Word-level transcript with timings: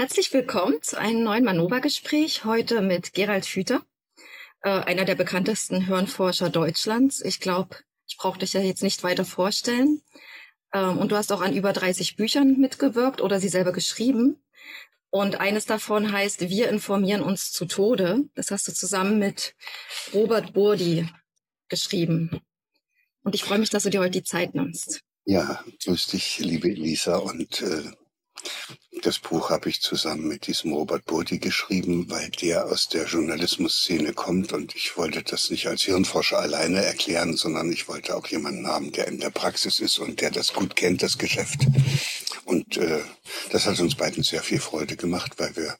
Herzlich 0.00 0.32
willkommen 0.32 0.80
zu 0.80 0.98
einem 0.98 1.22
neuen 1.22 1.44
Manova-Gespräch. 1.44 2.46
Heute 2.46 2.80
mit 2.80 3.12
Gerald 3.12 3.44
Hüther, 3.44 3.82
äh, 4.62 4.70
einer 4.70 5.04
der 5.04 5.14
bekanntesten 5.14 5.84
Hirnforscher 5.84 6.48
Deutschlands. 6.48 7.20
Ich 7.20 7.38
glaube, 7.38 7.76
ich 8.08 8.16
brauche 8.16 8.38
dich 8.38 8.54
ja 8.54 8.62
jetzt 8.62 8.82
nicht 8.82 9.02
weiter 9.02 9.26
vorstellen. 9.26 10.00
Ähm, 10.72 10.96
und 10.96 11.12
du 11.12 11.16
hast 11.16 11.30
auch 11.32 11.42
an 11.42 11.54
über 11.54 11.74
30 11.74 12.16
Büchern 12.16 12.56
mitgewirkt 12.58 13.20
oder 13.20 13.40
sie 13.40 13.50
selber 13.50 13.72
geschrieben. 13.72 14.42
Und 15.10 15.38
eines 15.38 15.66
davon 15.66 16.12
heißt 16.12 16.48
Wir 16.48 16.70
informieren 16.70 17.20
uns 17.20 17.52
zu 17.52 17.66
Tode. 17.66 18.24
Das 18.34 18.50
hast 18.50 18.68
du 18.68 18.72
zusammen 18.72 19.18
mit 19.18 19.54
Robert 20.14 20.54
Burdi 20.54 21.10
geschrieben. 21.68 22.40
Und 23.22 23.34
ich 23.34 23.44
freue 23.44 23.58
mich, 23.58 23.68
dass 23.68 23.82
du 23.82 23.90
dir 23.90 24.00
heute 24.00 24.12
die 24.12 24.24
Zeit 24.24 24.54
nimmst. 24.54 25.02
Ja, 25.26 25.62
grüß 25.84 26.06
dich, 26.06 26.38
liebe 26.38 26.70
Elisa. 26.70 27.16
Und 27.18 27.60
äh, 27.60 27.82
das 29.02 29.18
Buch 29.18 29.50
habe 29.50 29.68
ich 29.68 29.80
zusammen 29.80 30.28
mit 30.28 30.46
diesem 30.46 30.72
Robert 30.72 31.04
Burdi 31.04 31.38
geschrieben, 31.38 32.10
weil 32.10 32.28
der 32.30 32.66
aus 32.66 32.88
der 32.88 33.06
Journalismusszene 33.06 34.12
kommt 34.12 34.52
und 34.52 34.74
ich 34.74 34.96
wollte 34.96 35.22
das 35.22 35.50
nicht 35.50 35.66
als 35.66 35.82
Hirnforscher 35.82 36.38
alleine 36.38 36.84
erklären, 36.84 37.36
sondern 37.36 37.72
ich 37.72 37.88
wollte 37.88 38.14
auch 38.16 38.26
jemanden 38.26 38.66
haben, 38.66 38.92
der 38.92 39.08
in 39.08 39.18
der 39.18 39.30
Praxis 39.30 39.80
ist 39.80 39.98
und 39.98 40.20
der 40.20 40.30
das 40.30 40.52
gut 40.52 40.76
kennt, 40.76 41.02
das 41.02 41.18
Geschäft. 41.18 41.60
Und 42.44 42.76
äh, 42.76 43.00
das 43.50 43.66
hat 43.66 43.80
uns 43.80 43.94
beiden 43.94 44.22
sehr 44.22 44.42
viel 44.42 44.60
Freude 44.60 44.96
gemacht, 44.96 45.32
weil 45.38 45.54
wir 45.56 45.76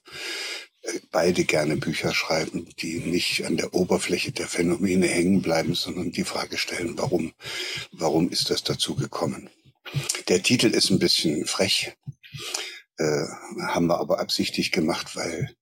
äh, 0.82 1.00
beide 1.10 1.44
gerne 1.44 1.76
Bücher 1.76 2.14
schreiben, 2.14 2.68
die 2.80 3.00
nicht 3.00 3.44
an 3.44 3.56
der 3.56 3.74
Oberfläche 3.74 4.32
der 4.32 4.48
Phänomene 4.48 5.08
hängen 5.08 5.42
bleiben, 5.42 5.74
sondern 5.74 6.12
die 6.12 6.24
Frage 6.24 6.56
stellen, 6.58 6.96
warum, 6.96 7.32
warum 7.92 8.30
ist 8.30 8.50
das 8.50 8.62
dazu 8.62 8.94
gekommen? 8.94 9.50
Der 10.28 10.42
Titel 10.42 10.68
ist 10.68 10.90
ein 10.90 10.98
bisschen 10.98 11.46
frech, 11.46 11.92
äh, 13.00 13.26
haben 13.66 13.86
wir 13.86 13.98
aber 13.98 14.20
absichtlich 14.20 14.72
gemacht, 14.72 15.16
weil, 15.16 15.56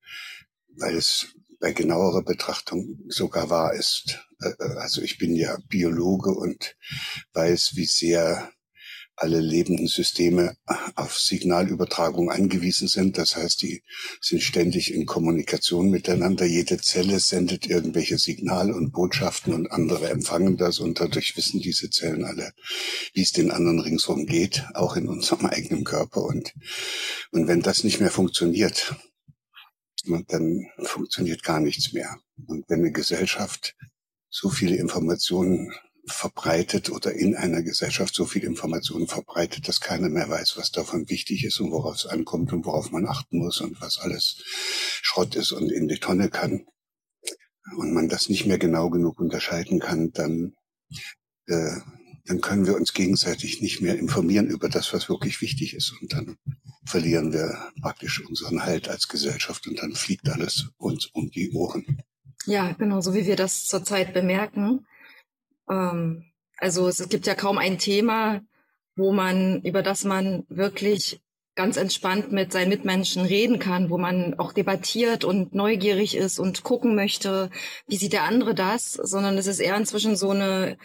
weil 0.76 0.96
es 0.96 1.34
bei 1.60 1.72
genauerer 1.72 2.22
Betrachtung 2.22 2.98
sogar 3.08 3.48
wahr 3.50 3.74
ist. 3.74 4.26
Äh, 4.40 4.50
äh, 4.58 4.76
also 4.78 5.02
ich 5.02 5.18
bin 5.18 5.34
ja 5.34 5.56
Biologe 5.68 6.30
und 6.30 6.76
weiß, 7.32 7.72
wie 7.74 7.86
sehr 7.86 8.50
alle 9.20 9.40
lebenden 9.40 9.88
Systeme 9.88 10.56
auf 10.94 11.18
Signalübertragung 11.18 12.30
angewiesen 12.30 12.88
sind. 12.88 13.18
Das 13.18 13.36
heißt, 13.36 13.62
die 13.62 13.82
sind 14.20 14.42
ständig 14.42 14.94
in 14.94 15.06
Kommunikation 15.06 15.90
miteinander. 15.90 16.44
Jede 16.44 16.78
Zelle 16.78 17.18
sendet 17.18 17.66
irgendwelche 17.66 18.18
Signale 18.18 18.74
und 18.74 18.92
Botschaften 18.92 19.52
und 19.52 19.70
andere 19.72 20.08
empfangen 20.10 20.56
das 20.56 20.78
und 20.78 21.00
dadurch 21.00 21.36
wissen 21.36 21.60
diese 21.60 21.90
Zellen 21.90 22.24
alle, 22.24 22.52
wie 23.12 23.22
es 23.22 23.32
den 23.32 23.50
anderen 23.50 23.80
ringsherum 23.80 24.26
geht, 24.26 24.64
auch 24.74 24.96
in 24.96 25.08
unserem 25.08 25.46
eigenen 25.46 25.84
Körper. 25.84 26.22
Und, 26.22 26.54
und 27.32 27.48
wenn 27.48 27.60
das 27.60 27.84
nicht 27.84 28.00
mehr 28.00 28.10
funktioniert, 28.12 28.94
dann 30.28 30.66
funktioniert 30.84 31.42
gar 31.42 31.60
nichts 31.60 31.92
mehr. 31.92 32.18
Und 32.46 32.64
wenn 32.68 32.80
eine 32.80 32.92
Gesellschaft 32.92 33.74
so 34.30 34.48
viele 34.48 34.76
Informationen 34.76 35.72
verbreitet 36.08 36.90
oder 36.90 37.12
in 37.12 37.34
einer 37.36 37.62
Gesellschaft 37.62 38.14
so 38.14 38.24
viel 38.24 38.44
Information 38.44 39.06
verbreitet, 39.06 39.68
dass 39.68 39.80
keiner 39.80 40.08
mehr 40.08 40.28
weiß, 40.28 40.56
was 40.56 40.70
davon 40.70 41.08
wichtig 41.08 41.44
ist 41.44 41.60
und 41.60 41.70
worauf 41.70 41.96
es 41.96 42.06
ankommt 42.06 42.52
und 42.52 42.64
worauf 42.64 42.90
man 42.90 43.06
achten 43.06 43.38
muss 43.38 43.60
und 43.60 43.80
was 43.80 43.98
alles 43.98 44.42
Schrott 45.02 45.34
ist 45.34 45.52
und 45.52 45.70
in 45.70 45.88
die 45.88 45.98
Tonne 45.98 46.30
kann. 46.30 46.66
Und 47.76 47.92
man 47.92 48.08
das 48.08 48.28
nicht 48.28 48.46
mehr 48.46 48.58
genau 48.58 48.88
genug 48.90 49.20
unterscheiden 49.20 49.78
kann, 49.78 50.10
dann, 50.12 50.54
äh, 51.46 51.76
dann 52.24 52.40
können 52.40 52.66
wir 52.66 52.76
uns 52.76 52.94
gegenseitig 52.94 53.60
nicht 53.60 53.82
mehr 53.82 53.98
informieren 53.98 54.48
über 54.48 54.68
das, 54.68 54.92
was 54.94 55.08
wirklich 55.08 55.40
wichtig 55.42 55.74
ist. 55.74 55.92
Und 56.00 56.12
dann 56.12 56.36
verlieren 56.86 57.32
wir 57.32 57.70
praktisch 57.82 58.24
unseren 58.26 58.64
Halt 58.64 58.88
als 58.88 59.08
Gesellschaft 59.08 59.66
und 59.66 59.78
dann 59.78 59.94
fliegt 59.94 60.28
alles 60.28 60.70
uns 60.78 61.06
um 61.06 61.30
die 61.30 61.52
Ohren. 61.52 62.02
Ja, 62.46 62.72
genau, 62.72 63.00
so 63.00 63.12
wie 63.14 63.26
wir 63.26 63.36
das 63.36 63.66
zurzeit 63.66 64.14
bemerken. 64.14 64.86
Ähm, 65.70 66.24
also 66.58 66.88
es 66.88 67.08
gibt 67.08 67.26
ja 67.26 67.34
kaum 67.34 67.58
ein 67.58 67.78
Thema, 67.78 68.40
wo 68.96 69.12
man, 69.12 69.62
über 69.62 69.82
das 69.82 70.04
man 70.04 70.44
wirklich 70.48 71.20
ganz 71.54 71.76
entspannt 71.76 72.30
mit 72.30 72.52
seinen 72.52 72.68
Mitmenschen 72.68 73.24
reden 73.24 73.58
kann, 73.58 73.90
wo 73.90 73.98
man 73.98 74.38
auch 74.38 74.52
debattiert 74.52 75.24
und 75.24 75.54
neugierig 75.54 76.16
ist 76.16 76.38
und 76.38 76.62
gucken 76.62 76.94
möchte, 76.94 77.50
wie 77.88 77.96
sieht 77.96 78.12
der 78.12 78.24
andere 78.24 78.54
das, 78.54 78.92
sondern 78.92 79.36
es 79.38 79.48
ist 79.48 79.58
eher 79.58 79.76
inzwischen 79.76 80.14
so 80.16 80.30
eine 80.30 80.78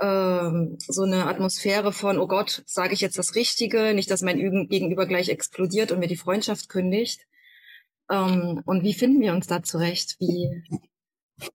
ähm, 0.00 0.78
so 0.86 1.02
eine 1.02 1.26
Atmosphäre 1.26 1.92
von, 1.92 2.18
oh 2.18 2.28
Gott, 2.28 2.62
sage 2.66 2.94
ich 2.94 3.00
jetzt 3.00 3.18
das 3.18 3.34
Richtige, 3.34 3.94
nicht, 3.94 4.10
dass 4.10 4.22
mein 4.22 4.68
Gegenüber 4.68 5.06
gleich 5.06 5.28
explodiert 5.28 5.90
und 5.90 5.98
mir 5.98 6.06
die 6.06 6.16
Freundschaft 6.16 6.68
kündigt. 6.68 7.26
Ähm, 8.10 8.62
und 8.64 8.84
wie 8.84 8.94
finden 8.94 9.20
wir 9.20 9.32
uns 9.32 9.46
da 9.46 9.62
zurecht? 9.62 10.16
Wie, 10.20 10.62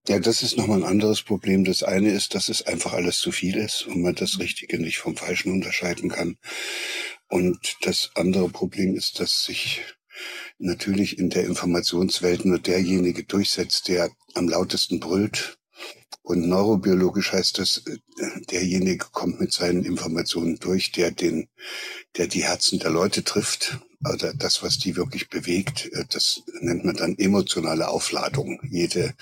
ja, 0.08 0.18
das 0.18 0.42
ist 0.42 0.56
nochmal 0.56 0.78
ein 0.78 0.88
anderes 0.88 1.22
Problem. 1.22 1.64
Das 1.64 1.82
eine 1.82 2.10
ist, 2.10 2.34
dass 2.34 2.48
es 2.48 2.62
einfach 2.62 2.92
alles 2.92 3.18
zu 3.18 3.32
viel 3.32 3.56
ist 3.56 3.86
und 3.86 4.02
man 4.02 4.14
das 4.14 4.38
Richtige 4.38 4.78
nicht 4.78 4.98
vom 4.98 5.16
Falschen 5.16 5.52
unterscheiden 5.52 6.10
kann. 6.10 6.36
Und 7.28 7.76
das 7.82 8.10
andere 8.14 8.48
Problem 8.48 8.94
ist, 8.94 9.20
dass 9.20 9.44
sich 9.44 9.82
natürlich 10.58 11.18
in 11.18 11.30
der 11.30 11.44
Informationswelt 11.44 12.44
nur 12.44 12.58
derjenige 12.58 13.24
durchsetzt, 13.24 13.88
der 13.88 14.10
am 14.34 14.48
lautesten 14.48 15.00
brüllt. 15.00 15.58
Und 16.22 16.48
neurobiologisch 16.48 17.32
heißt 17.32 17.58
das, 17.58 17.82
derjenige 18.50 19.06
kommt 19.12 19.40
mit 19.40 19.52
seinen 19.52 19.84
Informationen 19.84 20.56
durch, 20.56 20.92
der 20.92 21.10
den, 21.10 21.48
der 22.16 22.28
die 22.28 22.44
Herzen 22.44 22.78
der 22.78 22.90
Leute 22.90 23.24
trifft 23.24 23.80
oder 24.12 24.34
das, 24.34 24.62
was 24.62 24.78
die 24.78 24.96
wirklich 24.96 25.28
bewegt, 25.28 25.90
äh, 25.92 26.04
das 26.08 26.42
nennt 26.60 26.84
man 26.84 26.96
dann 26.96 27.18
emotionale 27.18 27.88
Aufladung. 27.88 28.60
Jede 28.68 29.14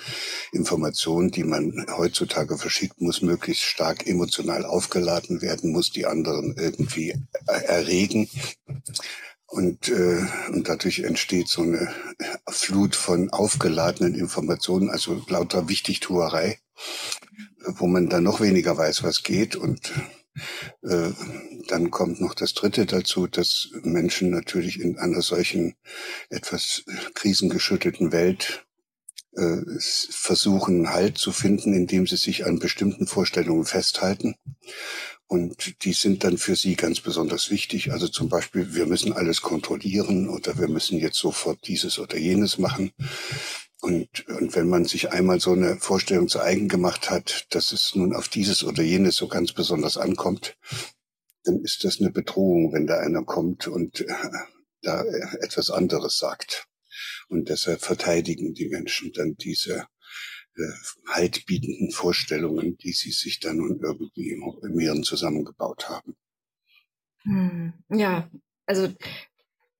Information, 0.52 1.30
die 1.30 1.44
man 1.44 1.86
heutzutage 1.96 2.58
verschickt, 2.58 3.00
muss 3.00 3.22
möglichst 3.22 3.62
stark 3.62 4.06
emotional 4.06 4.64
aufgeladen 4.64 5.42
werden, 5.42 5.72
muss 5.72 5.90
die 5.90 6.06
anderen 6.06 6.56
irgendwie 6.56 7.14
erregen. 7.46 8.28
Und, 9.46 9.88
äh, 9.88 10.24
und 10.48 10.68
dadurch 10.68 11.00
entsteht 11.00 11.48
so 11.48 11.60
eine 11.60 11.92
Flut 12.48 12.96
von 12.96 13.28
aufgeladenen 13.28 14.14
Informationen, 14.14 14.88
also 14.88 15.22
lauter 15.28 15.68
Wichtigtuerei, 15.68 16.58
wo 17.66 17.86
man 17.86 18.08
dann 18.08 18.24
noch 18.24 18.40
weniger 18.40 18.78
weiß, 18.78 19.02
was 19.02 19.22
geht 19.22 19.54
und 19.54 19.92
dann 20.80 21.90
kommt 21.90 22.20
noch 22.20 22.34
das 22.34 22.54
Dritte 22.54 22.86
dazu, 22.86 23.26
dass 23.26 23.68
Menschen 23.82 24.30
natürlich 24.30 24.80
in 24.80 24.98
einer 24.98 25.22
solchen 25.22 25.74
etwas 26.30 26.84
krisengeschüttelten 27.14 28.12
Welt 28.12 28.64
äh, 29.36 29.62
versuchen 29.78 30.90
Halt 30.90 31.18
zu 31.18 31.32
finden, 31.32 31.72
indem 31.72 32.06
sie 32.06 32.16
sich 32.16 32.44
an 32.44 32.58
bestimmten 32.58 33.06
Vorstellungen 33.06 33.64
festhalten. 33.64 34.34
Und 35.26 35.82
die 35.84 35.94
sind 35.94 36.24
dann 36.24 36.36
für 36.36 36.56
sie 36.56 36.76
ganz 36.76 37.00
besonders 37.00 37.50
wichtig. 37.50 37.92
Also 37.92 38.06
zum 38.06 38.28
Beispiel, 38.28 38.74
wir 38.74 38.84
müssen 38.84 39.14
alles 39.14 39.40
kontrollieren 39.40 40.28
oder 40.28 40.58
wir 40.58 40.68
müssen 40.68 40.98
jetzt 40.98 41.16
sofort 41.16 41.66
dieses 41.66 41.98
oder 41.98 42.18
jenes 42.18 42.58
machen. 42.58 42.92
Und, 43.82 44.28
und 44.28 44.54
wenn 44.54 44.68
man 44.68 44.84
sich 44.84 45.10
einmal 45.10 45.40
so 45.40 45.52
eine 45.52 45.76
Vorstellung 45.76 46.28
zu 46.28 46.40
eigen 46.40 46.68
gemacht 46.68 47.10
hat, 47.10 47.48
dass 47.50 47.72
es 47.72 47.96
nun 47.96 48.14
auf 48.14 48.28
dieses 48.28 48.62
oder 48.62 48.80
jenes 48.80 49.16
so 49.16 49.26
ganz 49.26 49.52
besonders 49.52 49.96
ankommt, 49.96 50.56
dann 51.42 51.58
ist 51.62 51.82
das 51.82 52.00
eine 52.00 52.12
Bedrohung, 52.12 52.72
wenn 52.72 52.86
da 52.86 53.00
einer 53.00 53.24
kommt 53.24 53.66
und 53.66 54.02
äh, 54.02 54.14
da 54.82 55.02
etwas 55.40 55.70
anderes 55.70 56.18
sagt. 56.18 56.68
Und 57.28 57.48
deshalb 57.48 57.80
verteidigen 57.80 58.54
die 58.54 58.68
Menschen 58.68 59.12
dann 59.12 59.34
diese 59.34 59.88
äh, 60.54 61.08
haltbietenden 61.08 61.90
Vorstellungen, 61.90 62.76
die 62.76 62.92
sie 62.92 63.10
sich 63.10 63.40
dann 63.40 63.56
nun 63.56 63.80
irgendwie 63.82 64.30
im, 64.30 64.44
im 64.62 64.78
Hirn 64.78 65.02
zusammengebaut 65.02 65.88
haben. 65.88 66.14
Hm, 67.24 67.72
ja, 67.88 68.30
also 68.64 68.94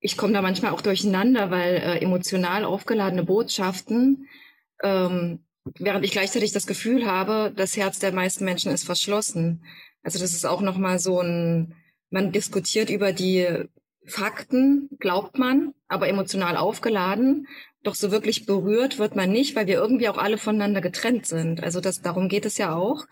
ich 0.03 0.17
komme 0.17 0.33
da 0.33 0.41
manchmal 0.41 0.73
auch 0.73 0.81
durcheinander, 0.81 1.49
weil 1.49 1.75
äh, 1.75 1.99
emotional 1.99 2.65
aufgeladene 2.65 3.23
Botschaften, 3.23 4.27
ähm, 4.83 5.45
während 5.79 6.03
ich 6.03 6.11
gleichzeitig 6.11 6.51
das 6.51 6.67
Gefühl 6.67 7.05
habe, 7.05 7.53
das 7.55 7.77
Herz 7.77 7.99
der 7.99 8.11
meisten 8.11 8.43
Menschen 8.43 8.73
ist 8.73 8.83
verschlossen. 8.83 9.63
Also 10.03 10.19
das 10.19 10.33
ist 10.33 10.45
auch 10.45 10.59
nochmal 10.59 10.99
so 10.99 11.21
ein, 11.21 11.75
man 12.09 12.33
diskutiert 12.33 12.89
über 12.89 13.13
die 13.13 13.47
Fakten, 14.05 14.89
glaubt 14.99 15.39
man, 15.39 15.73
aber 15.87 16.09
emotional 16.09 16.57
aufgeladen. 16.57 17.47
Doch 17.83 17.95
so 17.95 18.11
wirklich 18.11 18.45
berührt 18.45 18.99
wird 18.99 19.15
man 19.15 19.31
nicht, 19.31 19.55
weil 19.55 19.67
wir 19.67 19.75
irgendwie 19.75 20.09
auch 20.09 20.17
alle 20.17 20.37
voneinander 20.37 20.81
getrennt 20.81 21.27
sind. 21.27 21.63
Also 21.63 21.79
das, 21.79 22.01
darum 22.01 22.27
geht 22.27 22.45
es 22.45 22.57
ja 22.57 22.75
auch 22.75 23.05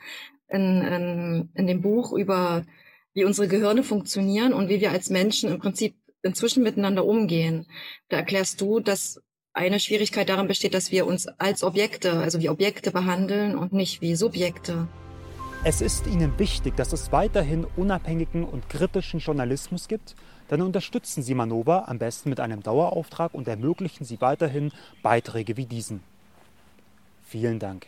in, 0.49 0.81
in, 0.81 1.49
in 1.53 1.67
dem 1.67 1.81
Buch 1.81 2.11
über 2.11 2.65
wie 3.13 3.23
unsere 3.23 3.47
Gehirne 3.47 3.83
funktionieren 3.83 4.53
und 4.53 4.69
wie 4.69 4.81
wir 4.81 4.91
als 4.91 5.09
Menschen 5.09 5.51
im 5.51 5.59
Prinzip 5.59 5.95
inzwischen 6.23 6.63
miteinander 6.63 7.05
umgehen. 7.05 7.67
Da 8.09 8.17
erklärst 8.17 8.61
du, 8.61 8.79
dass 8.79 9.21
eine 9.53 9.79
Schwierigkeit 9.79 10.29
darin 10.29 10.47
besteht, 10.47 10.73
dass 10.73 10.91
wir 10.91 11.05
uns 11.05 11.27
als 11.27 11.63
Objekte, 11.63 12.13
also 12.19 12.39
wie 12.39 12.49
Objekte 12.49 12.91
behandeln 12.91 13.57
und 13.57 13.73
nicht 13.73 14.01
wie 14.01 14.15
Subjekte. 14.15 14.87
Es 15.63 15.81
ist 15.81 16.07
Ihnen 16.07 16.39
wichtig, 16.39 16.75
dass 16.75 16.91
es 16.91 17.11
weiterhin 17.11 17.67
unabhängigen 17.75 18.43
und 18.43 18.67
kritischen 18.69 19.19
Journalismus 19.19 19.87
gibt? 19.87 20.15
Dann 20.47 20.61
unterstützen 20.61 21.21
Sie 21.21 21.35
Manova 21.35 21.85
am 21.87 21.99
besten 21.99 22.29
mit 22.29 22.39
einem 22.39 22.63
Dauerauftrag 22.63 23.33
und 23.33 23.47
ermöglichen 23.47 24.03
Sie 24.03 24.19
weiterhin 24.19 24.71
Beiträge 25.03 25.57
wie 25.57 25.65
diesen. 25.65 26.01
Vielen 27.27 27.59
Dank. 27.59 27.87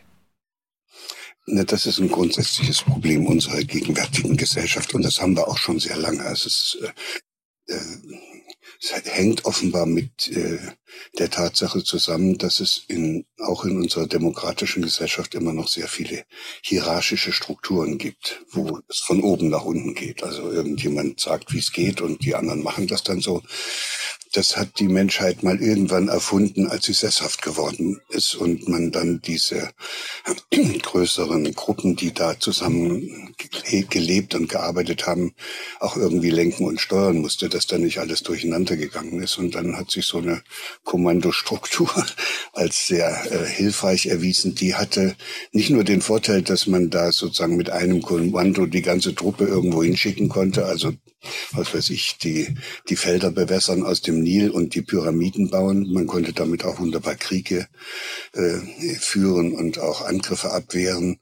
Das 1.46 1.84
ist 1.84 1.98
ein 1.98 2.08
grundsätzliches 2.08 2.82
Problem 2.82 3.26
unserer 3.26 3.62
gegenwärtigen 3.64 4.36
Gesellschaft 4.36 4.94
und 4.94 5.04
das 5.04 5.20
haben 5.20 5.36
wir 5.36 5.46
auch 5.46 5.58
schon 5.58 5.78
sehr 5.78 5.96
lange. 5.96 6.22
Also 6.22 6.46
es, 6.46 6.78
äh, 6.80 6.86
äh 6.86 6.92
hängt 9.14 9.44
offenbar 9.44 9.86
mit 9.86 10.28
äh, 10.28 10.58
der 11.18 11.30
Tatsache 11.30 11.82
zusammen, 11.82 12.38
dass 12.38 12.60
es 12.60 12.84
in, 12.88 13.24
auch 13.38 13.64
in 13.64 13.76
unserer 13.76 14.06
demokratischen 14.06 14.82
Gesellschaft 14.82 15.34
immer 15.34 15.52
noch 15.52 15.68
sehr 15.68 15.88
viele 15.88 16.24
hierarchische 16.62 17.32
Strukturen 17.32 17.98
gibt, 17.98 18.44
wo 18.50 18.80
es 18.88 18.98
von 19.00 19.22
oben 19.22 19.48
nach 19.48 19.64
unten 19.64 19.94
geht. 19.94 20.22
Also 20.22 20.50
irgendjemand 20.50 21.20
sagt, 21.20 21.52
wie 21.52 21.58
es 21.58 21.72
geht 21.72 22.00
und 22.00 22.24
die 22.24 22.34
anderen 22.34 22.62
machen 22.62 22.86
das 22.86 23.02
dann 23.02 23.20
so 23.20 23.42
das 24.34 24.56
hat 24.56 24.80
die 24.80 24.88
Menschheit 24.88 25.44
mal 25.44 25.62
irgendwann 25.62 26.08
erfunden, 26.08 26.66
als 26.66 26.86
sie 26.86 26.92
sesshaft 26.92 27.40
geworden 27.42 28.00
ist 28.08 28.34
und 28.34 28.68
man 28.68 28.90
dann 28.90 29.20
diese 29.22 29.70
größeren 30.82 31.54
Gruppen, 31.54 31.94
die 31.94 32.12
da 32.12 32.38
zusammen 32.38 33.34
gelebt 33.90 34.34
und 34.34 34.48
gearbeitet 34.48 35.06
haben, 35.06 35.34
auch 35.78 35.96
irgendwie 35.96 36.30
lenken 36.30 36.64
und 36.64 36.80
steuern 36.80 37.18
musste, 37.18 37.48
dass 37.48 37.68
da 37.68 37.78
nicht 37.78 37.98
alles 37.98 38.22
durcheinander 38.22 38.76
gegangen 38.76 39.22
ist. 39.22 39.38
Und 39.38 39.54
dann 39.54 39.76
hat 39.76 39.92
sich 39.92 40.04
so 40.04 40.18
eine 40.18 40.42
Kommandostruktur 40.82 41.88
als 42.52 42.88
sehr 42.88 43.30
äh, 43.30 43.46
hilfreich 43.46 44.06
erwiesen. 44.06 44.56
Die 44.56 44.74
hatte 44.74 45.14
nicht 45.52 45.70
nur 45.70 45.84
den 45.84 46.00
Vorteil, 46.00 46.42
dass 46.42 46.66
man 46.66 46.90
da 46.90 47.12
sozusagen 47.12 47.56
mit 47.56 47.70
einem 47.70 48.02
Kommando 48.02 48.66
die 48.66 48.82
ganze 48.82 49.14
Truppe 49.14 49.44
irgendwo 49.44 49.84
hinschicken 49.84 50.28
konnte, 50.28 50.66
also 50.66 50.92
was 51.52 51.74
weiß 51.74 51.90
ich, 51.90 52.18
die, 52.18 52.54
die 52.88 52.96
Felder 52.96 53.30
bewässern 53.30 53.82
aus 53.84 54.02
dem 54.02 54.20
Nil 54.20 54.50
und 54.50 54.74
die 54.74 54.82
Pyramiden 54.82 55.50
bauen. 55.50 55.92
Man 55.92 56.06
konnte 56.06 56.32
damit 56.32 56.64
auch 56.64 56.78
wunderbar 56.78 57.14
Kriege 57.14 57.68
äh, 58.32 58.58
führen 58.98 59.52
und 59.52 59.78
auch 59.78 60.02
Angriffe 60.02 60.50
abwehren. 60.50 61.18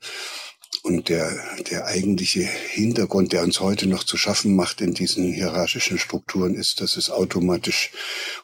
Und 0.84 1.08
der, 1.08 1.32
der 1.70 1.86
eigentliche 1.86 2.40
Hintergrund, 2.40 3.32
der 3.32 3.44
uns 3.44 3.60
heute 3.60 3.86
noch 3.86 4.02
zu 4.02 4.16
schaffen 4.16 4.56
macht 4.56 4.80
in 4.80 4.94
diesen 4.94 5.32
hierarchischen 5.32 5.96
Strukturen, 5.96 6.56
ist, 6.56 6.80
dass 6.80 6.96
es 6.96 7.08
automatisch 7.08 7.92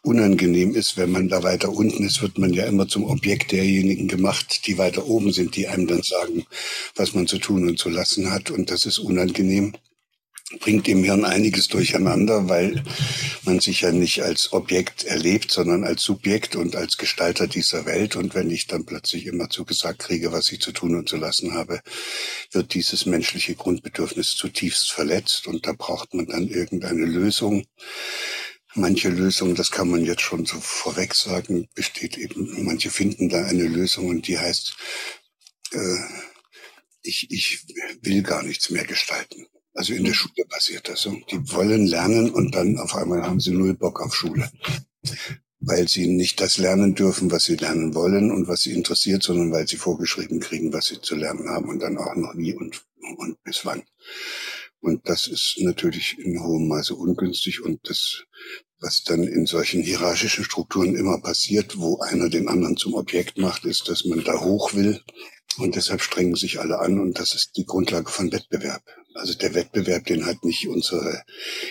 unangenehm 0.02 0.72
ist. 0.76 0.96
Wenn 0.96 1.10
man 1.10 1.28
da 1.28 1.43
weiter 1.43 1.72
unten 1.72 2.05
ist, 2.06 2.22
wird 2.22 2.38
man 2.38 2.52
ja 2.52 2.64
immer 2.66 2.87
zum 2.87 3.05
Objekt 3.05 3.50
derjenigen 3.50 4.06
gemacht, 4.06 4.69
die 4.69 4.78
weiter 4.78 5.06
oben 5.06 5.32
sind, 5.32 5.56
die 5.56 5.66
einem 5.66 5.88
dann 5.88 6.02
sagen, 6.02 6.44
was 6.94 7.12
man 7.12 7.26
zu 7.26 7.38
tun 7.38 7.69
und 7.69 7.81
zu 7.81 7.88
lassen 7.88 8.31
hat. 8.31 8.52
Und 8.52 8.70
das 8.70 8.87
ist 8.87 8.99
unangenehm 9.00 9.72
bringt 10.61 10.89
im 10.89 11.05
Hirn 11.05 11.25
einiges 11.25 11.69
durcheinander, 11.69 12.49
weil 12.49 12.83
man 13.45 13.61
sich 13.61 13.83
ja 13.83 13.93
nicht 13.93 14.23
als 14.23 14.53
Objekt 14.53 15.05
erlebt, 15.05 15.50
sondern 15.50 15.85
als 15.85 16.03
Subjekt 16.03 16.56
und 16.56 16.75
als 16.75 16.97
Gestalter 16.97 17.47
dieser 17.47 17.85
Welt. 17.85 18.17
Und 18.17 18.35
wenn 18.35 18.50
ich 18.50 18.67
dann 18.67 18.87
plötzlich 18.87 19.27
immer 19.27 19.50
zugesagt 19.50 20.00
kriege, 20.00 20.33
was 20.33 20.50
ich 20.50 20.61
zu 20.61 20.73
tun 20.73 20.97
und 20.97 21.09
zu 21.09 21.17
lassen 21.17 21.53
habe, 21.53 21.83
wird 22.50 22.73
dieses 22.73 23.05
menschliche 23.05 23.55
Grundbedürfnis 23.55 24.37
zutiefst 24.37 24.91
verletzt 24.91 25.47
und 25.47 25.67
da 25.67 25.73
braucht 25.73 26.15
man 26.15 26.27
dann 26.27 26.49
irgendeine 26.49 27.05
Lösung. 27.05 27.67
Manche 28.75 29.11
Lösung, 29.11 29.55
das 29.55 29.71
kann 29.71 29.91
man 29.91 30.05
jetzt 30.05 30.23
schon 30.23 30.47
so 30.47 30.59
vorweg 30.61 31.15
sagen, 31.15 31.69
besteht 31.75 32.17
eben, 32.17 32.65
manche 32.65 32.91
finden 32.91 33.29
da 33.29 33.44
eine 33.44 33.65
Lösung 33.65 34.06
und 34.09 34.29
die 34.29 34.39
heißt, 34.39 34.77
äh, 35.73 35.97
ich, 37.03 37.31
ich 37.31 37.67
will 38.03 38.23
gar 38.23 38.43
nichts 38.43 38.71
mehr 38.71 38.85
gestalten. 38.85 39.47
Also 39.79 39.95
in 39.95 40.03
der 40.03 40.13
Schule 40.13 40.45
passiert 40.49 40.89
das 40.89 41.03
so. 41.03 41.17
Die 41.31 41.53
wollen 41.53 41.87
lernen 41.87 42.31
und 42.31 42.53
dann 42.53 42.81
auf 42.81 42.97
einmal 42.97 43.23
haben 43.23 43.39
sie 43.39 43.53
null 43.53 43.75
Bock 43.75 44.01
auf 44.01 44.13
Schule. 44.13 44.51
Weil 45.61 45.87
sie 45.87 46.09
nicht 46.09 46.41
das 46.41 46.59
lernen 46.59 46.97
dürfen, 46.97 47.31
was 47.31 47.45
sie 47.45 47.55
lernen 47.55 47.95
wollen 47.95 48.33
und 48.33 48.49
was 48.49 48.63
sie 48.63 48.73
interessiert, 48.73 49.23
sondern 49.23 49.53
weil 49.53 49.69
sie 49.69 49.77
vorgeschrieben 49.77 50.41
kriegen, 50.41 50.73
was 50.73 50.87
sie 50.87 51.01
zu 51.01 51.15
lernen 51.15 51.49
haben 51.49 51.69
und 51.69 51.79
dann 51.79 51.97
auch 51.97 52.17
noch 52.17 52.37
wie 52.37 52.55
und, 52.55 52.85
und 53.19 53.41
bis 53.45 53.65
wann. 53.65 53.85
Und 54.81 55.09
das 55.09 55.29
ist 55.29 55.55
natürlich 55.61 56.19
in 56.19 56.43
hohem 56.43 56.67
Maße 56.67 56.97
ungünstig 56.97 57.63
und 57.63 57.79
das, 57.89 58.25
was 58.81 59.05
dann 59.05 59.23
in 59.23 59.47
solchen 59.47 59.83
hierarchischen 59.85 60.43
Strukturen 60.43 60.97
immer 60.97 61.21
passiert, 61.21 61.79
wo 61.79 62.01
einer 62.01 62.29
den 62.29 62.49
anderen 62.49 62.77
zum 62.77 62.95
Objekt 62.95 63.39
macht, 63.39 63.65
ist, 63.65 63.89
dass 63.89 64.05
man 64.05 64.25
da 64.25 64.41
hoch 64.41 64.75
will 64.75 65.01
und 65.59 65.77
deshalb 65.77 66.01
strengen 66.03 66.35
sich 66.35 66.59
alle 66.59 66.81
an 66.81 66.99
und 66.99 67.21
das 67.21 67.37
ist 67.37 67.57
die 67.57 67.65
Grundlage 67.65 68.11
von 68.11 68.33
Wettbewerb. 68.33 68.83
Also 69.19 69.35
der 69.35 69.55
Wettbewerb, 69.55 70.06
den 70.06 70.26
hat 70.26 70.44
nicht 70.44 70.69
unsere 70.69 71.25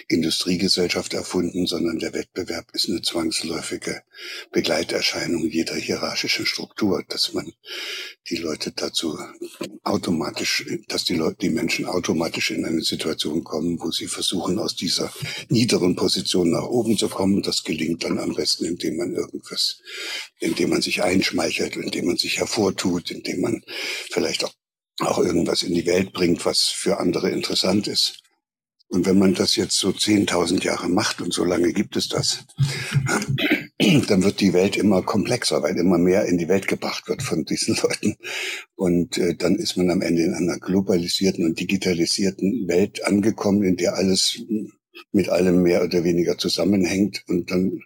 Industriegesellschaft 0.10 1.14
erfunden, 1.14 1.66
sondern 1.66 1.98
der 1.98 2.14
Wettbewerb 2.14 2.66
ist 2.74 2.90
eine 2.90 3.02
zwangsläufige 3.02 4.02
Begleiterscheinung 4.52 5.48
jeder 5.48 5.76
hierarchischen 5.76 6.46
Struktur, 6.46 7.04
dass 7.08 7.34
man 7.34 7.54
die 8.30 8.36
Leute 8.36 8.74
dazu 8.74 9.18
automatisch, 9.84 10.66
dass 10.90 11.06
die 11.06 11.16
Leute, 11.16 11.38
die 11.42 11.50
Menschen 11.50 11.86
automatisch 11.86 12.52
in 12.52 12.66
eine 12.66 12.82
Situation 12.82 13.46
kommen, 13.46 13.80
wo 13.80 13.92
sie 13.92 14.08
versuchen, 14.08 14.60
aus 14.60 14.76
dieser 14.76 15.14
niederen 15.48 15.96
Position 15.96 16.50
nach 16.50 16.66
oben 16.66 16.98
zu 16.98 17.08
kommen. 17.08 17.42
Das 17.44 17.64
gelingt 17.64 18.04
dann 18.04 18.20
am 18.20 18.36
besten, 18.36 18.66
indem 18.66 18.98
man 18.98 19.14
irgendwas, 19.14 19.80
indem 20.40 20.72
man 20.72 20.82
sich 20.82 21.02
einschmeichelt, 21.02 21.78
indem 21.78 22.08
man 22.08 22.18
sich 22.18 22.40
hervortut, 22.40 23.10
indem 23.10 23.40
man 23.40 23.64
vielleicht 24.12 24.44
auch 24.44 24.54
auch 25.00 25.20
irgendwas 25.20 25.64
in 25.64 25.74
die 25.74 25.86
Welt 25.86 26.14
bringt, 26.14 26.46
was 26.46 26.64
für 26.64 27.00
andere 27.00 27.30
interessant 27.30 27.88
ist. 27.88 28.22
Und 28.90 29.06
wenn 29.06 29.20
man 29.20 29.34
das 29.34 29.58
jetzt 29.58 29.78
so 29.78 29.90
10.000 29.90 30.64
Jahre 30.64 30.88
macht 30.88 31.20
und 31.22 31.34
so 31.34 31.44
lange 31.44 31.74
gibt 31.74 31.98
es 31.98 32.08
das, 32.08 32.46
dann 34.08 34.24
wird 34.24 34.40
die 34.40 34.54
Welt 34.54 34.78
immer 34.78 35.02
komplexer, 35.02 35.62
weil 35.62 35.78
immer 35.78 35.98
mehr 35.98 36.26
in 36.26 36.38
die 36.38 36.48
Welt 36.48 36.70
gebracht 36.70 37.10
wird 37.10 37.22
von 37.22 37.44
diesen 37.44 37.76
Leuten. 37.84 38.16
Und 38.76 39.18
äh, 39.18 39.36
dann 39.36 39.56
ist 39.56 39.76
man 39.76 39.90
am 39.92 40.02
Ende 40.02 40.24
in 40.24 40.34
einer 40.34 40.58
globalisierten 40.58 41.46
und 41.46 41.60
digitalisierten 41.60 42.68
Welt 42.70 43.06
angekommen, 43.06 43.64
in 43.64 43.76
der 43.76 43.96
alles 43.96 44.42
mit 45.12 45.28
allem 45.30 45.64
mehr 45.64 45.84
oder 45.84 46.06
weniger 46.06 46.38
zusammenhängt. 46.38 47.24
Und 47.28 47.52
dann 47.52 47.82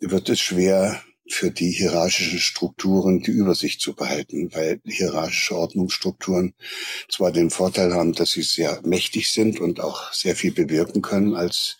wird 0.00 0.28
es 0.28 0.40
schwer, 0.40 1.00
für 1.28 1.50
die 1.50 1.70
hierarchischen 1.70 2.38
Strukturen 2.38 3.20
die 3.20 3.32
Übersicht 3.32 3.80
zu 3.80 3.94
behalten, 3.94 4.54
weil 4.54 4.80
hierarchische 4.84 5.56
Ordnungsstrukturen 5.56 6.54
zwar 7.08 7.32
den 7.32 7.50
Vorteil 7.50 7.92
haben, 7.94 8.12
dass 8.12 8.30
sie 8.30 8.42
sehr 8.42 8.80
mächtig 8.84 9.30
sind 9.30 9.60
und 9.60 9.80
auch 9.80 10.12
sehr 10.12 10.36
viel 10.36 10.52
bewirken 10.52 11.02
können 11.02 11.34
als 11.34 11.78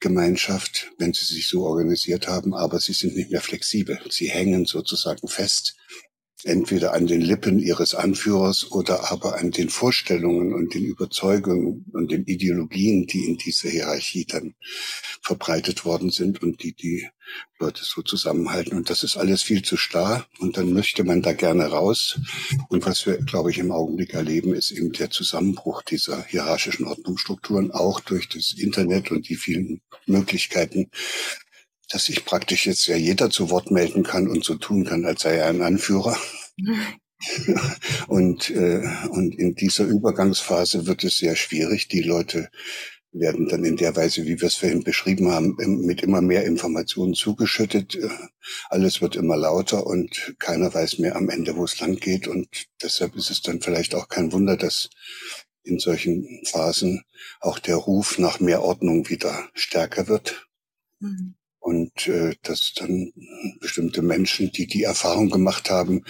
Gemeinschaft, 0.00 0.92
wenn 0.98 1.12
sie 1.14 1.24
sich 1.24 1.48
so 1.48 1.64
organisiert 1.64 2.28
haben, 2.28 2.54
aber 2.54 2.78
sie 2.78 2.92
sind 2.92 3.16
nicht 3.16 3.30
mehr 3.30 3.40
flexibel. 3.40 3.98
Sie 4.10 4.28
hängen 4.28 4.66
sozusagen 4.66 5.28
fest 5.28 5.76
entweder 6.44 6.94
an 6.94 7.06
den 7.06 7.20
Lippen 7.20 7.58
ihres 7.58 7.94
Anführers 7.94 8.70
oder 8.70 9.10
aber 9.10 9.38
an 9.38 9.50
den 9.50 9.68
Vorstellungen 9.68 10.54
und 10.54 10.74
den 10.74 10.84
Überzeugungen 10.84 11.84
und 11.92 12.10
den 12.10 12.24
Ideologien, 12.24 13.06
die 13.06 13.26
in 13.26 13.36
dieser 13.36 13.70
Hierarchie 13.70 14.26
dann 14.26 14.54
verbreitet 15.22 15.84
worden 15.84 16.10
sind 16.10 16.42
und 16.42 16.62
die 16.62 16.74
die 16.74 17.08
Leute 17.58 17.82
so 17.84 18.02
zusammenhalten. 18.02 18.76
Und 18.76 18.90
das 18.90 19.02
ist 19.02 19.16
alles 19.16 19.42
viel 19.42 19.62
zu 19.62 19.76
starr 19.76 20.26
und 20.38 20.56
dann 20.56 20.72
möchte 20.72 21.04
man 21.04 21.22
da 21.22 21.32
gerne 21.32 21.66
raus. 21.66 22.20
Und 22.68 22.84
was 22.84 23.06
wir, 23.06 23.18
glaube 23.18 23.50
ich, 23.50 23.58
im 23.58 23.72
Augenblick 23.72 24.14
erleben, 24.14 24.54
ist 24.54 24.70
eben 24.70 24.92
der 24.92 25.10
Zusammenbruch 25.10 25.82
dieser 25.82 26.24
hierarchischen 26.24 26.86
Ordnungsstrukturen, 26.86 27.70
auch 27.70 28.00
durch 28.00 28.28
das 28.28 28.54
Internet 28.56 29.10
und 29.10 29.28
die 29.28 29.36
vielen 29.36 29.80
Möglichkeiten, 30.06 30.90
dass 31.94 32.06
sich 32.06 32.24
praktisch 32.24 32.66
jetzt 32.66 32.88
ja 32.88 32.96
jeder 32.96 33.30
zu 33.30 33.50
Wort 33.50 33.70
melden 33.70 34.02
kann 34.02 34.26
und 34.26 34.44
so 34.44 34.56
tun 34.56 34.84
kann, 34.84 35.04
als 35.04 35.22
sei 35.22 35.36
er 35.36 35.46
ein 35.46 35.62
Anführer. 35.62 36.18
und, 38.08 38.50
äh, 38.50 38.82
und 39.10 39.38
in 39.38 39.54
dieser 39.54 39.84
Übergangsphase 39.84 40.86
wird 40.88 41.04
es 41.04 41.18
sehr 41.18 41.36
schwierig. 41.36 41.86
Die 41.86 42.02
Leute 42.02 42.50
werden 43.12 43.48
dann 43.48 43.64
in 43.64 43.76
der 43.76 43.94
Weise, 43.94 44.24
wie 44.24 44.40
wir 44.40 44.48
es 44.48 44.56
vorhin 44.56 44.82
beschrieben 44.82 45.30
haben, 45.30 45.54
mit 45.86 46.02
immer 46.02 46.20
mehr 46.20 46.44
Informationen 46.46 47.14
zugeschüttet. 47.14 47.96
Alles 48.70 49.00
wird 49.00 49.14
immer 49.14 49.36
lauter 49.36 49.86
und 49.86 50.34
keiner 50.40 50.74
weiß 50.74 50.98
mehr 50.98 51.14
am 51.14 51.28
Ende, 51.28 51.54
wo 51.54 51.62
es 51.62 51.78
lang 51.78 51.94
geht. 51.94 52.26
Und 52.26 52.48
deshalb 52.82 53.14
ist 53.14 53.30
es 53.30 53.40
dann 53.40 53.60
vielleicht 53.60 53.94
auch 53.94 54.08
kein 54.08 54.32
Wunder, 54.32 54.56
dass 54.56 54.90
in 55.62 55.78
solchen 55.78 56.42
Phasen 56.44 57.04
auch 57.38 57.60
der 57.60 57.76
Ruf 57.76 58.18
nach 58.18 58.40
mehr 58.40 58.62
Ordnung 58.62 59.08
wieder 59.08 59.48
stärker 59.54 60.08
wird. 60.08 60.48
Mhm 60.98 61.36
und 61.64 62.08
äh, 62.08 62.34
dass 62.42 62.74
dann 62.76 63.10
bestimmte 63.58 64.02
Menschen, 64.02 64.52
die 64.52 64.66
die 64.66 64.82
Erfahrung 64.82 65.30
gemacht 65.30 65.70
haben, 65.70 66.04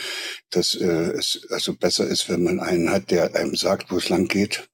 dass 0.51 0.75
äh, 0.75 1.13
es 1.13 1.47
also 1.49 1.77
besser 1.77 2.09
ist, 2.09 2.29
wenn 2.29 2.43
man 2.43 2.59
einen 2.59 2.91
hat, 2.91 3.13
der 3.13 3.37
einem 3.37 3.55
sagt, 3.55 3.93
wo 3.93 3.99
es 3.99 4.09
lang 4.09 4.27
geht, 4.27 4.69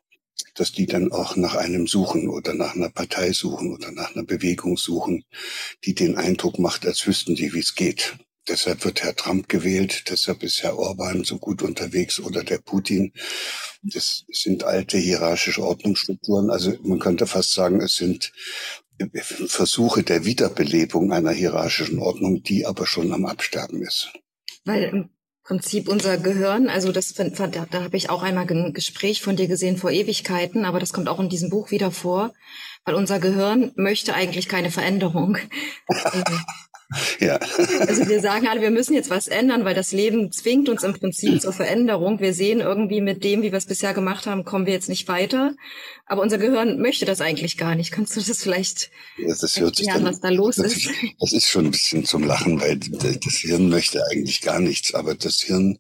dass 0.55 0.73
die 0.73 0.87
dann 0.87 1.13
auch 1.13 1.37
nach 1.37 1.55
einem 1.55 1.87
suchen 1.87 2.29
oder 2.29 2.55
nach 2.55 2.75
einer 2.75 2.89
Partei 2.89 3.33
suchen 3.33 3.75
oder 3.75 3.93
nach 3.93 4.15
einer 4.15 4.25
Bewegung 4.25 4.79
suchen, 4.79 5.25
die 5.85 5.95
den 5.95 6.17
Eindruck 6.17 6.59
macht, 6.59 6.87
als 6.87 7.07
wüssten 7.07 7.35
die, 7.35 7.53
wie 7.53 7.61
es 7.61 7.75
geht. 7.75 8.17
Deshalb 8.49 8.85
wird 8.87 9.03
Herr 9.03 9.15
Trump 9.15 9.51
gewählt, 9.51 10.05
deshalb 10.09 10.43
ist 10.43 10.63
Herr 10.63 10.79
Orban 10.79 11.25
so 11.25 11.39
gut 11.39 11.63
unterwegs 11.63 12.19
oder 12.19 12.43
der 12.43 12.59
Putin. 12.59 13.13
Das 13.83 14.25
sind 14.33 14.65
alte 14.65 14.97
hierarchische 14.97 15.63
Ordnungsstrukturen. 15.63 16.51
Also 16.51 16.75
man 16.83 16.99
könnte 16.99 17.27
fast 17.27 17.53
sagen, 17.53 17.83
es 17.83 17.97
sind 17.97 18.33
Versuche 19.47 20.03
der 20.03 20.25
Wiederbelebung 20.25 21.13
einer 21.13 21.33
hierarchischen 21.33 21.99
Ordnung, 21.99 22.43
die 22.43 22.67
aber 22.67 22.87
schon 22.87 23.13
am 23.13 23.27
Absterben 23.27 23.83
ist. 23.83 24.13
Weil 24.65 24.85
im 24.85 25.11
Prinzip 25.43 25.89
unser 25.89 26.19
Gehirn, 26.19 26.69
also 26.69 26.93
das 26.93 27.13
da, 27.15 27.27
da 27.29 27.83
habe 27.83 27.97
ich 27.97 28.11
auch 28.11 28.23
einmal 28.23 28.47
ein 28.49 28.73
Gespräch 28.73 29.23
von 29.23 29.37
dir 29.37 29.49
gesehen 29.49 29.79
vor 29.79 29.91
Ewigkeiten, 29.91 30.65
aber 30.65 30.79
das 30.79 30.93
kommt 30.93 31.09
auch 31.09 31.19
in 31.19 31.29
diesem 31.29 31.51
Buch 31.51 31.71
wieder 31.71 31.91
vor, 31.91 32.33
weil 32.85 32.95
unser 32.95 33.19
Gehirn 33.19 33.73
möchte 33.75 34.15
eigentlich 34.15 34.49
keine 34.49 34.71
Veränderung. 34.71 35.39
Ja. 37.21 37.39
Also 37.87 38.09
wir 38.09 38.21
sagen 38.21 38.49
alle, 38.49 38.61
wir 38.61 38.71
müssen 38.71 38.95
jetzt 38.95 39.11
was 39.11 39.29
ändern, 39.29 39.65
weil 39.65 39.75
das 39.75 39.93
Leben 39.93 40.33
zwingt 40.33 40.69
uns 40.69 40.83
im 40.83 40.95
Prinzip 40.95 41.41
zur 41.41 41.53
Veränderung. 41.53 42.21
Wir 42.21 42.35
sehen 42.35 42.61
irgendwie 42.61 43.01
mit 43.01 43.23
dem, 43.23 43.43
wie 43.43 43.53
wir 43.53 43.59
es 43.59 43.67
bisher 43.67 43.95
gemacht 43.95 44.27
haben, 44.27 44.45
kommen 44.45 44.67
wir 44.67 44.73
jetzt 44.73 44.89
nicht 44.89 45.07
weiter. 45.09 45.55
Aber 46.07 46.23
unser 46.23 46.39
Gehirn 46.39 46.81
möchte 46.81 47.05
das 47.05 47.21
eigentlich 47.21 47.57
gar 47.57 47.75
nicht. 47.75 47.93
Kannst 47.93 48.17
du 48.17 48.21
das 48.21 48.43
vielleicht 48.43 48.91
ja, 49.17 49.35
das 49.41 49.61
hört 49.61 49.77
sich 49.77 49.87
dann, 49.87 50.05
was 50.05 50.21
da 50.21 50.29
los 50.31 50.57
das 50.57 50.77
ist? 50.77 50.91
Das 51.21 51.33
ist 51.33 51.49
schon 51.49 51.67
ein 51.67 51.71
bisschen 51.71 52.05
zum 52.05 52.25
Lachen, 52.25 52.61
weil 52.61 52.77
das 52.79 53.35
Hirn 53.35 53.69
möchte 53.69 54.05
eigentlich 54.11 54.41
gar 54.41 54.59
nichts. 54.59 54.95
Aber 54.95 55.15
das 55.15 55.41
Hirn 55.41 55.79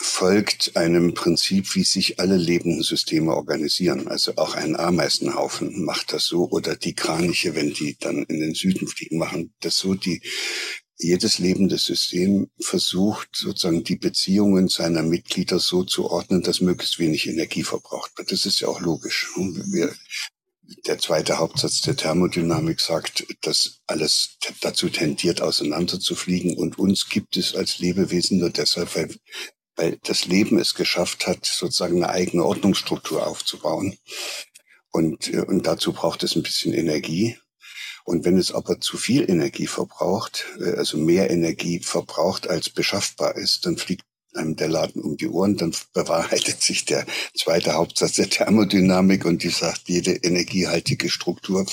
folgt 0.00 0.76
einem 0.76 1.14
Prinzip, 1.14 1.74
wie 1.74 1.84
sich 1.84 2.20
alle 2.20 2.36
lebenden 2.36 2.82
Systeme 2.82 3.34
organisieren. 3.34 4.08
Also 4.08 4.36
auch 4.36 4.54
ein 4.54 4.76
Ameisenhaufen 4.76 5.84
macht 5.84 6.12
das 6.12 6.26
so 6.26 6.48
oder 6.50 6.76
die 6.76 6.94
Kraniche, 6.94 7.54
wenn 7.54 7.72
die 7.72 7.96
dann 7.98 8.24
in 8.24 8.40
den 8.40 8.54
Süden 8.54 8.86
fliegen, 8.86 9.18
machen 9.18 9.54
das 9.60 9.78
so. 9.78 9.94
Die, 9.94 10.20
jedes 10.96 11.38
lebende 11.38 11.78
System 11.78 12.50
versucht 12.60 13.28
sozusagen 13.34 13.84
die 13.84 13.96
Beziehungen 13.96 14.68
seiner 14.68 15.02
Mitglieder 15.02 15.58
so 15.58 15.84
zu 15.84 16.10
ordnen, 16.10 16.42
dass 16.42 16.60
möglichst 16.60 16.98
wenig 16.98 17.28
Energie 17.28 17.64
verbraucht 17.64 18.16
wird. 18.16 18.30
Das 18.30 18.46
ist 18.46 18.60
ja 18.60 18.68
auch 18.68 18.80
logisch. 18.80 19.30
Wir, 19.36 19.92
der 20.86 20.98
zweite 20.98 21.38
Hauptsatz 21.38 21.80
der 21.82 21.96
Thermodynamik 21.96 22.80
sagt, 22.80 23.26
dass 23.42 23.80
alles 23.86 24.38
dazu 24.60 24.88
tendiert, 24.88 25.42
auseinanderzufliegen. 25.42 26.56
Und 26.56 26.78
uns 26.78 27.08
gibt 27.08 27.36
es 27.36 27.54
als 27.54 27.80
Lebewesen 27.80 28.38
nur 28.38 28.50
deshalb, 28.50 28.94
weil 28.96 29.14
weil 29.76 29.98
das 30.04 30.26
Leben 30.26 30.58
es 30.58 30.74
geschafft 30.74 31.26
hat, 31.26 31.44
sozusagen 31.44 31.96
eine 32.02 32.12
eigene 32.12 32.44
Ordnungsstruktur 32.44 33.26
aufzubauen. 33.26 33.96
Und, 34.90 35.32
äh, 35.32 35.40
und 35.40 35.66
dazu 35.66 35.92
braucht 35.92 36.22
es 36.22 36.36
ein 36.36 36.42
bisschen 36.42 36.72
Energie. 36.72 37.36
Und 38.04 38.24
wenn 38.24 38.36
es 38.36 38.52
aber 38.52 38.80
zu 38.80 38.98
viel 38.98 39.28
Energie 39.28 39.66
verbraucht, 39.66 40.46
äh, 40.60 40.76
also 40.76 40.98
mehr 40.98 41.30
Energie 41.30 41.80
verbraucht 41.80 42.48
als 42.48 42.70
beschaffbar 42.70 43.36
ist, 43.36 43.66
dann 43.66 43.76
fliegt 43.76 44.04
einem 44.36 44.56
der 44.56 44.68
Laden 44.68 45.02
um 45.02 45.16
die 45.16 45.28
Ohren, 45.28 45.56
dann 45.56 45.74
bewahrheitet 45.92 46.62
sich 46.62 46.84
der 46.84 47.06
zweite 47.34 47.74
Hauptsatz 47.74 48.14
der 48.14 48.30
Thermodynamik 48.30 49.24
und 49.24 49.42
die 49.42 49.50
sagt, 49.50 49.82
jede 49.88 50.12
energiehaltige 50.12 51.08
Struktur 51.08 51.66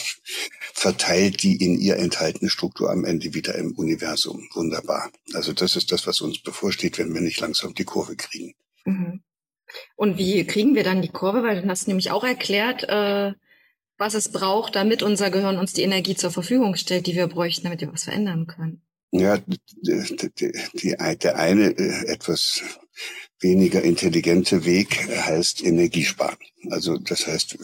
verteilt 0.74 1.44
die 1.44 1.56
in 1.64 1.80
ihr 1.80 1.98
enthaltene 1.98 2.50
Struktur 2.50 2.90
am 2.92 3.06
Ende 3.06 3.34
wieder 3.34 3.56
im 3.56 3.74
Universum. 3.74 4.48
Wunderbar. 4.54 5.12
Also 5.34 5.54
das 5.54 5.76
ist 5.76 5.92
das, 5.92 6.08
was 6.08 6.22
uns 6.22 6.40
bevorsteht, 6.40 6.98
wenn 6.98 7.14
wir 7.14 7.22
nicht 7.22 7.40
langsam 7.40 7.74
die 7.74 7.84
Kurve 7.84 8.16
kriegen. 8.16 8.54
Mhm. 8.86 9.22
Und 9.96 10.18
wie 10.18 10.46
kriegen 10.46 10.76
wir 10.76 10.84
dann 10.84 11.02
die 11.02 11.10
Kurve? 11.10 11.44
Weil 11.44 11.62
du 11.62 11.70
hast 11.70 11.88
nämlich 11.88 12.12
auch 12.12 12.24
erklärt, 12.24 12.84
äh, 12.84 13.34
was 13.98 14.16
es 14.16 14.32
braucht, 14.32 14.76
damit 14.76 15.04
unser 15.04 15.30
Gehirn 15.30 15.58
uns 15.58 15.74
die 15.74 15.84
Energie 15.84 16.16
zur 16.16 16.32
Verfügung 16.32 16.76
stellt, 16.76 17.08
die 17.08 17.16
wir 17.16 17.28
bräuchten, 17.28 17.66
damit 17.66 17.82
wir 17.82 17.94
was 17.94 18.06
verändern 18.06 18.48
können. 18.48 18.82
Ja, 19.12 19.38
die, 19.38 20.52
die, 20.74 20.96
der 20.96 21.36
eine 21.36 21.78
äh, 21.78 22.06
etwas 22.08 22.64
weniger 23.42 23.82
intelligente 23.82 24.66
Weg 24.66 25.08
heißt 25.10 25.64
Energiesparen. 25.64 26.38
Also 26.70 26.98
das 26.98 27.28
heißt, 27.28 27.58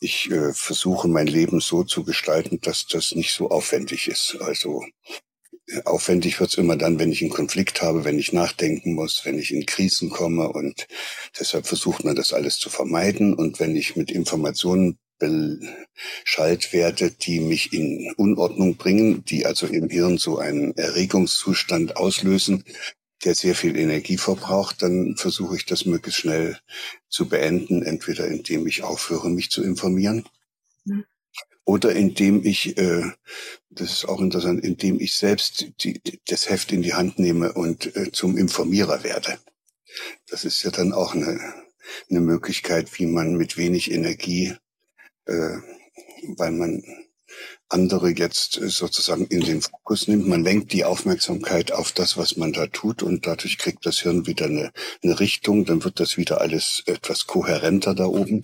ich 0.00 0.30
äh, 0.30 0.52
versuche 0.52 1.08
mein 1.08 1.28
Leben 1.28 1.60
so 1.60 1.84
zu 1.84 2.04
gestalten, 2.04 2.60
dass 2.60 2.86
das 2.86 3.14
nicht 3.14 3.32
so 3.32 3.50
aufwendig 3.50 4.08
ist. 4.08 4.36
Also 4.40 4.84
äh, 5.68 5.82
aufwendig 5.84 6.40
wird's 6.40 6.54
immer 6.54 6.76
dann, 6.76 6.98
wenn 6.98 7.12
ich 7.12 7.22
einen 7.22 7.30
Konflikt 7.30 7.80
habe, 7.80 8.04
wenn 8.04 8.18
ich 8.18 8.32
nachdenken 8.32 8.94
muss, 8.94 9.22
wenn 9.24 9.38
ich 9.38 9.52
in 9.52 9.66
Krisen 9.66 10.10
komme 10.10 10.48
und 10.48 10.88
deshalb 11.38 11.66
versucht 11.66 12.04
man 12.04 12.16
das 12.16 12.32
alles 12.32 12.58
zu 12.58 12.68
vermeiden. 12.68 13.34
Und 13.34 13.60
wenn 13.60 13.76
ich 13.76 13.94
mit 13.94 14.10
Informationen 14.10 14.98
beschallt 15.18 16.72
werde, 16.72 17.10
die 17.10 17.40
mich 17.40 17.72
in 17.72 18.12
Unordnung 18.16 18.76
bringen, 18.76 19.24
die 19.24 19.46
also 19.46 19.66
im 19.66 19.88
Hirn 19.88 20.18
so 20.18 20.38
einen 20.38 20.76
Erregungszustand 20.76 21.96
auslösen, 21.96 22.64
der 23.24 23.34
sehr 23.34 23.54
viel 23.54 23.76
Energie 23.76 24.18
verbraucht, 24.18 24.82
dann 24.82 25.16
versuche 25.16 25.56
ich 25.56 25.64
das 25.64 25.86
möglichst 25.86 26.20
schnell 26.20 26.58
zu 27.08 27.28
beenden, 27.28 27.82
entweder 27.82 28.26
indem 28.26 28.66
ich 28.66 28.82
aufhöre, 28.82 29.30
mich 29.30 29.50
zu 29.50 29.62
informieren, 29.62 30.26
mhm. 30.84 31.04
oder 31.64 31.94
indem 31.94 32.44
ich, 32.44 32.76
äh, 32.76 33.04
das 33.70 33.92
ist 33.92 34.04
auch 34.04 34.20
interessant, 34.20 34.62
indem 34.62 35.00
ich 35.00 35.14
selbst 35.14 35.68
die, 35.82 36.00
das 36.26 36.50
Heft 36.50 36.72
in 36.72 36.82
die 36.82 36.94
Hand 36.94 37.18
nehme 37.18 37.52
und 37.52 37.96
äh, 37.96 38.12
zum 38.12 38.36
Informierer 38.36 39.04
werde. 39.04 39.38
Das 40.28 40.44
ist 40.44 40.62
ja 40.62 40.70
dann 40.70 40.92
auch 40.92 41.14
eine, 41.14 41.40
eine 42.10 42.20
Möglichkeit, 42.20 42.98
wie 42.98 43.06
man 43.06 43.36
mit 43.36 43.56
wenig 43.56 43.90
Energie 43.90 44.54
äh, 45.26 45.58
weil 46.36 46.52
man 46.52 46.82
andere 47.68 48.10
jetzt 48.10 48.58
äh, 48.58 48.68
sozusagen 48.68 49.26
in 49.26 49.40
den 49.40 49.60
Fokus 49.62 50.08
nimmt. 50.08 50.28
Man 50.28 50.44
lenkt 50.44 50.72
die 50.72 50.84
Aufmerksamkeit 50.84 51.72
auf 51.72 51.92
das, 51.92 52.16
was 52.16 52.36
man 52.36 52.52
da 52.52 52.66
tut 52.66 53.02
und 53.02 53.26
dadurch 53.26 53.58
kriegt 53.58 53.86
das 53.86 53.98
Hirn 54.00 54.26
wieder 54.26 54.46
eine, 54.46 54.72
eine 55.02 55.20
Richtung, 55.20 55.64
dann 55.64 55.84
wird 55.84 56.00
das 56.00 56.16
wieder 56.16 56.40
alles 56.40 56.82
etwas 56.86 57.26
kohärenter 57.26 57.94
da 57.94 58.06
oben. 58.06 58.42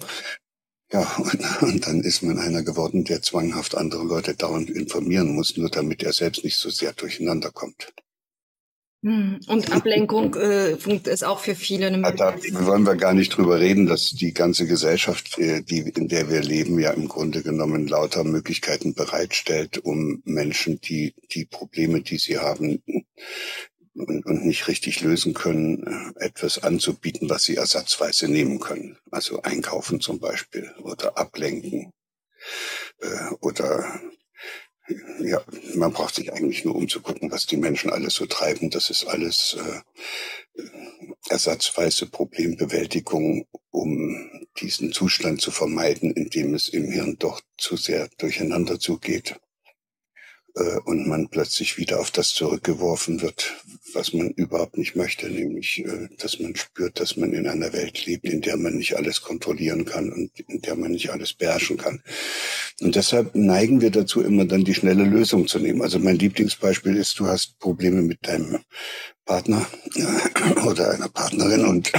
Ja, 0.93 1.03
und, 1.19 1.63
und, 1.63 1.87
dann 1.87 2.01
ist 2.01 2.23
man 2.23 2.39
einer 2.39 2.63
geworden, 2.63 3.05
der 3.05 3.23
zwanghaft 3.23 3.77
andere 3.77 4.05
Leute 4.05 4.35
dauernd 4.35 4.71
informieren 4.71 5.35
muss, 5.35 5.57
nur 5.57 5.71
damit 5.71 6.03
er 6.03 6.13
selbst 6.13 6.45
nicht 6.45 6.57
so 6.57 6.71
sehr 6.71 6.93
durcheinander 6.93 7.51
kommt. 7.53 7.93
Hm, 9.03 9.41
und 9.49 9.73
Ablenkung 9.73 10.35
äh, 10.35 10.73
ist 10.75 11.25
auch 11.25 11.39
für 11.39 11.55
viele 11.55 11.87
eine 11.87 11.97
Möglichkeit. 11.97 12.43
Da 12.53 12.67
wollen 12.67 12.85
wir 12.85 12.97
gar 12.97 13.15
nicht 13.15 13.35
drüber 13.35 13.59
reden, 13.59 13.87
dass 13.87 14.11
die 14.11 14.35
ganze 14.35 14.67
Gesellschaft, 14.67 15.39
äh, 15.39 15.63
die, 15.63 15.81
in 15.81 16.09
der 16.09 16.29
wir 16.29 16.43
leben, 16.43 16.79
ja 16.79 16.91
im 16.91 17.09
Grunde 17.09 17.43
genommen 17.43 17.89
lauter 17.89 18.25
Möglichkeiten 18.25 18.93
bereitstellt, 18.93 19.79
um 19.79 20.21
Menschen, 20.27 20.83
die 20.83 21.15
die 21.33 21.47
Probleme, 21.47 22.03
die 22.03 22.19
sie 22.19 22.39
haben 22.39 22.83
und, 23.95 24.27
und 24.27 24.45
nicht 24.45 24.69
richtig 24.69 25.01
lösen 25.01 25.33
können, 25.33 25.83
äh, 26.19 26.27
etwas 26.27 26.63
anzubieten, 26.63 27.31
was 27.31 27.45
sie 27.45 27.57
ersatzweise 27.57 28.29
nehmen 28.29 28.61
können. 28.61 28.99
Also 29.11 29.41
einkaufen 29.41 30.03
zum 30.03 30.21
Beispiel 30.21 30.71
oder 30.83 31.17
ablenken 31.17 31.91
äh, 33.01 33.35
oder 33.41 34.01
ja, 35.21 35.43
man 35.75 35.93
braucht 35.93 36.15
sich 36.15 36.33
eigentlich 36.33 36.65
nur 36.65 36.77
umzugucken, 36.77 37.31
was 37.31 37.47
die 37.47 37.57
Menschen 37.57 37.91
alles 37.91 38.15
so 38.15 38.27
treiben. 38.27 38.71
Das 38.71 38.91
ist 38.91 39.07
alles 39.07 39.57
äh, 39.59 40.63
ersatzweise 41.29 42.07
Problembewältigung, 42.07 43.47
um 43.71 44.47
diesen 44.61 44.93
Zustand 44.93 45.41
zu 45.41 45.51
vermeiden, 45.51 46.13
in 46.13 46.31
dem 46.31 46.55
es 46.55 46.69
im 46.69 46.91
Hirn 46.91 47.17
doch 47.19 47.41
zu 47.57 47.77
sehr 47.77 48.09
durcheinander 48.19 48.79
zugeht 48.79 49.37
und 50.85 51.07
man 51.07 51.29
plötzlich 51.29 51.79
wieder 51.79 52.01
auf 52.01 52.11
das 52.11 52.31
zurückgeworfen 52.31 53.23
wird, 53.23 53.55
was 53.95 54.13
man 54.13 54.31
überhaupt 54.31 54.77
nicht 54.77 54.97
möchte, 54.97 55.29
nämlich 55.29 55.85
äh, 55.85 56.09
dass 56.19 56.39
man 56.41 56.57
spürt, 56.57 57.01
dass 57.01 57.17
man 57.17 57.33
in 57.33 57.47
einer 57.47 57.73
Welt 57.73 58.05
lebt, 58.07 58.27
in 58.27 58.41
der 58.41 58.57
man 58.57 58.77
nicht 58.77 58.97
alles 58.97 59.23
kontrollieren 59.23 59.85
kann 59.85 60.13
und 60.13 60.31
in 60.49 60.61
der 60.61 60.77
man 60.77 60.93
nicht 60.93 61.11
alles 61.11 61.35
beherrschen 61.35 61.77
kann. 61.77 62.03
Und 62.81 62.97
deshalb 62.97 63.35
neigen 63.35 63.81
wir 63.81 63.91
dazu, 63.91 64.23
immer 64.23 64.45
dann 64.45 64.65
die 64.65 64.75
schnelle 64.75 65.05
Lösung 65.05 65.47
zu 65.47 65.59
nehmen. 65.59 65.83
Also 65.83 65.99
mein 65.99 66.17
Lieblingsbeispiel 66.17 66.97
ist, 66.97 67.19
du 67.19 67.27
hast 67.27 67.59
Probleme 67.59 68.03
mit 68.03 68.27
deinem 68.27 68.59
Partner 69.25 69.67
äh, 69.95 70.61
oder 70.67 70.91
einer 70.91 71.09
Partnerin 71.09 71.65
und 71.65 71.93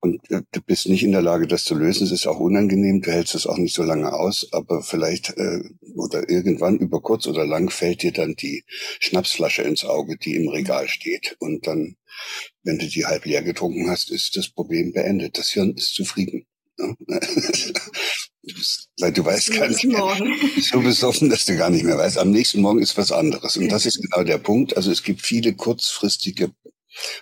und 0.00 0.30
äh, 0.30 0.42
du 0.52 0.60
bist 0.60 0.88
nicht 0.88 1.02
in 1.02 1.12
der 1.12 1.22
Lage, 1.22 1.46
das 1.46 1.64
zu 1.64 1.74
lösen. 1.74 2.04
Es 2.04 2.12
ist 2.12 2.26
auch 2.26 2.38
unangenehm. 2.38 3.00
Du 3.00 3.10
hältst 3.10 3.34
es 3.34 3.46
auch 3.46 3.56
nicht 3.56 3.74
so 3.74 3.82
lange 3.82 4.12
aus. 4.12 4.48
Aber 4.52 4.82
vielleicht 4.82 5.30
äh, 5.36 5.60
oder 5.94 6.28
irgendwann 6.28 6.78
über 6.78 7.00
kurz 7.00 7.26
oder 7.26 7.46
lang 7.46 7.70
fällt 7.70 8.02
dir 8.02 8.12
dann 8.12 8.34
die 8.34 8.64
Schnapsflasche 9.00 9.62
ins 9.62 9.84
Auge, 9.84 10.16
die 10.16 10.36
im 10.36 10.48
Regal 10.48 10.88
steht. 10.88 11.36
Und 11.40 11.66
dann, 11.66 11.96
wenn 12.62 12.78
du 12.78 12.86
die 12.86 13.06
halb 13.06 13.24
leer 13.24 13.42
getrunken 13.42 13.88
hast, 13.88 14.10
ist 14.10 14.36
das 14.36 14.48
Problem 14.48 14.92
beendet. 14.92 15.38
Das 15.38 15.50
Hirn 15.50 15.74
ist 15.74 15.94
zufrieden. 15.94 16.46
Ja? 16.78 16.94
weil 19.00 19.12
du 19.12 19.24
weißt 19.24 19.52
gar 19.54 19.68
nicht 19.68 19.84
mehr, 19.84 20.16
so 20.60 20.80
besoffen, 20.80 21.30
dass 21.30 21.46
du 21.46 21.56
gar 21.56 21.70
nicht 21.70 21.84
mehr 21.84 21.98
weißt. 21.98 22.18
Am 22.18 22.30
nächsten 22.30 22.60
Morgen 22.60 22.80
ist 22.80 22.96
was 22.96 23.10
anderes. 23.12 23.56
Und 23.56 23.70
das 23.70 23.86
ist 23.86 24.00
genau 24.00 24.22
der 24.22 24.38
Punkt. 24.38 24.76
Also 24.76 24.92
es 24.92 25.02
gibt 25.02 25.22
viele 25.22 25.54
kurzfristige 25.54 26.52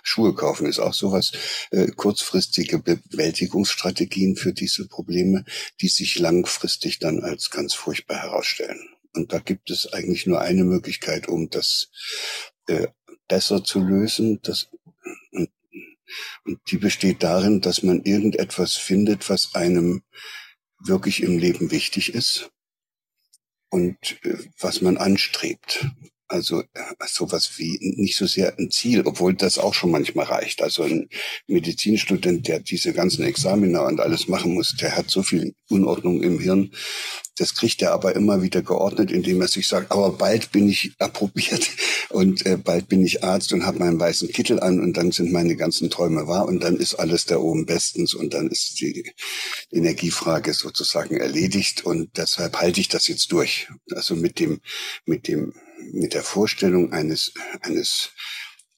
Schuhe 0.03 0.33
kaufen 0.33 0.67
ist 0.67 0.79
auch 0.79 0.93
sowas, 0.93 1.31
äh, 1.71 1.87
kurzfristige 1.87 2.79
Bewältigungsstrategien 2.79 4.35
für 4.35 4.53
diese 4.53 4.87
Probleme, 4.87 5.45
die 5.81 5.87
sich 5.87 6.17
langfristig 6.19 6.99
dann 6.99 7.21
als 7.21 7.49
ganz 7.49 7.73
furchtbar 7.73 8.17
herausstellen. 8.17 8.89
Und 9.13 9.31
da 9.31 9.39
gibt 9.39 9.69
es 9.69 9.91
eigentlich 9.93 10.25
nur 10.25 10.41
eine 10.41 10.63
Möglichkeit, 10.63 11.27
um 11.27 11.49
das 11.49 11.89
äh, 12.67 12.87
besser 13.27 13.63
zu 13.63 13.79
lösen. 13.79 14.39
Das, 14.43 14.67
und, 15.31 15.49
die 16.69 16.77
besteht 16.77 17.23
darin, 17.23 17.61
dass 17.61 17.81
man 17.81 18.03
irgendetwas 18.03 18.75
findet, 18.75 19.29
was 19.29 19.55
einem 19.55 20.03
wirklich 20.79 21.23
im 21.23 21.37
Leben 21.37 21.71
wichtig 21.71 22.13
ist 22.13 22.51
und 23.69 23.97
äh, 24.23 24.37
was 24.59 24.81
man 24.81 24.97
anstrebt. 24.97 25.87
Also 26.27 26.61
äh, 26.61 26.81
sowas 27.07 27.51
wie 27.57 27.77
nicht 27.81 28.17
so 28.17 28.25
sehr 28.25 28.57
ein 28.57 28.71
Ziel, 28.71 29.03
obwohl 29.05 29.35
das 29.35 29.59
auch 29.59 29.75
schon 29.75 29.91
manchmal 29.91 30.25
reicht. 30.25 30.63
Also 30.63 30.83
ein 30.83 31.07
Medizinstudent, 31.47 32.47
der 32.47 32.59
diese 32.59 32.93
ganzen 32.93 33.23
Examiner 33.23 33.83
und 33.85 33.99
alles 33.99 34.27
machen 34.27 34.55
muss, 34.55 34.75
der 34.75 34.95
hat 34.95 35.11
so 35.11 35.21
viel 35.21 35.53
Unordnung 35.69 36.23
im 36.23 36.39
Hirn. 36.39 36.71
Das 37.37 37.53
kriegt 37.53 37.81
er 37.81 37.91
aber 37.91 38.15
immer 38.15 38.41
wieder 38.41 38.63
geordnet, 38.63 39.11
indem 39.11 39.41
er 39.41 39.47
sich 39.47 39.67
sagt, 39.67 39.91
aber 39.91 40.13
bald 40.13 40.51
bin 40.51 40.67
ich 40.67 40.93
approbiert 40.97 41.69
und 42.09 42.45
äh, 42.45 42.57
bald 42.57 42.87
bin 42.87 43.05
ich 43.05 43.23
Arzt 43.23 43.53
und 43.53 43.65
habe 43.65 43.79
meinen 43.79 43.99
weißen 43.99 44.29
Kittel 44.29 44.59
an 44.59 44.79
und 44.79 44.97
dann 44.97 45.11
sind 45.11 45.31
meine 45.31 45.55
ganzen 45.55 45.91
Träume 45.91 46.27
wahr 46.27 46.47
und 46.47 46.63
dann 46.63 46.77
ist 46.77 46.95
alles 46.95 47.25
da 47.25 47.37
oben 47.37 47.65
bestens 47.65 48.13
und 48.15 48.33
dann 48.33 48.47
ist 48.47 48.79
die 48.79 49.11
Energiefrage 49.71 50.53
sozusagen 50.53 51.17
erledigt 51.17 51.85
und 51.85 52.17
deshalb 52.17 52.57
halte 52.57 52.79
ich 52.79 52.87
das 52.87 53.07
jetzt 53.07 53.31
durch. 53.31 53.67
Also 53.91 54.15
mit 54.15 54.39
dem, 54.39 54.61
mit 55.05 55.27
dem 55.27 55.53
mit 55.91 56.13
der 56.13 56.23
Vorstellung 56.23 56.93
eines, 56.93 57.33
eines 57.61 58.11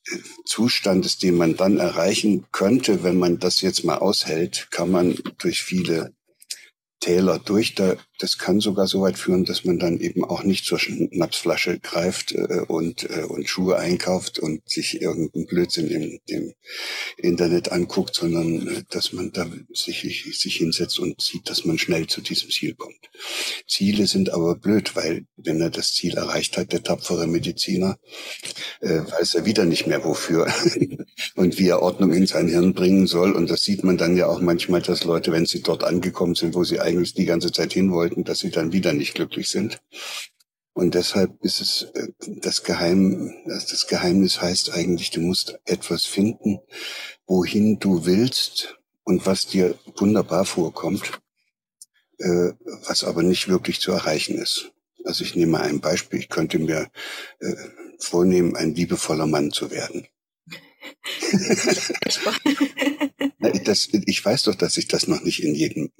äh, 0.07 0.17
Zustandes, 0.45 1.17
den 1.17 1.35
man 1.35 1.55
dann 1.55 1.77
erreichen 1.77 2.47
könnte, 2.51 3.03
wenn 3.03 3.17
man 3.17 3.39
das 3.39 3.61
jetzt 3.61 3.83
mal 3.83 3.97
aushält, 3.97 4.67
kann 4.71 4.91
man 4.91 5.17
durch 5.37 5.61
viele 5.61 6.13
Täler 6.99 7.39
durch. 7.39 7.75
Da, 7.75 7.95
das 8.19 8.37
kann 8.37 8.59
sogar 8.59 8.87
so 8.87 9.01
weit 9.01 9.17
führen, 9.17 9.45
dass 9.45 9.63
man 9.65 9.79
dann 9.79 9.99
eben 9.99 10.23
auch 10.23 10.43
nicht 10.43 10.65
zur 10.65 10.79
Schnapsflasche 10.79 11.79
greift 11.79 12.33
äh, 12.33 12.61
und, 12.67 13.09
äh, 13.09 13.23
und 13.23 13.47
Schuhe 13.47 13.77
einkauft 13.77 14.39
und 14.39 14.67
sich 14.67 15.01
irgendeinen 15.01 15.45
Blödsinn 15.45 15.87
im, 15.87 16.19
im 16.25 16.53
Internet 17.17 17.71
anguckt, 17.71 18.15
sondern 18.15 18.67
äh, 18.67 18.83
dass 18.89 19.13
man 19.13 19.31
da 19.31 19.47
sich, 19.73 20.25
sich 20.37 20.55
hinsetzt 20.55 20.99
und 20.99 21.21
sieht, 21.21 21.49
dass 21.49 21.65
man 21.65 21.77
schnell 21.77 22.07
zu 22.07 22.21
diesem 22.21 22.49
Ziel 22.49 22.73
kommt. 22.75 23.09
Ziele 23.67 24.07
sind 24.07 24.31
aber 24.31 24.55
blöd, 24.55 24.95
weil 24.95 25.25
wenn 25.35 25.61
er 25.61 25.69
das 25.69 25.93
Ziel 25.93 26.15
erreicht 26.15 26.57
hat, 26.57 26.71
der 26.71 26.83
tapfere 26.83 27.27
Mediziner, 27.27 27.97
äh, 28.81 28.99
weiß 28.99 29.35
er 29.35 29.45
wieder 29.45 29.65
nicht 29.65 29.87
mehr 29.87 30.03
wofür 30.03 30.47
und 31.35 31.59
wie 31.59 31.67
er 31.67 31.81
Ordnung 31.81 32.13
in 32.13 32.27
sein 32.27 32.47
Hirn 32.47 32.73
bringen 32.73 33.07
soll. 33.07 33.31
Und 33.33 33.49
das 33.49 33.61
sieht 33.61 33.83
man 33.83 33.97
dann 33.97 34.17
ja 34.17 34.27
auch 34.27 34.41
manchmal, 34.41 34.81
dass 34.81 35.03
Leute, 35.03 35.31
wenn 35.31 35.45
sie 35.45 35.61
dort 35.61 35.83
angekommen 35.83 36.35
sind, 36.35 36.55
wo 36.55 36.63
sie 36.63 36.79
eigentlich 36.79 37.13
die 37.13 37.25
ganze 37.25 37.51
Zeit 37.51 37.73
hin 37.73 37.91
wollten, 38.07 38.23
dass 38.23 38.39
sie 38.39 38.51
dann 38.51 38.71
wieder 38.71 38.93
nicht 38.93 39.15
glücklich 39.15 39.49
sind. 39.49 39.81
Und 40.73 40.93
deshalb 40.93 41.43
ist 41.43 41.59
es 41.59 41.83
äh, 41.93 42.09
das 42.27 42.63
Geheim, 42.63 43.33
das 43.45 43.87
Geheimnis 43.87 44.41
heißt 44.41 44.71
eigentlich, 44.73 45.11
du 45.11 45.21
musst 45.21 45.59
etwas 45.65 46.05
finden, 46.05 46.59
wohin 47.25 47.79
du 47.79 48.05
willst 48.05 48.77
und 49.03 49.25
was 49.25 49.47
dir 49.47 49.75
wunderbar 49.97 50.45
vorkommt, 50.45 51.19
äh, 52.19 52.51
was 52.87 53.03
aber 53.03 53.23
nicht 53.23 53.49
wirklich 53.49 53.81
zu 53.81 53.91
erreichen 53.91 54.37
ist. 54.37 54.71
Also 55.03 55.23
ich 55.23 55.35
nehme 55.35 55.59
ein 55.59 55.79
Beispiel. 55.79 56.19
Ich 56.19 56.29
könnte 56.29 56.59
mir 56.59 56.89
äh, 57.39 57.55
vornehmen, 57.99 58.55
ein 58.55 58.75
liebevoller 58.75 59.25
Mann 59.25 59.51
zu 59.51 59.71
werden. 59.71 60.07
Das, 63.63 63.89
ich 64.05 64.23
weiß 64.23 64.43
doch, 64.43 64.55
dass 64.55 64.77
ich 64.77 64.87
das 64.87 65.07
noch 65.07 65.21
nicht 65.21 65.43
in 65.43 65.53
jedem 65.55 65.91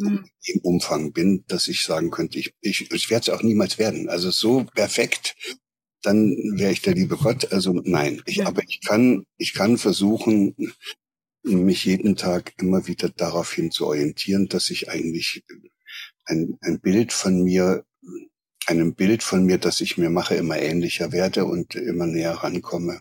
hm. 0.00 0.24
im 0.42 0.60
Umfang 0.60 1.12
bin, 1.12 1.44
dass 1.48 1.68
ich 1.68 1.84
sagen 1.84 2.10
könnte, 2.10 2.38
ich, 2.38 2.54
ich, 2.60 2.90
ich 2.92 3.10
werde 3.10 3.30
es 3.30 3.36
auch 3.36 3.42
niemals 3.42 3.78
werden. 3.78 4.08
Also 4.08 4.30
so 4.30 4.64
perfekt, 4.74 5.36
dann 6.02 6.36
wäre 6.56 6.72
ich 6.72 6.82
der 6.82 6.94
liebe 6.94 7.16
Gott. 7.16 7.52
Also 7.52 7.72
nein, 7.84 8.22
ich, 8.26 8.36
ja. 8.36 8.46
aber 8.46 8.62
ich 8.66 8.80
kann, 8.80 9.24
ich 9.38 9.54
kann 9.54 9.78
versuchen, 9.78 10.54
mich 11.42 11.84
jeden 11.84 12.16
Tag 12.16 12.54
immer 12.60 12.86
wieder 12.86 13.08
daraufhin 13.08 13.70
zu 13.70 13.86
orientieren, 13.86 14.48
dass 14.48 14.70
ich 14.70 14.88
eigentlich 14.88 15.44
ein, 16.24 16.58
ein 16.60 16.80
Bild 16.80 17.12
von 17.12 17.42
mir, 17.42 17.84
einem 18.66 18.94
Bild 18.94 19.22
von 19.22 19.44
mir, 19.44 19.58
das 19.58 19.80
ich 19.80 19.96
mir 19.96 20.10
mache, 20.10 20.34
immer 20.34 20.58
ähnlicher 20.58 21.12
werde 21.12 21.44
und 21.44 21.74
immer 21.76 22.06
näher 22.06 22.32
rankomme. 22.32 23.00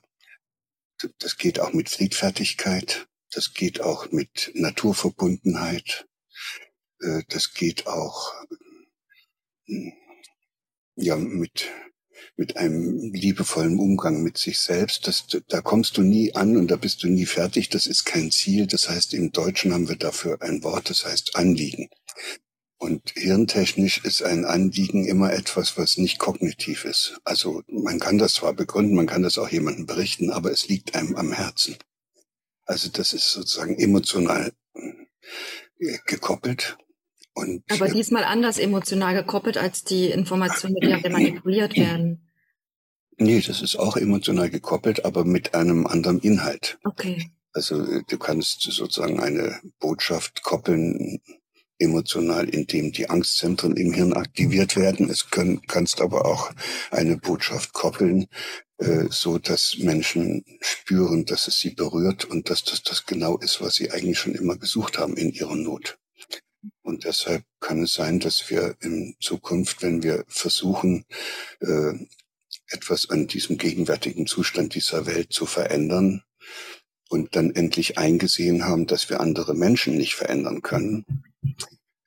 Das 1.20 1.38
geht 1.38 1.60
auch 1.60 1.74
mit 1.74 1.90
Friedfertigkeit. 1.90 3.08
Das 3.32 3.54
geht 3.54 3.82
auch 3.82 4.12
mit 4.12 4.52
Naturverbundenheit. 4.54 6.08
Äh, 7.02 7.24
das 7.28 7.54
geht 7.54 7.88
auch 7.88 8.34
hm, 9.66 9.94
ja 10.96 11.16
mit 11.18 11.70
mit 12.38 12.58
einem 12.58 13.14
liebevollen 13.14 13.80
Umgang 13.80 14.22
mit 14.24 14.38
sich 14.38 14.60
selbst. 14.60 15.08
Das, 15.08 15.26
da 15.48 15.62
kommst 15.62 15.98
du 15.98 16.02
nie 16.02 16.36
an 16.36 16.58
und 16.58 16.70
da 16.70 16.76
bist 16.76 17.04
du 17.04 17.08
nie 17.08 17.26
fertig. 17.26 17.70
Das 17.70 17.88
ist 17.88 18.06
kein 18.06 18.32
Ziel. 18.32 18.68
Das 18.68 18.90
heißt, 18.90 19.14
im 19.14 19.32
Deutschen 19.32 19.74
haben 19.74 19.88
wir 19.88 19.96
dafür 19.96 20.42
ein 20.42 20.64
Wort, 20.64 20.90
das 20.90 21.06
heißt 21.06 21.36
Anliegen. 21.36 21.90
Und 22.86 23.14
hirntechnisch 23.16 24.06
ist 24.06 24.22
ein 24.22 24.46
Anliegen 24.46 25.08
immer 25.08 25.34
etwas, 25.34 25.76
was 25.76 25.98
nicht 25.98 26.20
kognitiv 26.20 26.86
ist. 26.86 27.20
Also 27.24 27.64
man 27.68 28.00
kann 28.00 28.20
das 28.20 28.36
zwar 28.36 28.54
begründen, 28.54 28.94
man 28.94 29.08
kann 29.08 29.24
das 29.24 29.40
auch 29.40 29.50
jemandem 29.50 29.88
berichten, 29.88 30.30
aber 30.30 30.52
es 30.52 30.68
liegt 30.68 30.94
einem 30.94 31.16
am 31.16 31.32
Herzen. 31.32 31.78
Also 32.64 32.90
das 32.92 33.14
ist 33.14 33.32
sozusagen 33.32 33.80
emotional 33.80 34.52
äh, 34.76 35.98
gekoppelt. 36.06 36.78
Und 37.34 37.64
aber 37.72 37.88
diesmal 37.88 38.24
anders 38.24 38.60
emotional 38.60 39.16
gekoppelt 39.16 39.58
als 39.58 39.84
die 39.84 40.12
Informationen, 40.12 40.76
die 40.80 41.10
manipuliert 41.10 41.76
werden. 41.76 42.30
Nee, 43.18 43.42
das 43.42 43.64
ist 43.64 43.78
auch 43.78 43.98
emotional 43.98 44.52
gekoppelt, 44.52 45.06
aber 45.06 45.26
mit 45.26 45.56
einem 45.56 45.88
anderen 45.88 46.20
Inhalt. 46.20 46.78
Okay. 46.84 47.32
Also 47.52 47.84
äh, 47.84 48.04
du 48.08 48.20
kannst 48.20 48.62
sozusagen 48.62 49.20
eine 49.20 49.60
Botschaft 49.80 50.44
koppeln 50.44 51.20
emotional, 51.80 52.48
indem 52.50 52.92
die 52.92 53.10
Angstzentren 53.10 53.76
im 53.76 53.94
Hirn 53.94 54.14
aktiviert 54.14 54.76
werden. 54.76 55.10
Es 55.10 55.30
können, 55.30 55.62
kannst 55.68 56.02
aber 56.02 56.26
auch 56.26 56.52
eine 56.92 57.18
Botschaft 57.18 57.74
koppeln, 57.74 58.28
äh, 58.78 59.06
so 59.10 59.38
dass 59.38 59.78
Menschen 59.80 60.44
spüren, 60.62 61.26
dass 61.26 61.48
es 61.48 61.60
sie 61.60 61.72
berührt 61.72 62.26
und 62.26 62.50
dass 62.50 62.64
das 62.64 62.84
das 62.84 63.06
genau 63.06 63.38
ist, 63.38 63.62
was 63.62 63.76
sie 63.76 63.92
eigentlich 63.92 64.20
schon 64.20 64.36
immer 64.36 64.58
gesucht 64.58 64.98
haben 64.98 65.18
in 65.18 65.32
ihrer 65.32 65.56
Not. 65.56 65.98
Und 66.82 67.04
deshalb 67.04 67.44
kann 67.60 67.84
es 67.84 67.94
sein, 67.94 68.20
dass 68.20 68.50
wir 68.50 68.76
in 68.82 69.16
Zukunft, 69.20 69.82
wenn 69.82 70.04
wir 70.04 70.24
versuchen, 70.28 71.06
äh, 71.60 71.94
etwas 72.70 73.10
an 73.10 73.28
diesem 73.28 73.58
gegenwärtigen 73.58 74.28
Zustand 74.28 74.76
dieser 74.76 75.06
Welt 75.06 75.32
zu 75.32 75.46
verändern 75.46 76.24
und 77.10 77.36
dann 77.36 77.54
endlich 77.54 77.98
eingesehen 77.98 78.66
haben, 78.66 78.88
dass 78.88 79.10
wir 79.10 79.20
andere 79.20 79.54
Menschen 79.54 79.98
nicht 79.98 80.16
verändern 80.16 80.62
können, 80.62 81.06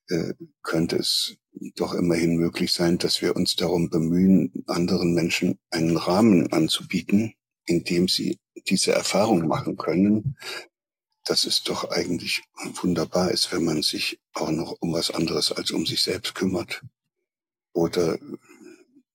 äh, 0.08 0.34
könnte 0.62 0.96
es 0.96 1.36
doch 1.76 1.94
immerhin 1.94 2.36
möglich 2.36 2.72
sein, 2.72 2.98
dass 2.98 3.20
wir 3.20 3.36
uns 3.36 3.56
darum 3.56 3.90
bemühen, 3.90 4.64
anderen 4.66 5.14
Menschen 5.14 5.58
einen 5.70 5.96
Rahmen 5.96 6.52
anzubieten, 6.52 7.34
in 7.66 7.84
dem 7.84 8.08
sie 8.08 8.38
diese 8.68 8.92
Erfahrung 8.92 9.46
machen 9.46 9.76
können, 9.76 10.36
dass 11.24 11.44
es 11.44 11.62
doch 11.62 11.90
eigentlich 11.90 12.42
wunderbar 12.80 13.30
ist, 13.30 13.52
wenn 13.52 13.64
man 13.64 13.82
sich 13.82 14.18
auch 14.32 14.50
noch 14.50 14.76
um 14.80 14.92
was 14.92 15.10
anderes 15.10 15.52
als 15.52 15.70
um 15.70 15.84
sich 15.84 16.02
selbst 16.02 16.34
kümmert. 16.34 16.82
Oder 17.72 18.18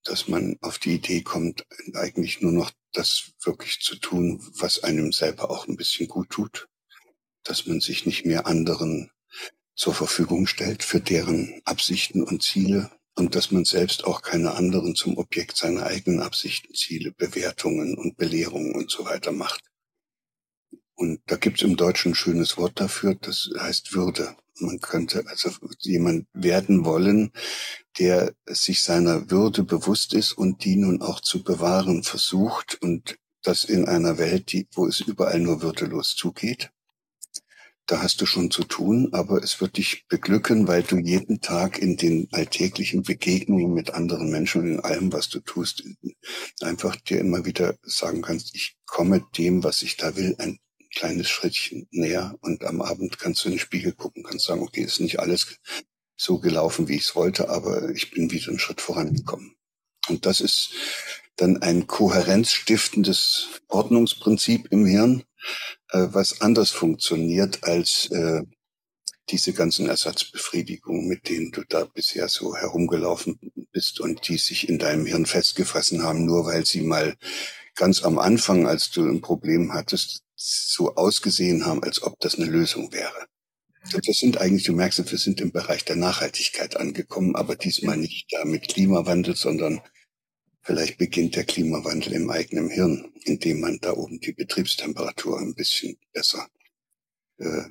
dass 0.03 0.27
man 0.27 0.57
auf 0.61 0.77
die 0.77 0.95
Idee 0.95 1.21
kommt, 1.21 1.65
eigentlich 1.93 2.41
nur 2.41 2.51
noch 2.51 2.71
das 2.91 3.31
wirklich 3.43 3.79
zu 3.79 3.95
tun, 3.95 4.45
was 4.59 4.83
einem 4.83 5.11
selber 5.11 5.49
auch 5.49 5.67
ein 5.67 5.77
bisschen 5.77 6.07
gut 6.07 6.29
tut. 6.29 6.67
Dass 7.43 7.65
man 7.65 7.79
sich 7.79 8.05
nicht 8.05 8.25
mehr 8.25 8.45
anderen 8.45 9.11
zur 9.75 9.93
Verfügung 9.93 10.47
stellt 10.47 10.83
für 10.83 10.99
deren 10.99 11.61
Absichten 11.65 12.23
und 12.23 12.43
Ziele 12.43 12.91
und 13.15 13.35
dass 13.35 13.51
man 13.51 13.65
selbst 13.65 14.05
auch 14.05 14.21
keine 14.21 14.55
anderen 14.55 14.95
zum 14.95 15.17
Objekt 15.17 15.57
seiner 15.57 15.85
eigenen 15.85 16.21
Absichten, 16.21 16.73
Ziele, 16.73 17.11
Bewertungen 17.11 17.97
und 17.97 18.17
Belehrungen 18.17 18.73
und 18.73 18.89
so 18.89 19.05
weiter 19.05 19.31
macht. 19.31 19.61
Und 20.95 21.21
da 21.25 21.37
gibt's 21.37 21.63
im 21.63 21.75
Deutschen 21.75 22.11
ein 22.11 22.15
schönes 22.15 22.57
Wort 22.57 22.79
dafür, 22.79 23.15
das 23.15 23.49
heißt 23.59 23.93
Würde. 23.93 24.35
Man 24.59 24.79
könnte 24.79 25.25
also 25.27 25.49
jemand 25.79 26.27
werden 26.33 26.85
wollen, 26.85 27.31
der 27.97 28.33
sich 28.45 28.83
seiner 28.83 29.31
Würde 29.31 29.63
bewusst 29.63 30.13
ist 30.13 30.33
und 30.33 30.63
die 30.63 30.75
nun 30.75 31.01
auch 31.01 31.19
zu 31.19 31.43
bewahren 31.43 32.03
versucht 32.03 32.79
und 32.81 33.17
das 33.41 33.63
in 33.63 33.85
einer 33.85 34.19
Welt, 34.19 34.51
die, 34.51 34.67
wo 34.71 34.87
es 34.87 35.01
überall 35.01 35.39
nur 35.39 35.61
würdelos 35.63 36.15
zugeht 36.15 36.72
da 37.85 38.01
hast 38.01 38.21
du 38.21 38.25
schon 38.25 38.49
zu 38.49 38.63
tun, 38.63 39.09
aber 39.11 39.43
es 39.43 39.59
wird 39.59 39.77
dich 39.77 40.07
beglücken, 40.07 40.67
weil 40.67 40.83
du 40.83 40.97
jeden 40.97 41.41
Tag 41.41 41.79
in 41.79 41.97
den 41.97 42.27
alltäglichen 42.31 43.03
Begegnungen 43.03 43.73
mit 43.73 43.93
anderen 43.93 44.29
Menschen 44.29 44.61
und 44.61 44.67
in 44.67 44.79
allem, 44.79 45.11
was 45.11 45.29
du 45.29 45.39
tust, 45.41 45.83
einfach 46.61 46.95
dir 46.95 47.19
immer 47.19 47.45
wieder 47.45 47.75
sagen 47.83 48.21
kannst, 48.21 48.55
ich 48.55 48.77
komme 48.85 49.25
dem, 49.37 49.63
was 49.63 49.81
ich 49.81 49.97
da 49.97 50.15
will, 50.15 50.35
ein 50.39 50.59
kleines 50.95 51.29
Schrittchen 51.29 51.87
näher 51.91 52.37
und 52.41 52.63
am 52.63 52.81
Abend 52.81 53.19
kannst 53.19 53.43
du 53.43 53.49
in 53.49 53.55
den 53.55 53.59
Spiegel 53.59 53.91
gucken, 53.93 54.23
kannst 54.23 54.45
sagen, 54.45 54.61
okay, 54.61 54.81
ist 54.81 54.99
nicht 54.99 55.19
alles 55.19 55.57
so 56.15 56.39
gelaufen, 56.39 56.87
wie 56.87 56.95
ich 56.95 57.03
es 57.03 57.15
wollte, 57.15 57.49
aber 57.49 57.89
ich 57.89 58.11
bin 58.11 58.31
wieder 58.31 58.49
einen 58.49 58.59
Schritt 58.59 58.79
vorangekommen. 58.79 59.55
Und 60.07 60.25
das 60.25 60.39
ist 60.39 60.71
dann 61.35 61.61
ein 61.61 61.87
kohärenzstiftendes 61.87 63.61
Ordnungsprinzip 63.67 64.67
im 64.71 64.85
Hirn, 64.85 65.23
äh, 65.93 66.07
was 66.11 66.41
anders 66.41 66.71
funktioniert 66.71 67.63
als 67.63 68.09
äh, 68.11 68.41
diese 69.29 69.53
ganzen 69.53 69.87
Ersatzbefriedigungen, 69.87 71.07
mit 71.07 71.29
denen 71.29 71.51
du 71.51 71.63
da 71.69 71.85
bisher 71.85 72.27
so 72.27 72.55
herumgelaufen 72.55 73.39
bist 73.71 73.99
und 73.99 74.27
die 74.27 74.37
sich 74.37 74.67
in 74.67 74.79
deinem 74.79 75.05
Hirn 75.05 75.25
festgefressen 75.25 76.03
haben, 76.03 76.25
nur 76.25 76.45
weil 76.45 76.65
sie 76.65 76.81
mal 76.81 77.15
ganz 77.75 78.03
am 78.03 78.19
Anfang, 78.19 78.67
als 78.67 78.91
du 78.91 79.07
ein 79.07 79.21
Problem 79.21 79.73
hattest, 79.73 80.23
so 80.35 80.95
ausgesehen 80.95 81.65
haben, 81.65 81.83
als 81.83 82.01
ob 82.01 82.19
das 82.19 82.35
eine 82.35 82.45
Lösung 82.45 82.91
wäre. 82.91 83.27
Das 83.91 84.17
sind 84.17 84.37
eigentlich, 84.39 84.63
du 84.63 84.73
merkst, 84.73 85.11
wir 85.11 85.19
sind 85.19 85.41
im 85.41 85.51
Bereich 85.51 85.85
der 85.85 85.95
Nachhaltigkeit 85.95 86.75
angekommen, 86.77 87.35
aber 87.35 87.55
diesmal 87.55 87.97
nicht 87.97 88.27
da 88.31 88.45
mit 88.45 88.67
Klimawandel, 88.67 89.35
sondern 89.35 89.81
vielleicht 90.63 90.97
beginnt 90.97 91.35
der 91.35 91.43
Klimawandel 91.43 92.13
im 92.13 92.29
eigenen 92.29 92.69
Hirn, 92.69 93.11
indem 93.25 93.59
man 93.59 93.79
da 93.81 93.93
oben 93.93 94.19
die 94.19 94.33
Betriebstemperatur 94.33 95.39
ein 95.39 95.53
bisschen 95.53 95.97
besser 96.13 96.47
äh, 97.37 97.63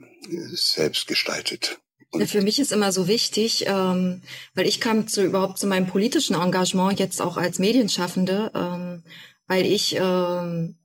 selbst 0.53 1.07
gestaltet. 1.07 1.81
Ja, 2.15 2.27
für 2.27 2.43
mich 2.43 2.59
ist 2.59 2.73
immer 2.73 2.93
so 2.93 3.09
wichtig, 3.09 3.65
ähm, 3.67 4.21
weil 4.55 4.67
ich 4.67 4.81
kam 4.81 5.09
zu, 5.09 5.25
überhaupt 5.25 5.59
zu 5.59 5.67
meinem 5.67 5.87
politischen 5.87 6.35
Engagement 6.35 7.01
jetzt 7.01 7.23
auch 7.23 7.39
als 7.39 7.59
Medienschaffende, 7.59 8.51
ähm, 8.55 9.03
weil 9.47 9.65
ich 9.65 9.97
ähm, 9.99 10.77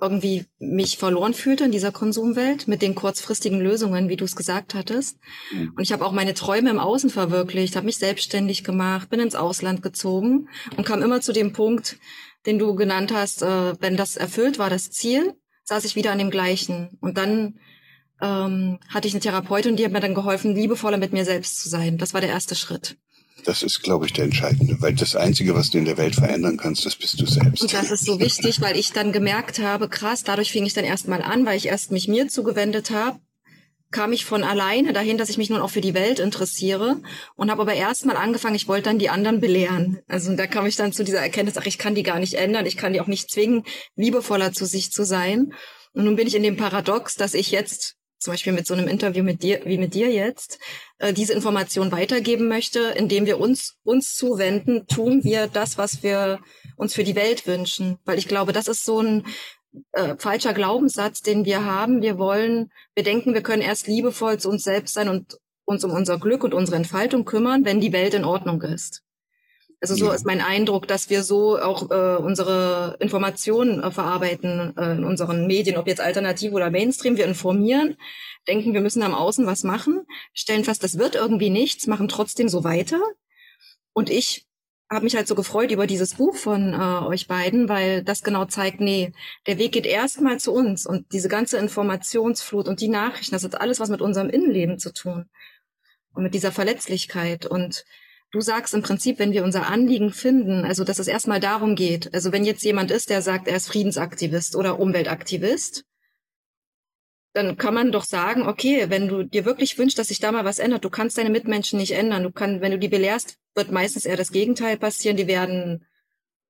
irgendwie 0.00 0.44
mich 0.58 0.98
verloren 0.98 1.32
fühlte 1.32 1.64
in 1.64 1.72
dieser 1.72 1.90
Konsumwelt 1.90 2.68
mit 2.68 2.82
den 2.82 2.94
kurzfristigen 2.94 3.60
Lösungen, 3.60 4.08
wie 4.08 4.16
du 4.16 4.24
es 4.24 4.36
gesagt 4.36 4.74
hattest. 4.74 5.18
Mhm. 5.52 5.72
Und 5.74 5.82
ich 5.82 5.92
habe 5.92 6.04
auch 6.04 6.12
meine 6.12 6.34
Träume 6.34 6.70
im 6.70 6.78
Außen 6.78 7.08
verwirklicht, 7.08 7.76
habe 7.76 7.86
mich 7.86 7.96
selbstständig 7.96 8.62
gemacht, 8.62 9.08
bin 9.08 9.20
ins 9.20 9.34
Ausland 9.34 9.82
gezogen 9.82 10.48
und 10.76 10.84
kam 10.84 11.02
immer 11.02 11.22
zu 11.22 11.32
dem 11.32 11.52
Punkt, 11.52 11.98
den 12.44 12.58
du 12.58 12.74
genannt 12.74 13.12
hast, 13.12 13.42
äh, 13.42 13.74
wenn 13.80 13.96
das 13.96 14.16
erfüllt 14.16 14.58
war, 14.58 14.68
das 14.68 14.90
Ziel, 14.90 15.34
saß 15.64 15.84
ich 15.84 15.96
wieder 15.96 16.12
an 16.12 16.18
dem 16.18 16.30
gleichen. 16.30 16.98
Und 17.00 17.16
dann 17.16 17.58
ähm, 18.20 18.78
hatte 18.88 19.08
ich 19.08 19.14
eine 19.14 19.20
Therapeutin, 19.20 19.76
die 19.76 19.84
hat 19.84 19.92
mir 19.92 20.00
dann 20.00 20.14
geholfen, 20.14 20.54
liebevoller 20.54 20.98
mit 20.98 21.12
mir 21.12 21.24
selbst 21.24 21.60
zu 21.60 21.68
sein. 21.68 21.96
Das 21.96 22.12
war 22.12 22.20
der 22.20 22.30
erste 22.30 22.54
Schritt. 22.54 22.98
Das 23.44 23.62
ist, 23.62 23.82
glaube 23.82 24.06
ich, 24.06 24.12
der 24.12 24.24
entscheidende, 24.24 24.80
weil 24.80 24.94
das 24.94 25.14
Einzige, 25.14 25.54
was 25.54 25.70
du 25.70 25.78
in 25.78 25.84
der 25.84 25.98
Welt 25.98 26.14
verändern 26.14 26.56
kannst, 26.56 26.84
das 26.84 26.96
bist 26.96 27.20
du 27.20 27.26
selbst. 27.26 27.62
Und 27.62 27.72
das 27.72 27.90
ist 27.90 28.04
so 28.04 28.18
wichtig, 28.18 28.60
weil 28.60 28.76
ich 28.76 28.92
dann 28.92 29.12
gemerkt 29.12 29.60
habe, 29.60 29.88
krass, 29.88 30.24
dadurch 30.24 30.50
fing 30.50 30.66
ich 30.66 30.72
dann 30.72 30.84
erstmal 30.84 31.22
an, 31.22 31.46
weil 31.46 31.56
ich 31.56 31.66
erst 31.66 31.92
mich 31.92 32.08
mir 32.08 32.28
zugewendet 32.28 32.90
habe, 32.90 33.20
kam 33.90 34.12
ich 34.12 34.24
von 34.24 34.42
alleine 34.42 34.92
dahin, 34.92 35.16
dass 35.16 35.30
ich 35.30 35.38
mich 35.38 35.50
nun 35.50 35.60
auch 35.60 35.70
für 35.70 35.80
die 35.80 35.94
Welt 35.94 36.18
interessiere 36.18 37.00
und 37.36 37.50
habe 37.50 37.62
aber 37.62 37.74
erstmal 37.74 38.16
angefangen, 38.16 38.56
ich 38.56 38.68
wollte 38.68 38.84
dann 38.84 38.98
die 38.98 39.10
anderen 39.10 39.40
belehren. 39.40 40.00
Also 40.08 40.34
da 40.34 40.46
kam 40.46 40.66
ich 40.66 40.76
dann 40.76 40.92
zu 40.92 41.04
dieser 41.04 41.20
Erkenntnis, 41.20 41.56
ach, 41.56 41.66
ich 41.66 41.78
kann 41.78 41.94
die 41.94 42.02
gar 42.02 42.18
nicht 42.18 42.34
ändern, 42.34 42.66
ich 42.66 42.76
kann 42.76 42.92
die 42.92 43.00
auch 43.00 43.06
nicht 43.06 43.30
zwingen, 43.30 43.62
liebevoller 43.94 44.52
zu 44.52 44.66
sich 44.66 44.90
zu 44.90 45.04
sein. 45.04 45.52
Und 45.92 46.04
nun 46.04 46.16
bin 46.16 46.26
ich 46.26 46.34
in 46.34 46.42
dem 46.42 46.56
Paradox, 46.56 47.14
dass 47.14 47.32
ich 47.32 47.50
jetzt 47.50 47.95
zum 48.18 48.32
Beispiel 48.32 48.52
mit 48.52 48.66
so 48.66 48.74
einem 48.74 48.88
Interview 48.88 49.22
mit 49.22 49.42
dir, 49.42 49.60
wie 49.64 49.78
mit 49.78 49.94
dir 49.94 50.10
jetzt, 50.10 50.58
äh, 50.98 51.12
diese 51.12 51.32
Information 51.32 51.92
weitergeben 51.92 52.48
möchte, 52.48 52.80
indem 52.96 53.26
wir 53.26 53.38
uns, 53.38 53.76
uns 53.84 54.14
zuwenden, 54.16 54.86
tun 54.86 55.24
wir 55.24 55.46
das, 55.46 55.78
was 55.78 56.02
wir 56.02 56.40
uns 56.76 56.94
für 56.94 57.04
die 57.04 57.16
Welt 57.16 57.46
wünschen. 57.46 57.98
Weil 58.04 58.18
ich 58.18 58.28
glaube, 58.28 58.52
das 58.52 58.68
ist 58.68 58.84
so 58.84 59.00
ein 59.00 59.26
äh, 59.92 60.16
falscher 60.18 60.54
Glaubenssatz, 60.54 61.22
den 61.22 61.44
wir 61.44 61.64
haben. 61.64 62.02
Wir 62.02 62.18
wollen, 62.18 62.70
wir 62.94 63.04
denken, 63.04 63.34
wir 63.34 63.42
können 63.42 63.62
erst 63.62 63.86
liebevoll 63.86 64.38
zu 64.38 64.48
uns 64.48 64.64
selbst 64.64 64.94
sein 64.94 65.08
und 65.08 65.38
uns 65.64 65.84
um 65.84 65.90
unser 65.90 66.18
Glück 66.18 66.44
und 66.44 66.54
unsere 66.54 66.76
Entfaltung 66.76 67.24
kümmern, 67.24 67.64
wenn 67.64 67.80
die 67.80 67.92
Welt 67.92 68.14
in 68.14 68.24
Ordnung 68.24 68.62
ist. 68.62 69.02
Also 69.80 69.94
so 69.94 70.06
ja. 70.06 70.14
ist 70.14 70.24
mein 70.24 70.40
Eindruck, 70.40 70.88
dass 70.88 71.10
wir 71.10 71.22
so 71.22 71.58
auch 71.58 71.90
äh, 71.90 72.16
unsere 72.16 72.96
Informationen 72.98 73.82
äh, 73.82 73.90
verarbeiten 73.90 74.74
äh, 74.76 74.92
in 74.92 75.04
unseren 75.04 75.46
Medien, 75.46 75.76
ob 75.76 75.86
jetzt 75.86 76.00
alternativ 76.00 76.52
oder 76.52 76.70
Mainstream. 76.70 77.16
Wir 77.18 77.26
informieren, 77.26 77.96
denken, 78.48 78.72
wir 78.72 78.80
müssen 78.80 79.02
am 79.02 79.14
Außen 79.14 79.46
was 79.46 79.64
machen, 79.64 80.06
stellen 80.32 80.64
fest, 80.64 80.82
das 80.82 80.98
wird 80.98 81.14
irgendwie 81.14 81.50
nichts, 81.50 81.86
machen 81.86 82.08
trotzdem 82.08 82.48
so 82.48 82.64
weiter. 82.64 83.00
Und 83.92 84.08
ich 84.08 84.46
habe 84.90 85.04
mich 85.04 85.16
halt 85.16 85.26
so 85.26 85.34
gefreut 85.34 85.72
über 85.72 85.86
dieses 85.86 86.14
Buch 86.14 86.36
von 86.36 86.72
äh, 86.72 87.06
euch 87.06 87.26
beiden, 87.26 87.68
weil 87.68 88.02
das 88.02 88.22
genau 88.22 88.44
zeigt, 88.44 88.80
nee, 88.80 89.12
der 89.46 89.58
Weg 89.58 89.72
geht 89.72 89.86
erstmal 89.86 90.38
zu 90.38 90.52
uns 90.52 90.86
und 90.86 91.12
diese 91.12 91.28
ganze 91.28 91.58
Informationsflut 91.58 92.68
und 92.68 92.80
die 92.80 92.88
Nachrichten, 92.88 93.34
das 93.34 93.44
hat 93.44 93.60
alles 93.60 93.80
was 93.80 93.88
mit 93.88 94.00
unserem 94.00 94.30
Innenleben 94.30 94.78
zu 94.78 94.92
tun 94.92 95.28
und 96.14 96.22
mit 96.22 96.34
dieser 96.34 96.52
Verletzlichkeit 96.52 97.46
und 97.46 97.84
Du 98.32 98.40
sagst 98.40 98.74
im 98.74 98.82
Prinzip, 98.82 99.18
wenn 99.18 99.32
wir 99.32 99.44
unser 99.44 99.66
Anliegen 99.66 100.12
finden, 100.12 100.64
also 100.64 100.84
dass 100.84 100.98
es 100.98 101.08
erstmal 101.08 101.40
darum 101.40 101.76
geht, 101.76 102.12
also 102.12 102.32
wenn 102.32 102.44
jetzt 102.44 102.64
jemand 102.64 102.90
ist, 102.90 103.08
der 103.08 103.22
sagt, 103.22 103.48
er 103.48 103.56
ist 103.56 103.68
Friedensaktivist 103.68 104.56
oder 104.56 104.80
Umweltaktivist, 104.80 105.84
dann 107.36 107.58
kann 107.58 107.74
man 107.74 107.92
doch 107.92 108.04
sagen, 108.04 108.48
okay, 108.48 108.88
wenn 108.88 109.08
du 109.08 109.22
dir 109.22 109.44
wirklich 109.44 109.76
wünschst, 109.76 109.98
dass 109.98 110.08
sich 110.08 110.20
da 110.20 110.32
mal 110.32 110.46
was 110.46 110.58
ändert, 110.58 110.84
du 110.84 110.90
kannst 110.90 111.18
deine 111.18 111.28
Mitmenschen 111.28 111.78
nicht 111.78 111.92
ändern. 111.92 112.22
Du 112.22 112.32
kannst, 112.32 112.62
wenn 112.62 112.72
du 112.72 112.78
die 112.78 112.88
belehrst, 112.88 113.36
wird 113.54 113.70
meistens 113.70 114.06
eher 114.06 114.16
das 114.16 114.32
Gegenteil 114.32 114.78
passieren. 114.78 115.18
Die 115.18 115.26
werden 115.26 115.84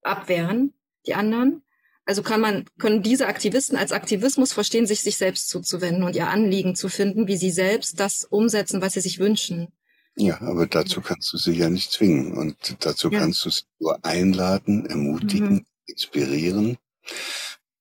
abwehren, 0.03 0.75
die 1.07 1.15
anderen. 1.15 1.65
Also 2.05 2.23
kann 2.23 2.41
man, 2.41 2.67
können 2.79 3.03
diese 3.03 3.27
Aktivisten 3.27 3.77
als 3.77 3.91
Aktivismus 3.91 4.53
verstehen, 4.53 4.87
sich 4.87 5.01
sich 5.01 5.17
selbst 5.17 5.49
zuzuwenden 5.49 6.05
und 6.05 6.15
ihr 6.15 6.29
Anliegen 6.29 6.77
zu 6.77 6.89
finden, 6.89 7.27
wie 7.27 7.37
sie 7.37 7.51
selbst 7.51 7.99
das 7.99 8.25
umsetzen, 8.25 8.81
was 8.81 8.93
sie 8.93 9.01
sich 9.01 9.19
wünschen. 9.19 9.73
Ja, 10.19 10.41
aber 10.41 10.67
dazu 10.67 11.03
kannst 11.03 11.33
du 11.33 11.37
sie 11.37 11.53
ja 11.53 11.69
nicht 11.69 11.93
zwingen. 11.93 12.33
Und 12.33 12.85
dazu 12.85 13.11
ja. 13.11 13.21
kannst 13.21 13.45
du 13.45 13.51
sie 13.51 13.65
nur 13.79 14.03
einladen, 14.05 14.87
ermutigen, 14.87 15.55
mhm. 15.55 15.67
inspirieren. 15.87 16.79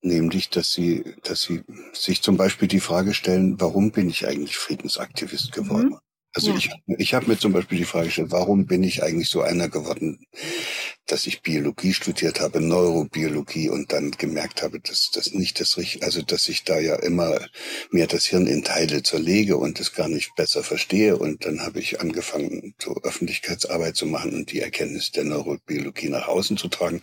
Nämlich, 0.02 0.50
dass 0.50 0.72
sie, 0.74 1.16
dass 1.24 1.42
sie 1.42 1.64
sich 1.94 2.22
zum 2.22 2.38
Beispiel 2.38 2.68
die 2.68 2.82
Frage 2.82 3.14
stellen, 3.14 3.60
warum 3.60 3.92
bin 3.92 4.10
ich 4.10 4.28
eigentlich 4.28 4.58
Friedensaktivist 4.58 5.52
geworden? 5.54 5.92
Mhm. 5.92 6.00
Also 6.36 6.52
ja. 6.52 6.58
ich, 6.58 6.70
ich 6.98 7.14
habe 7.14 7.28
mir 7.28 7.40
zum 7.40 7.54
Beispiel 7.54 7.78
die 7.78 7.86
Frage 7.86 8.08
gestellt, 8.08 8.32
warum 8.32 8.66
bin 8.66 8.84
ich 8.84 9.02
eigentlich 9.04 9.30
so 9.30 9.42
einer 9.42 9.70
geworden, 9.70 10.20
dass 11.08 11.28
ich 11.28 11.42
Biologie 11.42 11.94
studiert 11.94 12.42
habe, 12.42 12.60
Neurobiologie 12.60 13.70
und 13.70 13.94
dann 13.94 14.12
gemerkt 14.12 14.62
habe, 14.62 14.82
dass 14.82 15.12
das 15.12 15.32
nicht 15.32 15.62
das 15.62 15.78
richtige, 15.78 16.06
also 16.06 16.22
dass 16.22 16.50
ich 16.50 16.66
da 16.66 16.78
ja 16.78 16.96
immer 16.96 17.40
mehr 17.92 18.08
das 18.08 18.26
Hirn 18.26 18.48
in 18.48 18.66
Teile 18.66 19.02
zerlege 19.02 19.56
und 19.56 19.80
es 19.80 19.94
gar 19.94 20.10
nicht 20.10 20.36
besser 20.36 20.62
verstehe. 20.62 21.16
Und 21.16 21.46
dann 21.46 21.62
habe 21.62 21.80
ich 21.80 22.02
angefangen, 22.02 22.76
so 22.82 22.96
Öffentlichkeitsarbeit 23.04 23.96
zu 23.96 24.06
machen 24.06 24.34
und 24.34 24.52
die 24.52 24.60
Erkenntnis 24.60 25.12
der 25.12 25.24
Neurobiologie 25.24 26.10
nach 26.10 26.28
außen 26.28 26.58
zu 26.58 26.68
tragen. 26.68 27.00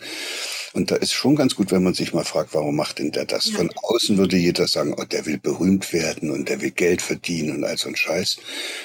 Und 0.74 0.90
da 0.90 0.96
ist 0.96 1.12
schon 1.12 1.36
ganz 1.36 1.54
gut, 1.54 1.70
wenn 1.70 1.82
man 1.82 1.94
sich 1.94 2.12
mal 2.12 2.24
fragt, 2.24 2.52
warum 2.52 2.76
macht 2.76 2.98
denn 2.98 3.12
der 3.12 3.24
das? 3.24 3.50
Ja. 3.50 3.56
Von 3.56 3.70
außen 3.74 4.18
würde 4.18 4.36
jeder 4.36 4.66
sagen, 4.66 4.94
oh, 4.98 5.04
der 5.04 5.24
will 5.24 5.38
berühmt 5.38 5.92
werden 5.94 6.30
und 6.30 6.50
der 6.50 6.60
will 6.60 6.70
Geld 6.70 7.00
verdienen 7.00 7.56
und 7.56 7.64
all 7.64 7.78
so 7.78 7.88
ein 7.88 7.96
Scheiß. 7.96 8.38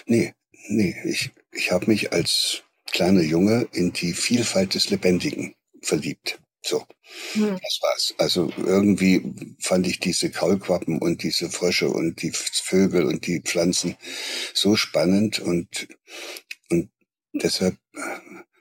Nee, 0.05 0.33
nee, 0.67 0.95
ich, 1.05 1.31
ich 1.51 1.71
habe 1.71 1.87
mich 1.87 2.13
als 2.13 2.63
kleiner 2.91 3.21
Junge 3.21 3.67
in 3.73 3.93
die 3.93 4.13
Vielfalt 4.13 4.73
des 4.73 4.89
Lebendigen 4.89 5.55
verliebt. 5.81 6.39
So, 6.63 6.85
hm. 7.33 7.57
das 7.61 7.79
war's. 7.81 8.15
Also 8.17 8.51
irgendwie 8.57 9.55
fand 9.59 9.87
ich 9.87 9.99
diese 9.99 10.29
Kaulquappen 10.29 10.99
und 10.99 11.23
diese 11.23 11.49
Frösche 11.49 11.89
und 11.89 12.21
die 12.21 12.31
Vögel 12.31 13.05
und 13.05 13.25
die 13.27 13.41
Pflanzen 13.41 13.95
so 14.53 14.75
spannend 14.75 15.39
und, 15.39 15.87
und 16.69 16.89
deshalb 17.33 17.77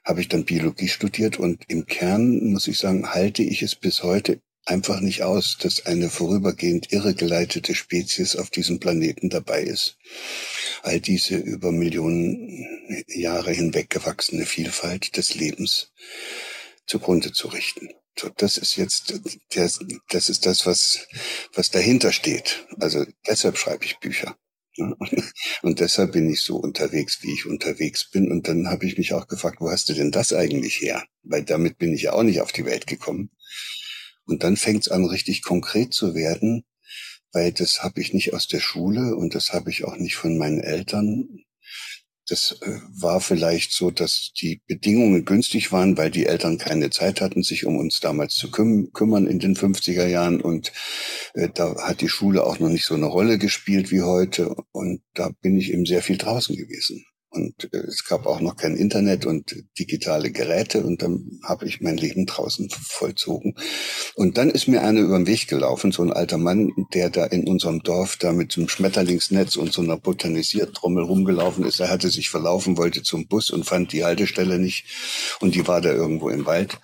habe 0.04 0.20
ich 0.20 0.28
dann 0.28 0.44
Biologie 0.44 0.88
studiert 0.88 1.38
und 1.38 1.64
im 1.68 1.86
Kern, 1.86 2.52
muss 2.52 2.68
ich 2.68 2.78
sagen, 2.78 3.12
halte 3.12 3.42
ich 3.42 3.62
es 3.62 3.74
bis 3.74 4.04
heute 4.04 4.40
einfach 4.66 5.00
nicht 5.00 5.22
aus, 5.22 5.56
dass 5.58 5.86
eine 5.86 6.10
vorübergehend 6.10 6.92
irregeleitete 6.92 7.74
Spezies 7.74 8.36
auf 8.36 8.50
diesem 8.50 8.80
Planeten 8.80 9.30
dabei 9.30 9.62
ist. 9.62 9.96
All 10.82 11.00
diese 11.00 11.36
über 11.36 11.72
Millionen 11.72 12.66
Jahre 13.08 13.52
hinweg 13.52 13.90
gewachsene 13.90 14.44
Vielfalt 14.44 15.16
des 15.16 15.34
Lebens 15.34 15.92
zugrunde 16.86 17.32
zu 17.32 17.48
richten. 17.48 17.90
So, 18.18 18.28
das 18.36 18.56
ist 18.56 18.76
jetzt, 18.76 19.20
das, 19.54 19.78
das 20.08 20.28
ist 20.28 20.46
das, 20.46 20.66
was, 20.66 21.06
was 21.54 21.70
dahinter 21.70 22.12
steht. 22.12 22.66
Also 22.80 23.04
deshalb 23.26 23.58
schreibe 23.58 23.84
ich 23.84 23.98
Bücher. 23.98 24.36
Und 25.62 25.80
deshalb 25.80 26.12
bin 26.12 26.28
ich 26.28 26.42
so 26.42 26.56
unterwegs, 26.56 27.18
wie 27.22 27.32
ich 27.32 27.46
unterwegs 27.46 28.10
bin. 28.10 28.30
Und 28.30 28.48
dann 28.48 28.68
habe 28.68 28.86
ich 28.86 28.98
mich 28.98 29.12
auch 29.12 29.26
gefragt, 29.26 29.58
wo 29.60 29.70
hast 29.70 29.88
du 29.88 29.94
denn 29.94 30.10
das 30.10 30.32
eigentlich 30.32 30.80
her? 30.80 31.04
Weil 31.22 31.44
damit 31.44 31.78
bin 31.78 31.92
ich 31.92 32.02
ja 32.02 32.12
auch 32.12 32.22
nicht 32.22 32.40
auf 32.40 32.52
die 32.52 32.64
Welt 32.64 32.86
gekommen. 32.86 33.30
Und 34.26 34.42
dann 34.42 34.56
fängt 34.56 34.82
es 34.82 34.88
an, 34.88 35.04
richtig 35.04 35.42
konkret 35.42 35.94
zu 35.94 36.14
werden, 36.14 36.64
weil 37.32 37.52
das 37.52 37.82
habe 37.82 38.00
ich 38.00 38.12
nicht 38.12 38.34
aus 38.34 38.48
der 38.48 38.60
Schule 38.60 39.16
und 39.16 39.34
das 39.34 39.52
habe 39.52 39.70
ich 39.70 39.84
auch 39.84 39.96
nicht 39.96 40.16
von 40.16 40.36
meinen 40.36 40.60
Eltern. 40.60 41.44
Das 42.28 42.58
äh, 42.62 42.80
war 43.00 43.20
vielleicht 43.20 43.72
so, 43.72 43.92
dass 43.92 44.32
die 44.40 44.60
Bedingungen 44.66 45.24
günstig 45.24 45.70
waren, 45.70 45.96
weil 45.96 46.10
die 46.10 46.26
Eltern 46.26 46.58
keine 46.58 46.90
Zeit 46.90 47.20
hatten, 47.20 47.44
sich 47.44 47.66
um 47.66 47.76
uns 47.76 48.00
damals 48.00 48.34
zu 48.34 48.50
küm 48.50 48.90
kümmern 48.92 49.28
in 49.28 49.38
den 49.38 49.54
50er 49.54 50.06
Jahren. 50.06 50.40
Und 50.40 50.72
äh, 51.34 51.48
da 51.54 51.76
hat 51.82 52.00
die 52.00 52.08
Schule 52.08 52.44
auch 52.44 52.58
noch 52.58 52.68
nicht 52.68 52.84
so 52.84 52.94
eine 52.94 53.06
Rolle 53.06 53.38
gespielt 53.38 53.92
wie 53.92 54.02
heute. 54.02 54.56
Und 54.72 55.02
da 55.14 55.30
bin 55.40 55.56
ich 55.56 55.72
eben 55.72 55.86
sehr 55.86 56.02
viel 56.02 56.18
draußen 56.18 56.56
gewesen 56.56 57.04
und 57.36 57.72
äh, 57.72 57.78
es 57.78 58.04
gab 58.04 58.26
auch 58.26 58.40
noch 58.40 58.56
kein 58.56 58.76
Internet 58.76 59.26
und 59.26 59.54
digitale 59.78 60.30
Geräte 60.30 60.82
und 60.82 61.02
dann 61.02 61.40
habe 61.44 61.66
ich 61.66 61.80
mein 61.80 61.96
Leben 61.96 62.26
draußen 62.26 62.68
vollzogen. 62.70 63.54
Und 64.14 64.38
dann 64.38 64.50
ist 64.50 64.66
mir 64.66 64.82
einer 64.82 65.00
über 65.00 65.18
den 65.18 65.26
Weg 65.26 65.46
gelaufen, 65.46 65.92
so 65.92 66.02
ein 66.02 66.12
alter 66.12 66.38
Mann, 66.38 66.72
der 66.94 67.10
da 67.10 67.24
in 67.26 67.46
unserem 67.46 67.82
Dorf 67.82 68.16
da 68.16 68.32
mit 68.32 68.52
so 68.52 68.60
einem 68.60 68.68
Schmetterlingsnetz 68.68 69.56
und 69.56 69.72
so 69.72 69.82
einer 69.82 69.96
Botanisiertrommel 69.96 71.04
rumgelaufen 71.04 71.64
ist. 71.64 71.80
Er 71.80 71.90
hatte 71.90 72.10
sich 72.10 72.30
verlaufen, 72.30 72.76
wollte 72.78 73.02
zum 73.02 73.26
Bus 73.26 73.50
und 73.50 73.64
fand 73.64 73.92
die 73.92 74.04
Haltestelle 74.04 74.58
nicht 74.58 74.86
und 75.40 75.54
die 75.54 75.68
war 75.68 75.80
da 75.80 75.92
irgendwo 75.92 76.30
im 76.30 76.46
Wald 76.46 76.78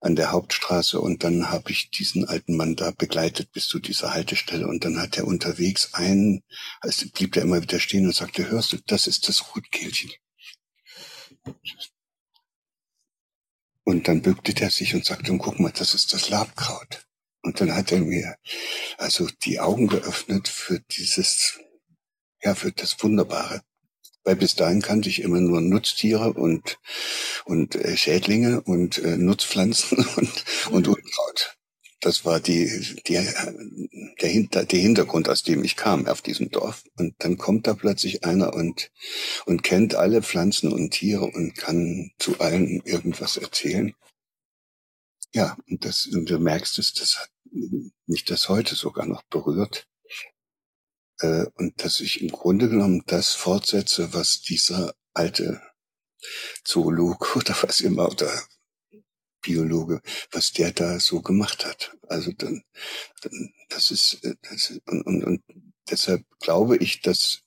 an 0.00 0.16
der 0.16 0.30
Hauptstraße 0.30 1.00
und 1.00 1.24
dann 1.24 1.50
habe 1.50 1.70
ich 1.70 1.90
diesen 1.90 2.28
alten 2.28 2.56
Mann 2.56 2.76
da 2.76 2.90
begleitet 2.90 3.52
bis 3.52 3.66
zu 3.66 3.78
dieser 3.78 4.12
Haltestelle 4.12 4.66
und 4.66 4.84
dann 4.84 5.00
hat 5.00 5.16
er 5.16 5.26
unterwegs 5.26 5.94
einen, 5.94 6.42
also 6.80 7.06
blieb 7.10 7.32
der 7.32 7.42
immer 7.42 7.62
wieder 7.62 7.80
stehen 7.80 8.06
und 8.06 8.14
sagte, 8.14 8.48
hörst 8.50 8.72
du, 8.72 8.78
das 8.86 9.06
ist 9.06 9.28
das 9.28 9.54
Rotkehlchen. 9.54 10.10
Und 13.84 14.08
dann 14.08 14.22
bückte 14.22 14.52
er 14.60 14.70
sich 14.70 14.94
und 14.94 15.04
sagte, 15.04 15.30
und 15.32 15.38
guck 15.38 15.60
mal, 15.60 15.72
das 15.72 15.94
ist 15.94 16.12
das 16.12 16.28
Labkraut. 16.28 17.06
Und 17.42 17.60
dann 17.60 17.74
hat 17.74 17.92
er 17.92 18.00
mir 18.00 18.36
also 18.98 19.28
die 19.44 19.60
Augen 19.60 19.86
geöffnet 19.86 20.48
für 20.48 20.80
dieses, 20.80 21.60
ja, 22.42 22.56
für 22.56 22.72
das 22.72 23.00
Wunderbare. 23.02 23.62
Weil 24.26 24.34
bis 24.34 24.56
dahin 24.56 24.82
kannte 24.82 25.08
ich 25.08 25.22
immer 25.22 25.40
nur 25.40 25.60
Nutztiere 25.60 26.32
und, 26.32 26.80
und 27.44 27.76
äh, 27.76 27.96
Schädlinge 27.96 28.60
und 28.60 28.98
äh, 28.98 29.16
Nutzpflanzen 29.16 29.98
und, 30.16 30.44
und 30.72 30.88
Unkraut. 30.88 31.56
Das 32.00 32.24
war 32.24 32.40
die, 32.40 32.96
die, 33.06 33.24
der, 34.20 34.28
Hinter, 34.28 34.64
der 34.64 34.80
Hintergrund, 34.80 35.28
aus 35.28 35.44
dem 35.44 35.62
ich 35.62 35.76
kam 35.76 36.08
auf 36.08 36.22
diesem 36.22 36.50
Dorf. 36.50 36.82
Und 36.98 37.14
dann 37.18 37.38
kommt 37.38 37.68
da 37.68 37.74
plötzlich 37.74 38.24
einer 38.24 38.52
und, 38.52 38.90
und 39.46 39.62
kennt 39.62 39.94
alle 39.94 40.22
Pflanzen 40.22 40.72
und 40.72 40.90
Tiere 40.90 41.26
und 41.26 41.54
kann 41.54 42.10
zu 42.18 42.40
allen 42.40 42.82
irgendwas 42.84 43.36
erzählen. 43.36 43.94
Ja, 45.34 45.56
und 45.70 45.84
das, 45.84 46.06
und 46.06 46.28
du 46.28 46.40
merkst 46.40 46.80
es, 46.80 46.94
das 46.94 47.16
hat 47.16 47.30
mich 48.06 48.24
das 48.24 48.48
heute 48.48 48.74
sogar 48.74 49.06
noch 49.06 49.22
berührt 49.30 49.86
äh, 51.20 51.46
und 51.54 51.82
dass 51.84 52.00
ich 52.00 52.20
im 52.22 52.30
Grunde 52.30 52.68
genommen 52.68 53.02
das 53.06 53.32
fortsetze, 53.32 54.12
was 54.12 54.40
dieser 54.40 54.94
alte 55.14 55.60
Zoolog 56.64 57.36
oder 57.36 57.56
was 57.62 57.80
immer 57.80 58.08
oder 58.10 58.30
Biologe, 59.42 60.00
was 60.32 60.52
der 60.52 60.72
da 60.72 60.98
so 60.98 61.20
gemacht 61.20 61.64
hat. 61.64 61.96
Also 62.08 62.32
dann, 62.32 62.62
dann 63.22 63.52
das 63.68 63.90
ist, 63.90 64.24
äh, 64.24 64.34
das 64.42 64.70
ist 64.70 64.82
und, 64.86 65.02
und, 65.02 65.24
und 65.24 65.42
deshalb 65.88 66.24
glaube 66.40 66.76
ich, 66.76 67.00
dass 67.02 67.42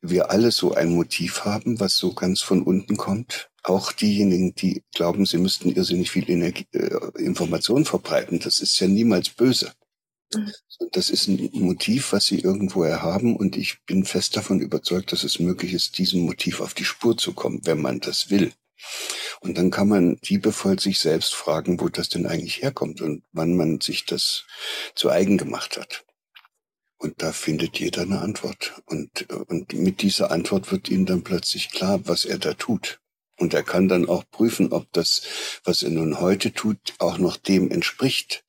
wir 0.00 0.30
alle 0.30 0.50
so 0.50 0.74
ein 0.74 0.90
Motiv 0.90 1.44
haben, 1.44 1.78
was 1.78 1.96
so 1.96 2.12
ganz 2.12 2.40
von 2.40 2.62
unten 2.62 2.96
kommt. 2.96 3.50
Auch 3.62 3.92
diejenigen, 3.92 4.54
die 4.54 4.82
glauben, 4.92 5.24
sie 5.24 5.38
müssten 5.38 5.70
irrsinnig 5.70 6.10
viel 6.10 6.28
Energie, 6.28 6.66
äh, 6.72 7.22
Information 7.22 7.84
verbreiten, 7.84 8.40
das 8.40 8.58
ist 8.58 8.78
ja 8.80 8.88
niemals 8.88 9.30
böse. 9.30 9.72
Das 10.92 11.10
ist 11.10 11.28
ein 11.28 11.50
Motiv, 11.52 12.12
was 12.12 12.26
sie 12.26 12.40
irgendwoher 12.40 13.02
haben 13.02 13.36
und 13.36 13.56
ich 13.56 13.84
bin 13.84 14.04
fest 14.04 14.36
davon 14.36 14.60
überzeugt, 14.60 15.12
dass 15.12 15.24
es 15.24 15.38
möglich 15.38 15.72
ist, 15.74 15.98
diesem 15.98 16.20
Motiv 16.22 16.60
auf 16.60 16.74
die 16.74 16.84
Spur 16.84 17.16
zu 17.16 17.32
kommen, 17.32 17.60
wenn 17.64 17.80
man 17.80 18.00
das 18.00 18.30
will. 18.30 18.52
Und 19.40 19.58
dann 19.58 19.70
kann 19.70 19.88
man 19.88 20.18
liebevoll 20.24 20.78
sich 20.78 20.98
selbst 20.98 21.34
fragen, 21.34 21.80
wo 21.80 21.88
das 21.88 22.08
denn 22.08 22.26
eigentlich 22.26 22.62
herkommt 22.62 23.00
und 23.00 23.24
wann 23.32 23.56
man 23.56 23.80
sich 23.80 24.06
das 24.06 24.44
zu 24.94 25.10
eigen 25.10 25.38
gemacht 25.38 25.76
hat. 25.76 26.04
Und 26.98 27.20
da 27.20 27.32
findet 27.32 27.80
jeder 27.80 28.02
eine 28.02 28.20
Antwort. 28.20 28.80
Und, 28.86 29.28
und 29.48 29.72
mit 29.72 30.02
dieser 30.02 30.30
Antwort 30.30 30.70
wird 30.70 30.88
ihm 30.88 31.04
dann 31.04 31.24
plötzlich 31.24 31.70
klar, 31.70 32.00
was 32.06 32.24
er 32.24 32.38
da 32.38 32.54
tut. 32.54 33.01
Und 33.38 33.54
er 33.54 33.62
kann 33.62 33.88
dann 33.88 34.08
auch 34.08 34.24
prüfen, 34.30 34.72
ob 34.72 34.92
das, 34.92 35.22
was 35.64 35.82
er 35.82 35.90
nun 35.90 36.20
heute 36.20 36.52
tut, 36.52 36.94
auch 36.98 37.18
noch 37.18 37.36
dem 37.36 37.70
entspricht, 37.70 38.44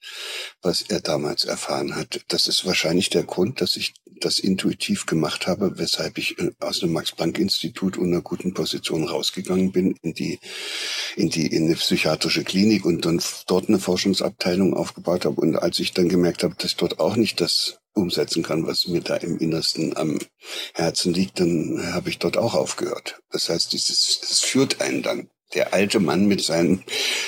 was 0.62 0.82
er 0.82 1.00
damals 1.00 1.46
erfahren 1.46 1.96
hat. 1.96 2.22
Das 2.28 2.48
ist 2.48 2.66
wahrscheinlich 2.66 3.10
der 3.10 3.24
Grund, 3.24 3.62
dass 3.62 3.76
ich 3.76 3.94
das 4.20 4.40
intuitiv 4.40 5.06
gemacht 5.06 5.48
habe, 5.48 5.78
weshalb 5.78 6.18
ich 6.18 6.38
äh, 6.40 6.52
aus 6.60 6.80
dem 6.80 6.94
Max-Planck-Institut 6.94 7.98
unter 7.98 8.22
guten 8.22 8.54
Position 8.54 9.08
rausgegangen 9.08 9.72
bin 9.72 9.96
in 10.02 10.14
die, 10.14 10.40
in 11.16 11.30
die, 11.30 11.48
in 11.48 11.66
eine 11.66 11.76
psychiatrische 11.76 12.44
Klinik 12.44 12.86
und 12.86 13.06
dann 13.06 13.22
dort 13.48 13.70
eine 13.70 13.80
Forschungsabteilung 13.80 14.74
aufgebaut 14.74 15.26
habe. 15.26 15.42
Und 15.42 15.56
als 15.56 15.80
ich 15.80 15.94
dann 15.94 16.10
gemerkt 16.10 16.44
habe, 16.44 16.56
dass 16.58 16.76
dort 16.76 17.00
auch 17.00 17.16
nicht 17.16 17.42
das 17.42 17.80
umsetzen 17.94 18.44
kann, 18.44 18.68
was 18.68 18.88
mir 18.88 19.02
da 19.02 19.16
im 19.18 19.38
Innersten 19.38 19.96
am 19.96 20.20
Herzen 20.74 21.14
liegt, 21.14 21.40
dann 21.40 21.94
habe 21.94 22.10
ich 22.10 22.20
dort 22.20 22.38
auch 22.38 22.54
aufgehört. 22.54 23.22
Das 23.32 23.50
heißt, 23.50 23.74
dieses, 23.74 24.20
es 24.24 24.40
führt 24.42 24.82
einen 24.82 25.04
dann. 25.04 25.30
Der 25.54 25.72
alte 25.72 26.00
Mann 26.00 26.26
mit 26.26 26.44
seinem 26.44 26.82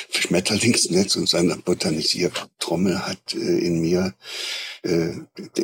Schmetterlingsnetz 0.09 1.15
und 1.15 1.29
seiner 1.29 1.57
Botanisiertrommel 1.57 3.05
hat 3.05 3.35
äh, 3.35 3.37
in 3.37 3.81
mir, 3.81 4.15
äh, 4.81 5.11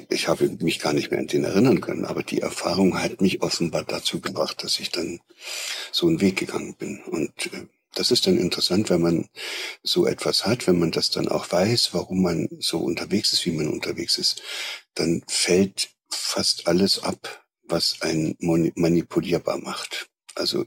ich 0.10 0.28
habe 0.28 0.48
mich 0.60 0.80
gar 0.80 0.94
nicht 0.94 1.10
mehr 1.10 1.20
an 1.20 1.26
den 1.26 1.44
erinnern 1.44 1.82
können, 1.82 2.06
aber 2.06 2.22
die 2.22 2.42
Erfahrung 2.42 3.02
hat 3.02 3.20
mich 3.20 3.42
offenbar 3.42 3.84
dazu 3.84 4.22
gebracht, 4.22 4.64
dass 4.64 4.80
ich 4.80 4.92
dann 4.92 5.20
so 5.92 6.08
einen 6.08 6.22
Weg 6.22 6.38
gegangen 6.38 6.76
bin. 6.76 7.02
Und 7.02 7.48
äh, 7.48 7.66
das 7.94 8.12
ist 8.12 8.26
dann 8.26 8.38
interessant, 8.38 8.90
wenn 8.90 9.02
man 9.02 9.28
so 9.84 10.06
etwas 10.06 10.46
hat, 10.46 10.66
wenn 10.68 10.80
man 10.80 10.92
das 10.92 11.10
dann 11.10 11.28
auch 11.28 11.52
weiß, 11.52 11.94
warum 11.94 12.22
man 12.22 12.48
so 12.60 12.80
unterwegs 12.80 13.34
ist, 13.34 13.46
wie 13.46 13.52
man 13.52 13.68
unterwegs 13.68 14.18
ist, 14.18 14.42
dann 14.96 15.24
fällt 15.28 15.90
fast 16.10 16.68
alles 16.68 17.04
ab, 17.04 17.46
was 17.64 18.02
einen 18.02 18.36
manipulierbar 18.40 19.58
macht. 19.58 20.08
Also 20.36 20.66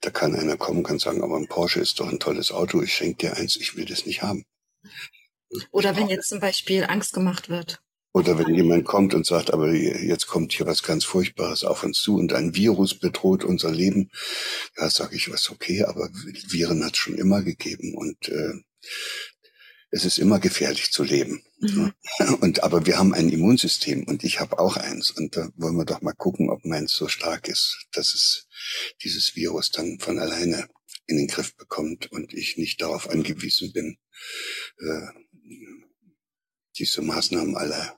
da 0.00 0.10
kann 0.10 0.36
einer 0.36 0.56
kommen, 0.56 0.84
kann 0.84 0.98
sagen, 0.98 1.22
aber 1.22 1.36
ein 1.36 1.48
Porsche 1.48 1.80
ist 1.80 1.98
doch 2.00 2.08
ein 2.08 2.20
tolles 2.20 2.52
Auto, 2.52 2.82
ich 2.82 2.94
schenke 2.94 3.26
dir 3.26 3.36
eins, 3.36 3.56
ich 3.56 3.76
will 3.76 3.84
das 3.84 4.06
nicht 4.06 4.22
haben. 4.22 4.44
Oder 5.70 5.96
wenn 5.96 6.08
jetzt 6.08 6.28
zum 6.28 6.40
Beispiel 6.40 6.84
Angst 6.84 7.12
gemacht 7.12 7.48
wird. 7.48 7.82
Oder 8.14 8.38
wenn 8.38 8.54
jemand 8.54 8.84
kommt 8.84 9.14
und 9.14 9.24
sagt, 9.24 9.52
aber 9.52 9.72
jetzt 9.72 10.26
kommt 10.26 10.52
hier 10.52 10.66
was 10.66 10.82
ganz 10.82 11.04
Furchtbares 11.04 11.64
auf 11.64 11.82
uns 11.82 12.00
zu 12.00 12.16
und 12.16 12.34
ein 12.34 12.54
Virus 12.54 12.98
bedroht 12.98 13.42
unser 13.42 13.70
Leben, 13.70 14.10
ja, 14.76 14.90
sage 14.90 15.16
ich 15.16 15.32
was 15.32 15.50
okay, 15.50 15.84
aber 15.84 16.10
Viren 16.12 16.84
hat 16.84 16.92
es 16.92 16.98
schon 16.98 17.14
immer 17.14 17.42
gegeben 17.42 17.94
und 17.94 18.28
äh, 18.28 18.52
es 19.92 20.06
ist 20.06 20.18
immer 20.18 20.40
gefährlich 20.40 20.90
zu 20.90 21.04
leben. 21.04 21.44
Mhm. 21.60 21.92
Und 22.40 22.64
aber 22.64 22.86
wir 22.86 22.98
haben 22.98 23.14
ein 23.14 23.28
Immunsystem 23.28 24.04
und 24.04 24.24
ich 24.24 24.40
habe 24.40 24.58
auch 24.58 24.76
eins 24.76 25.10
und 25.10 25.36
da 25.36 25.48
wollen 25.54 25.76
wir 25.76 25.84
doch 25.84 26.02
mal 26.02 26.14
gucken, 26.14 26.50
ob 26.50 26.64
meins 26.64 26.92
so 26.92 27.06
stark 27.06 27.46
ist, 27.46 27.86
dass 27.92 28.14
es 28.14 28.48
dieses 29.04 29.36
Virus 29.36 29.70
dann 29.70 30.00
von 30.00 30.18
alleine 30.18 30.66
in 31.06 31.18
den 31.18 31.28
Griff 31.28 31.56
bekommt 31.56 32.10
und 32.10 32.32
ich 32.32 32.56
nicht 32.56 32.80
darauf 32.80 33.08
angewiesen 33.08 33.72
bin, 33.72 33.98
äh, 34.78 35.06
diese 36.78 37.02
Maßnahmen 37.02 37.56
alle 37.56 37.92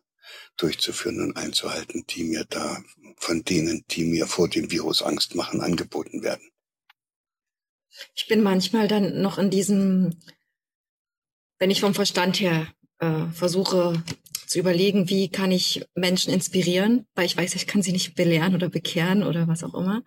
durchzuführen 0.57 1.21
und 1.21 1.37
einzuhalten, 1.37 2.05
die 2.11 2.25
mir 2.25 2.45
da 2.45 2.83
von 3.17 3.45
denen, 3.45 3.85
die 3.91 4.05
mir 4.05 4.27
vor 4.27 4.49
dem 4.49 4.71
Virus 4.71 5.01
Angst 5.03 5.35
machen, 5.35 5.61
angeboten 5.61 6.23
werden. 6.23 6.51
Ich 8.15 8.27
bin 8.27 8.43
manchmal 8.43 8.89
dann 8.89 9.21
noch 9.23 9.39
in 9.39 9.51
diesem, 9.51 10.21
wenn 11.59 11.71
ich 11.71 11.81
vom 11.81 11.95
Verstand 11.95 12.41
her 12.41 12.67
äh, 12.99 13.27
versuche 13.33 14.03
zu 14.47 14.59
überlegen, 14.59 15.09
wie 15.09 15.29
kann 15.29 15.51
ich 15.51 15.85
Menschen 15.95 16.33
inspirieren, 16.33 17.07
weil 17.15 17.27
ich 17.27 17.37
weiß, 17.37 17.55
ich 17.55 17.67
kann 17.67 17.83
sie 17.83 17.93
nicht 17.93 18.15
belehren 18.15 18.55
oder 18.55 18.69
bekehren 18.69 19.23
oder 19.23 19.49
was 19.49 19.65
auch 19.65 19.75
immer. 19.75 20.03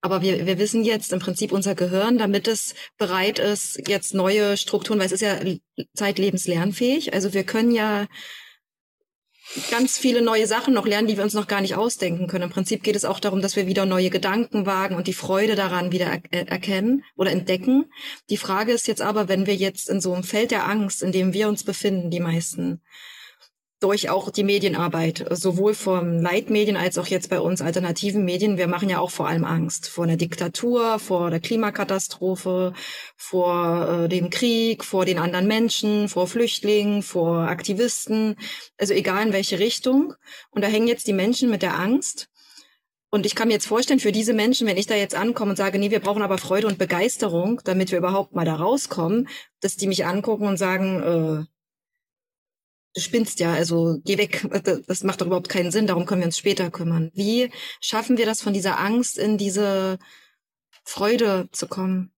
Aber 0.00 0.20
wir, 0.20 0.46
wir 0.46 0.58
wissen 0.58 0.84
jetzt 0.84 1.12
im 1.12 1.18
Prinzip 1.18 1.50
unser 1.52 1.74
Gehirn, 1.74 2.18
damit 2.18 2.46
es 2.46 2.74
bereit 2.98 3.38
ist, 3.38 3.88
jetzt 3.88 4.14
neue 4.14 4.56
Strukturen, 4.56 4.98
weil 4.98 5.06
es 5.06 5.12
ist 5.12 5.22
ja 5.22 5.38
zeitlebens 5.94 6.46
lernfähig. 6.46 7.14
Also 7.14 7.32
wir 7.32 7.44
können 7.44 7.70
ja 7.70 8.06
ganz 9.70 9.98
viele 9.98 10.22
neue 10.22 10.46
Sachen 10.46 10.74
noch 10.74 10.86
lernen, 10.86 11.08
die 11.08 11.16
wir 11.16 11.24
uns 11.24 11.34
noch 11.34 11.46
gar 11.46 11.60
nicht 11.60 11.76
ausdenken 11.76 12.26
können. 12.26 12.44
Im 12.44 12.50
Prinzip 12.50 12.82
geht 12.82 12.96
es 12.96 13.04
auch 13.04 13.20
darum, 13.20 13.40
dass 13.40 13.56
wir 13.56 13.66
wieder 13.66 13.86
neue 13.86 14.10
Gedanken 14.10 14.66
wagen 14.66 14.96
und 14.96 15.06
die 15.06 15.12
Freude 15.12 15.54
daran 15.54 15.92
wieder 15.92 16.06
er 16.06 16.22
äh, 16.30 16.46
erkennen 16.46 17.04
oder 17.16 17.30
entdecken. 17.30 17.86
Die 18.30 18.36
Frage 18.36 18.72
ist 18.72 18.88
jetzt 18.88 19.02
aber, 19.02 19.28
wenn 19.28 19.46
wir 19.46 19.54
jetzt 19.54 19.88
in 19.88 20.00
so 20.00 20.12
einem 20.12 20.24
Feld 20.24 20.50
der 20.50 20.68
Angst, 20.68 21.02
in 21.02 21.12
dem 21.12 21.32
wir 21.32 21.48
uns 21.48 21.64
befinden, 21.64 22.10
die 22.10 22.20
meisten, 22.20 22.82
durch 23.84 24.08
auch 24.08 24.30
die 24.30 24.44
Medienarbeit, 24.44 25.26
sowohl 25.30 25.74
vom 25.74 26.18
Leitmedien 26.18 26.78
als 26.78 26.96
auch 26.96 27.06
jetzt 27.06 27.28
bei 27.28 27.38
uns 27.38 27.60
alternativen 27.60 28.24
Medien. 28.24 28.56
Wir 28.56 28.66
machen 28.66 28.88
ja 28.88 28.98
auch 28.98 29.10
vor 29.10 29.28
allem 29.28 29.44
Angst 29.44 29.90
vor 29.90 30.04
einer 30.04 30.16
Diktatur, 30.16 30.98
vor 30.98 31.28
der 31.28 31.40
Klimakatastrophe, 31.40 32.72
vor 33.14 34.04
äh, 34.04 34.08
dem 34.08 34.30
Krieg, 34.30 34.84
vor 34.84 35.04
den 35.04 35.18
anderen 35.18 35.46
Menschen, 35.46 36.08
vor 36.08 36.26
Flüchtlingen, 36.26 37.02
vor 37.02 37.40
Aktivisten, 37.40 38.36
also 38.78 38.94
egal 38.94 39.26
in 39.26 39.32
welche 39.34 39.58
Richtung. 39.58 40.14
Und 40.50 40.64
da 40.64 40.68
hängen 40.68 40.88
jetzt 40.88 41.06
die 41.06 41.12
Menschen 41.12 41.50
mit 41.50 41.60
der 41.60 41.78
Angst. 41.78 42.28
Und 43.10 43.26
ich 43.26 43.34
kann 43.34 43.48
mir 43.48 43.54
jetzt 43.54 43.66
vorstellen, 43.66 44.00
für 44.00 44.12
diese 44.12 44.32
Menschen, 44.32 44.66
wenn 44.66 44.78
ich 44.78 44.86
da 44.86 44.94
jetzt 44.94 45.14
ankomme 45.14 45.50
und 45.50 45.56
sage, 45.56 45.78
nee, 45.78 45.90
wir 45.90 46.00
brauchen 46.00 46.22
aber 46.22 46.38
Freude 46.38 46.68
und 46.68 46.78
Begeisterung, 46.78 47.60
damit 47.64 47.90
wir 47.90 47.98
überhaupt 47.98 48.34
mal 48.34 48.46
da 48.46 48.54
rauskommen, 48.54 49.28
dass 49.60 49.76
die 49.76 49.86
mich 49.86 50.06
angucken 50.06 50.46
und 50.46 50.56
sagen, 50.56 51.46
äh, 51.46 51.53
du 52.94 53.00
spinnst 53.00 53.40
ja, 53.40 53.52
also 53.52 53.98
geh 54.04 54.18
weg, 54.18 54.46
das 54.86 55.04
macht 55.04 55.20
doch 55.20 55.26
überhaupt 55.26 55.48
keinen 55.48 55.70
Sinn, 55.70 55.86
darum 55.86 56.06
können 56.06 56.22
wir 56.22 56.26
uns 56.26 56.38
später 56.38 56.70
kümmern. 56.70 57.10
Wie 57.14 57.50
schaffen 57.80 58.16
wir 58.16 58.26
das 58.26 58.40
von 58.40 58.52
dieser 58.52 58.78
Angst 58.78 59.18
in 59.18 59.36
diese 59.36 59.98
Freude 60.84 61.48
zu 61.52 61.66
kommen? 61.66 62.12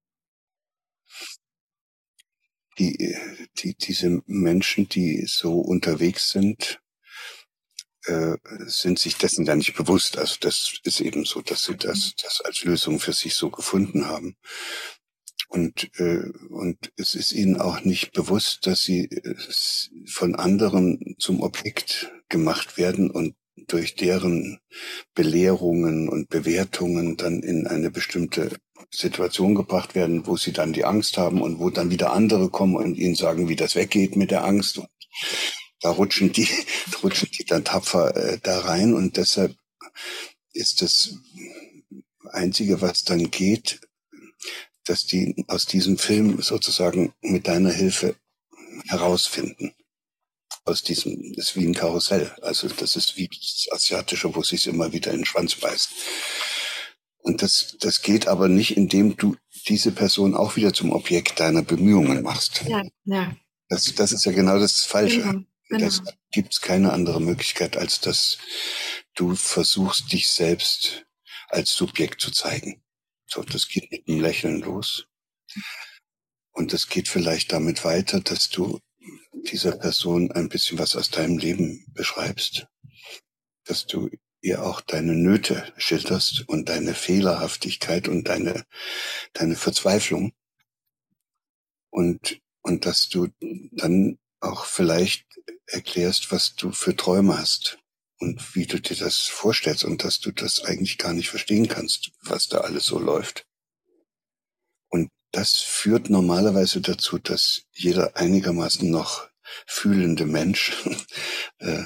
Die, 2.79 3.17
die, 3.57 3.75
diese 3.75 4.23
Menschen, 4.27 4.87
die 4.89 5.25
so 5.27 5.61
unterwegs 5.61 6.31
sind, 6.31 6.79
äh, 8.05 8.37
sind 8.67 8.99
sich 8.99 9.17
dessen 9.17 9.47
ja 9.47 9.57
nicht 9.57 9.75
bewusst. 9.75 10.19
Also 10.19 10.37
das 10.41 10.75
ist 10.83 11.01
eben 11.01 11.25
so, 11.25 11.41
dass 11.41 11.65
sie 11.65 11.77
das, 11.77 12.12
das 12.23 12.43
als 12.43 12.65
Lösung 12.65 13.01
für 13.01 13.15
sich 13.15 13.35
so 13.35 13.51
gefunden 13.51 14.07
haben. 14.07 14.37
Und, 15.49 15.91
äh, 15.99 16.31
und 16.51 16.93
es 16.97 17.15
ist 17.15 17.33
ihnen 17.33 17.61
auch 17.61 17.85
nicht 17.85 18.13
bewusst, 18.13 18.67
dass 18.67 18.83
sie 18.83 19.05
äh, 19.05 19.35
von 20.07 20.35
anderen 20.35 21.17
zum 21.19 21.41
Objekt 21.41 22.13
gemacht 22.29 22.77
werden 22.77 23.11
und 23.11 23.35
durch 23.69 23.95
deren 23.95 24.59
Belehrungen 25.15 26.09
und 26.09 26.29
Bewertungen 26.29 27.17
dann 27.17 27.43
in 27.43 27.67
eine 27.67 27.91
bestimmte 27.91 28.57
Situation 28.91 29.55
gebracht 29.55 29.95
werden, 29.95 30.27
wo 30.27 30.37
sie 30.37 30.53
dann 30.53 30.73
die 30.73 30.85
Angst 30.85 31.17
haben 31.19 31.41
und 31.41 31.59
wo 31.59 31.71
dann 31.71 31.91
wieder 31.91 32.13
andere 32.13 32.51
kommen 32.51 32.77
und 32.77 32.97
ihnen 32.97 33.15
sagen, 33.15 33.49
wie 33.49 33.57
das 33.57 33.75
weggeht 33.75 34.17
mit 34.17 34.31
der 34.31 34.45
Angst. 34.45 34.79
Und 34.79 34.89
da 35.81 35.91
rutschen 35.91 36.33
die, 36.33 36.49
rutschen 37.03 37.31
die 37.37 37.45
dann 37.45 37.65
tapfer 37.65 38.15
äh, 38.17 38.39
da 38.43 38.61
rein 38.61 38.95
und 38.95 39.17
deshalb 39.17 39.57
ist 40.53 40.83
das 40.83 41.15
Einzige, 42.31 42.81
was 42.81 43.05
dann 43.05 43.31
geht, 43.31 43.81
dass 44.87 45.07
die 45.07 45.44
aus 45.49 45.66
diesem 45.66 45.99
Film 45.99 46.40
sozusagen 46.40 47.12
mit 47.20 47.49
deiner 47.49 47.72
Hilfe 47.72 48.16
herausfinden. 48.88 49.75
Aus 50.64 50.83
diesem, 50.83 51.33
das 51.35 51.51
ist 51.51 51.57
wie 51.57 51.66
ein 51.66 51.75
Karussell. 51.75 52.35
Also 52.42 52.68
das 52.68 52.96
ist 52.96 53.16
wie 53.16 53.29
das 53.29 53.68
Asiatische, 53.70 54.35
wo 54.35 54.42
sich 54.42 54.66
immer 54.66 54.92
wieder 54.92 55.12
in 55.12 55.18
den 55.18 55.27
Schwanz 55.27 55.55
beißt. 55.55 55.90
Und 57.18 57.42
das, 57.42 57.77
das 57.81 58.03
geht 58.03 58.29
aber 58.29 58.49
nicht, 58.49 58.77
indem 58.77 59.16
du 59.16 59.37
diese 59.68 59.92
Person 59.92 60.35
auch 60.35 60.57
wieder 60.57 60.72
zum 60.72 60.92
Objekt 60.92 61.40
deiner 61.40 61.62
Bemühungen 61.62 62.22
machst. 62.22 62.62
Ja, 62.68 62.83
ja. 63.05 63.37
Das, 63.68 63.92
das 63.94 64.12
ist 64.12 64.25
ja 64.25 64.33
genau 64.33 64.59
das 64.59 64.85
Falsche. 64.85 65.22
Genau, 65.22 65.40
genau. 65.68 65.85
Das 65.85 66.03
gibt 66.31 66.53
es 66.53 66.61
keine 66.61 66.92
andere 66.92 67.20
Möglichkeit, 67.20 67.77
als 67.77 68.01
dass 68.01 68.38
du 69.14 69.35
versuchst, 69.35 70.12
dich 70.12 70.29
selbst 70.29 71.07
als 71.49 71.72
Subjekt 71.72 72.20
zu 72.20 72.31
zeigen. 72.31 72.83
So, 73.27 73.43
das 73.43 73.69
geht 73.69 73.91
mit 73.91 74.09
einem 74.09 74.21
Lächeln 74.21 74.61
los. 74.61 75.07
Und 76.53 76.73
das 76.73 76.89
geht 76.89 77.09
vielleicht 77.09 77.53
damit 77.53 77.85
weiter, 77.85 78.21
dass 78.21 78.49
du 78.49 78.81
dieser 79.51 79.73
Person 79.73 80.33
ein 80.33 80.49
bisschen 80.49 80.79
was 80.79 80.97
aus 80.97 81.11
deinem 81.11 81.39
Leben 81.39 81.85
beschreibst, 81.93 82.67
dass 83.65 83.87
du 83.87 84.09
ihr 84.41 84.62
auch 84.62 84.81
deine 84.81 85.15
Nöte 85.15 85.73
schilderst 85.77 86.45
und 86.49 86.69
deine 86.69 86.95
Fehlerhaftigkeit 86.95 88.09
und 88.09 88.29
deine, 88.29 88.65
deine 89.33 89.57
Verzweiflung. 89.57 90.33
Und, 91.91 92.41
und 92.62 92.87
dass 92.87 93.09
du 93.09 93.29
dann 93.73 94.19
auch 94.41 94.67
vielleicht 94.67 95.27
erklärst, 95.67 96.31
was 96.31 96.55
du 96.55 96.73
für 96.73 96.95
Träume 96.95 97.39
hast 97.39 97.79
und 98.18 98.55
wie 98.55 98.66
du 98.66 98.81
dir 98.81 98.96
das 98.96 99.22
vorstellst 99.22 99.85
und 99.85 100.05
dass 100.05 100.20
du 100.20 100.33
das 100.33 100.64
eigentlich 100.64 100.98
gar 100.98 101.12
nicht 101.12 101.29
verstehen 101.29 101.68
kannst, 101.68 102.12
was 102.22 102.48
da 102.48 102.59
alles 102.59 102.85
so 102.85 102.98
läuft. 102.98 103.46
Und 104.88 105.11
das 105.33 105.55
führt 105.55 106.11
normalerweise 106.11 106.81
dazu, 106.81 107.18
dass 107.18 107.62
jeder 107.72 108.16
einigermaßen 108.16 108.90
noch 108.90 109.29
fühlende 109.66 110.26
Mensch, 110.26 110.72
äh, 111.59 111.85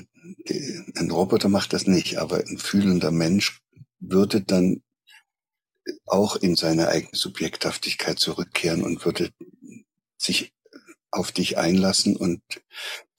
ein 0.97 1.11
Roboter 1.11 1.49
macht 1.49 1.73
das 1.73 1.87
nicht, 1.87 2.19
aber 2.19 2.39
ein 2.39 2.59
fühlender 2.59 3.11
Mensch 3.11 3.61
würde 3.99 4.41
dann 4.43 4.83
auch 6.07 6.37
in 6.37 6.57
seine 6.57 6.89
eigene 6.89 7.17
Subjekthaftigkeit 7.17 8.19
zurückkehren 8.19 8.83
und 8.83 9.05
würde 9.05 9.31
sich 10.17 10.53
auf 11.11 11.33
dich 11.33 11.59
einlassen 11.59 12.17
und 12.17 12.43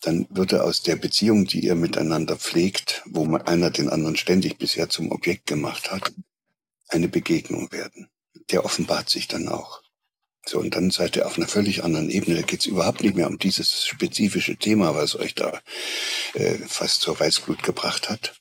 dann 0.01 0.27
würde 0.29 0.63
aus 0.63 0.81
der 0.81 0.95
Beziehung, 0.95 1.45
die 1.45 1.63
ihr 1.63 1.75
miteinander 1.75 2.35
pflegt, 2.35 3.03
wo 3.05 3.25
man 3.25 3.43
einer 3.43 3.69
den 3.69 3.89
anderen 3.89 4.17
ständig 4.17 4.57
bisher 4.57 4.89
zum 4.89 5.11
Objekt 5.11 5.45
gemacht 5.45 5.91
hat, 5.91 6.11
eine 6.87 7.07
Begegnung 7.07 7.71
werden. 7.71 8.09
Der 8.49 8.65
offenbart 8.65 9.09
sich 9.09 9.27
dann 9.27 9.47
auch. 9.47 9.81
So, 10.45 10.59
und 10.59 10.75
dann 10.75 10.89
seid 10.89 11.15
ihr 11.15 11.27
auf 11.27 11.37
einer 11.37 11.47
völlig 11.47 11.83
anderen 11.83 12.09
Ebene. 12.09 12.35
Da 12.35 12.41
geht 12.41 12.61
es 12.61 12.65
überhaupt 12.65 13.01
nicht 13.01 13.15
mehr 13.15 13.27
um 13.27 13.37
dieses 13.37 13.85
spezifische 13.85 14.57
Thema, 14.57 14.95
was 14.95 15.15
euch 15.15 15.35
da 15.35 15.61
äh, 16.33 16.57
fast 16.67 17.01
zur 17.01 17.19
Weißglut 17.19 17.61
gebracht 17.61 18.09
hat, 18.09 18.33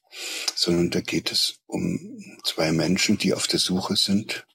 sondern 0.55 0.90
da 0.90 1.01
geht 1.01 1.31
es 1.31 1.57
um 1.66 2.38
zwei 2.42 2.73
Menschen, 2.73 3.18
die 3.18 3.35
auf 3.35 3.46
der 3.46 3.61
Suche 3.61 3.96
sind 3.96 4.46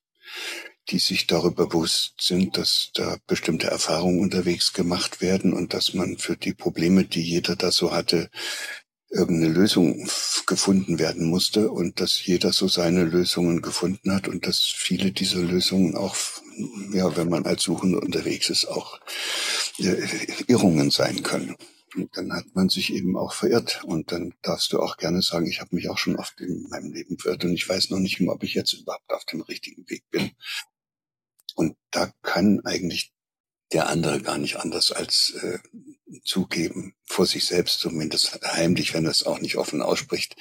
die 0.90 1.00
sich 1.00 1.28
darüber 1.28 1.68
bewusst 1.68 2.16
sind, 2.20 2.58
dass 2.58 2.92
da 2.94 3.18
bestimmte 3.28 3.68
Erfahrungen 3.68 4.20
unterwegs 4.20 4.74
gemacht 4.74 5.22
werden 5.22 5.54
und 5.54 5.74
dass 5.74 5.94
man 5.94 6.18
für 6.18 6.38
die 6.38 6.54
Probleme, 6.54 7.06
die 7.06 7.22
jeder 7.22 7.56
da 7.56 7.72
so 7.72 7.92
hatte, 7.92 8.30
irgendeine 9.10 9.54
Lösung 9.54 10.08
gefunden 10.46 11.00
werden 11.00 11.28
musste 11.30 11.72
und 11.72 12.00
dass 12.02 12.26
jeder 12.26 12.52
so 12.52 12.68
seine 12.68 13.04
Lösungen 13.04 13.62
gefunden 13.62 14.14
hat 14.14 14.28
und 14.28 14.46
dass 14.46 14.60
viele 14.60 15.12
dieser 15.12 15.40
Lösungen 15.40 15.96
auch, 15.96 16.16
ja, 16.92 17.16
wenn 17.16 17.30
man 17.30 17.46
als 17.46 17.64
Suchender 17.64 18.02
unterwegs 18.02 18.50
ist, 18.50 18.66
auch 18.66 19.00
äh, 19.80 20.08
Irrungen 20.48 20.92
sein 20.92 21.24
können. 21.24 21.56
Und 21.96 22.18
dann 22.18 22.34
hat 22.34 22.46
man 22.54 22.68
sich 22.68 22.94
eben 22.94 23.16
auch 23.18 23.34
verirrt. 23.34 23.84
Und 23.86 24.12
dann 24.12 24.34
darfst 24.42 24.74
du 24.74 24.80
auch 24.80 24.98
gerne 24.98 25.22
sagen, 25.22 25.48
ich 25.48 25.62
habe 25.62 25.76
mich 25.76 25.90
auch 25.90 25.98
schon 25.98 26.18
oft 26.18 26.40
in 26.42 26.68
meinem 26.70 26.92
Leben 26.92 27.18
verirrt 27.18 27.46
und 27.46 27.54
ich 27.54 27.68
weiß 27.68 27.90
noch 27.90 28.00
nicht 28.00 28.20
mal, 28.20 28.34
ob 28.34 28.44
ich 28.44 28.54
jetzt 28.54 28.74
überhaupt 28.74 29.10
auf 29.12 29.24
dem 29.26 29.42
richtigen 29.42 29.90
Weg 29.90 30.04
bin. 30.12 30.32
Und 31.56 31.76
da 31.92 32.12
kann 32.22 32.62
eigentlich 32.66 33.12
der 33.72 33.90
andere 33.90 34.22
gar 34.22 34.38
nicht 34.38 34.58
anders 34.58 34.92
als 34.92 35.34
äh, 35.42 35.60
zugeben, 36.24 36.96
vor 37.06 37.26
sich 37.26 37.46
selbst 37.46 37.80
zumindest 37.80 38.40
heimlich, 38.44 38.94
wenn 38.94 39.06
er 39.06 39.12
es 39.12 39.26
auch 39.26 39.40
nicht 39.40 39.58
offen 39.58 39.82
ausspricht, 39.82 40.36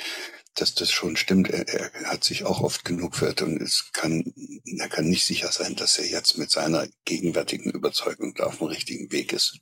dass 0.55 0.75
das 0.75 0.91
schon 0.91 1.17
stimmt. 1.17 1.51
Er, 1.51 1.67
er 1.69 2.11
hat 2.11 2.25
sich 2.25 2.45
auch 2.45 2.61
oft 2.61 2.85
genug 2.85 3.17
verirrt 3.17 3.43
und 3.43 3.61
es 3.61 3.91
kann, 3.93 4.33
er 4.79 4.89
kann 4.89 5.09
nicht 5.09 5.25
sicher 5.25 5.51
sein, 5.51 5.75
dass 5.75 5.99
er 5.99 6.07
jetzt 6.07 6.39
mit 6.39 6.51
seiner 6.51 6.87
gegenwärtigen 7.05 7.71
Überzeugung 7.71 8.35
da 8.35 8.45
auf 8.45 8.59
dem 8.59 8.69
richtigen 8.69 9.11
Weg 9.11 9.33
ist. 9.33 9.59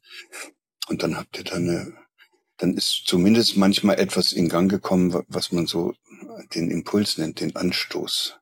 Und 0.89 1.03
dann 1.03 1.17
habt 1.17 1.39
ihr 1.39 1.45
dann 1.45 1.69
eine, 1.69 1.97
dann 2.59 2.77
ist 2.77 3.05
zumindest 3.07 3.57
manchmal 3.57 3.99
etwas 3.99 4.33
in 4.33 4.49
Gang 4.49 4.71
gekommen, 4.71 5.25
was 5.29 5.53
man 5.53 5.67
so 5.67 5.95
den 6.55 6.71
Impuls 6.71 7.19
nennt, 7.19 7.41
den 7.41 7.57
Anstoß, 7.57 8.37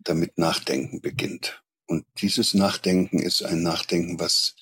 damit 0.00 0.38
Nachdenken 0.38 1.00
beginnt. 1.00 1.62
Und 1.92 2.06
dieses 2.22 2.54
Nachdenken 2.54 3.18
ist 3.18 3.42
ein 3.42 3.62
Nachdenken, 3.62 4.18
was 4.18 4.56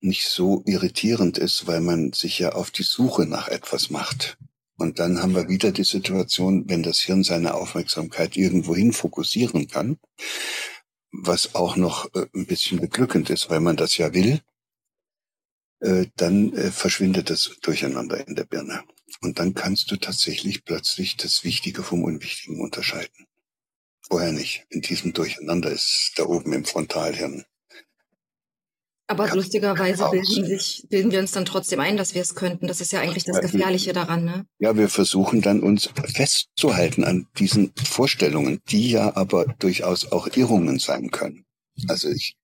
nicht 0.00 0.26
so 0.26 0.62
irritierend 0.64 1.36
ist, 1.36 1.66
weil 1.66 1.82
man 1.82 2.14
sich 2.14 2.38
ja 2.38 2.52
auf 2.52 2.70
die 2.70 2.82
Suche 2.82 3.26
nach 3.26 3.48
etwas 3.48 3.90
macht. 3.90 4.38
Und 4.78 4.98
dann 4.98 5.20
haben 5.20 5.34
wir 5.34 5.50
wieder 5.50 5.70
die 5.70 5.84
Situation, 5.84 6.70
wenn 6.70 6.82
das 6.82 7.00
Hirn 7.00 7.24
seine 7.24 7.52
Aufmerksamkeit 7.52 8.38
irgendwohin 8.38 8.94
fokussieren 8.94 9.68
kann, 9.68 9.98
was 11.10 11.54
auch 11.54 11.76
noch 11.76 12.06
äh, 12.14 12.24
ein 12.34 12.46
bisschen 12.46 12.80
beglückend 12.80 13.28
ist, 13.28 13.50
weil 13.50 13.60
man 13.60 13.76
das 13.76 13.98
ja 13.98 14.14
will, 14.14 14.40
äh, 15.80 16.06
dann 16.16 16.54
äh, 16.54 16.70
verschwindet 16.70 17.28
das 17.28 17.58
Durcheinander 17.60 18.26
in 18.26 18.34
der 18.34 18.44
Birne. 18.44 18.82
Und 19.20 19.38
dann 19.38 19.52
kannst 19.52 19.90
du 19.90 19.96
tatsächlich 19.96 20.64
plötzlich 20.64 21.18
das 21.18 21.44
Wichtige 21.44 21.82
vom 21.82 22.02
Unwichtigen 22.02 22.62
unterscheiden. 22.62 23.26
Vorher 24.12 24.32
nicht. 24.32 24.66
In 24.68 24.82
diesem 24.82 25.14
Durcheinander 25.14 25.70
ist 25.70 26.12
da 26.16 26.26
oben 26.26 26.52
im 26.52 26.66
Frontalhirn. 26.66 27.46
Aber 29.06 29.28
ja, 29.28 29.32
lustigerweise 29.32 30.06
bilden, 30.10 30.44
sich, 30.44 30.84
bilden 30.90 31.10
wir 31.12 31.18
uns 31.20 31.32
dann 31.32 31.46
trotzdem 31.46 31.80
ein, 31.80 31.96
dass 31.96 32.14
wir 32.14 32.20
es 32.20 32.34
könnten. 32.34 32.66
Das 32.66 32.82
ist 32.82 32.92
ja 32.92 33.00
eigentlich 33.00 33.24
das 33.24 33.40
Gefährliche 33.40 33.94
daran. 33.94 34.26
Ne? 34.26 34.44
Ja, 34.58 34.76
wir 34.76 34.90
versuchen 34.90 35.40
dann 35.40 35.62
uns 35.62 35.88
festzuhalten 36.14 37.04
an 37.04 37.26
diesen 37.38 37.72
Vorstellungen, 37.82 38.60
die 38.68 38.90
ja 38.90 39.16
aber 39.16 39.46
durchaus 39.58 40.12
auch 40.12 40.28
Irrungen 40.36 40.78
sein 40.78 41.10
können. 41.10 41.46
Also 41.88 42.10
ich, 42.10 42.36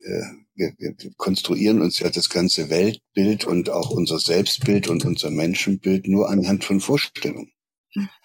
äh, 0.00 0.22
wir, 0.56 0.72
wir 0.76 0.96
konstruieren 1.16 1.82
uns 1.82 2.00
ja 2.00 2.10
das 2.10 2.30
ganze 2.30 2.68
Weltbild 2.68 3.44
und 3.44 3.70
auch 3.70 3.90
unser 3.90 4.18
Selbstbild 4.18 4.88
und 4.88 5.04
unser 5.04 5.30
Menschenbild 5.30 6.08
nur 6.08 6.28
anhand 6.28 6.64
von 6.64 6.80
Vorstellungen. 6.80 7.52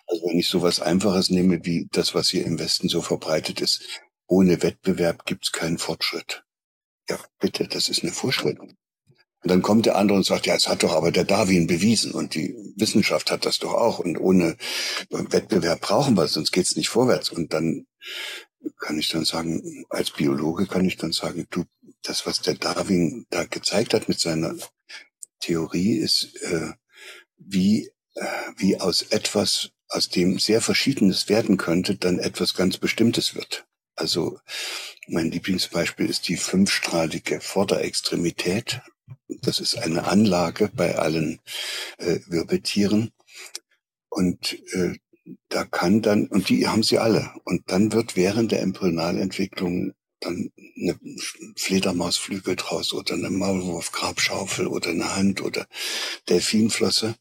Also 0.08 0.28
wenn 0.28 0.40
ich 0.40 0.48
sowas 0.48 0.80
Einfaches 0.80 1.30
nehme 1.30 1.64
wie 1.64 1.88
das, 1.92 2.14
was 2.14 2.30
hier 2.30 2.46
im 2.46 2.60
Westen 2.60 2.90
so 2.90 3.02
verbreitet 3.02 3.62
ist, 3.62 3.82
ohne 4.28 4.62
Wettbewerb 4.62 5.26
gibt's 5.26 5.52
keinen 5.52 5.78
Fortschritt. 5.78 6.44
Ja, 7.10 7.20
bitte, 7.40 7.68
das 7.68 7.90
ist 7.90 8.04
eine 8.04 8.12
Vorstellung. 8.12 8.76
Und 9.44 9.50
dann 9.50 9.62
kommt 9.62 9.88
der 9.88 9.96
andere 9.96 10.18
und 10.18 10.26
sagt, 10.26 10.46
ja, 10.46 10.56
es 10.56 10.68
hat 10.68 10.84
doch 10.84 10.94
aber 10.94 11.12
der 11.12 11.24
Darwin 11.24 11.66
bewiesen 11.66 12.12
und 12.12 12.36
die 12.36 12.56
Wissenschaft 12.76 13.32
hat 13.32 13.46
das 13.46 13.58
doch 13.58 13.74
auch 13.74 14.00
und 14.00 14.18
ohne 14.18 14.56
Wettbewerb 15.10 15.82
brauchen 15.82 16.16
wir 16.16 16.26
es, 16.26 16.34
sonst 16.34 16.52
geht's 16.52 16.76
nicht 16.76 16.90
vorwärts. 16.90 17.30
Und 17.30 17.54
dann 17.54 17.88
kann 18.80 19.00
ich 19.00 19.10
dann 19.10 19.26
sagen, 19.26 19.86
als 19.90 20.12
Biologe 20.12 20.68
kann 20.68 20.86
ich 20.86 20.98
dann 20.98 21.12
sagen, 21.12 21.48
du, 21.50 21.64
das, 22.04 22.26
was 22.26 22.42
der 22.42 22.56
Darwin 22.56 23.26
da 23.30 23.46
gezeigt 23.46 23.94
hat 23.94 24.08
mit 24.08 24.20
seiner 24.20 24.56
Theorie, 25.40 25.98
ist 25.98 26.36
äh, 26.44 26.74
wie, 27.38 27.90
wie 28.58 28.80
aus 28.80 29.04
etwas, 29.04 29.72
aus 29.88 30.10
dem 30.10 30.40
sehr 30.40 30.62
Verschiedenes 30.62 31.30
werden 31.30 31.58
könnte, 31.58 31.96
dann 31.96 32.20
etwas 32.20 32.54
ganz 32.54 32.78
Bestimmtes 32.78 33.36
wird. 33.36 33.66
Also 33.96 34.40
mein 35.08 35.32
Lieblingsbeispiel 35.32 36.10
ist 36.10 36.28
die 36.28 36.38
fünfstrahlige 36.38 37.42
Vorderextremität. 37.42 38.82
Das 39.28 39.60
ist 39.60 39.78
eine 39.78 40.06
Anlage 40.08 40.70
bei 40.74 40.98
allen 40.98 41.40
äh, 41.98 42.20
Wirbeltieren. 42.28 43.12
Und 44.10 44.58
äh, 44.74 44.96
da 45.50 45.66
kann 45.66 46.02
dann, 46.02 46.28
und 46.28 46.50
die 46.50 46.68
haben 46.68 46.84
sie 46.84 46.98
alle. 46.98 47.34
Und 47.44 47.72
dann 47.72 47.92
wird 47.92 48.16
während 48.16 48.52
der 48.52 48.62
Embryonalentwicklung 48.62 49.94
dann 50.20 50.52
eine 50.78 51.00
Fledermausflügel 51.58 52.56
draus 52.56 52.94
oder 52.94 53.16
eine 53.16 53.30
Maulwurfgrabschaufel 53.30 54.68
oder 54.68 54.92
eine 54.92 55.16
Hand 55.16 55.42
oder 55.42 55.68
Delfinflosse. 56.30 57.16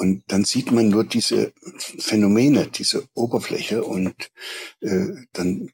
Und 0.00 0.22
dann 0.28 0.44
sieht 0.44 0.72
man 0.72 0.88
nur 0.88 1.04
diese 1.04 1.52
Phänomene, 1.98 2.68
diese 2.68 3.04
Oberfläche 3.12 3.84
und 3.84 4.14
äh, 4.80 5.08
dann 5.34 5.68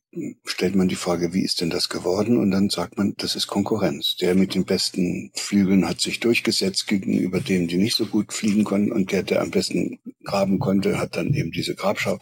stellt 0.44 0.74
man 0.74 0.88
die 0.88 0.96
Frage, 0.96 1.32
wie 1.32 1.44
ist 1.44 1.60
denn 1.60 1.70
das 1.70 1.88
geworden? 1.88 2.36
Und 2.36 2.50
dann 2.50 2.68
sagt 2.68 2.98
man, 2.98 3.14
das 3.18 3.36
ist 3.36 3.46
Konkurrenz. 3.46 4.16
Der 4.16 4.34
mit 4.34 4.56
den 4.56 4.64
besten 4.64 5.30
Flügeln 5.36 5.86
hat 5.86 6.00
sich 6.00 6.18
durchgesetzt 6.18 6.88
gegenüber 6.88 7.38
denen, 7.38 7.68
die 7.68 7.76
nicht 7.76 7.94
so 7.94 8.04
gut 8.04 8.32
fliegen 8.32 8.64
konnten 8.64 8.90
und 8.90 9.12
der, 9.12 9.22
der 9.22 9.42
am 9.42 9.52
besten 9.52 10.00
graben 10.24 10.58
konnte, 10.58 10.98
hat 10.98 11.14
dann 11.14 11.32
eben 11.32 11.52
diese 11.52 11.76
Grabschau. 11.76 12.18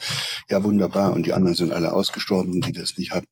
Ja, 0.51 0.63
wunderbar. 0.63 1.15
Und 1.15 1.25
die 1.25 1.33
anderen 1.33 1.57
sind 1.57 1.73
alle 1.73 1.95
ausgestorben, 1.95 2.61
die 2.61 2.73
das 2.73 2.99
nicht 2.99 3.13
hatten. 3.13 3.29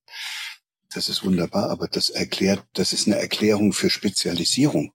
Das 0.95 1.11
ist 1.11 1.27
wunderbar, 1.27 1.69
aber 1.69 1.89
das 1.89 2.09
erklärt, 2.09 2.65
das 2.73 2.95
ist 2.95 3.07
eine 3.07 3.19
Erklärung 3.19 3.75
für 3.75 3.91
Spezialisierung. 3.91 4.95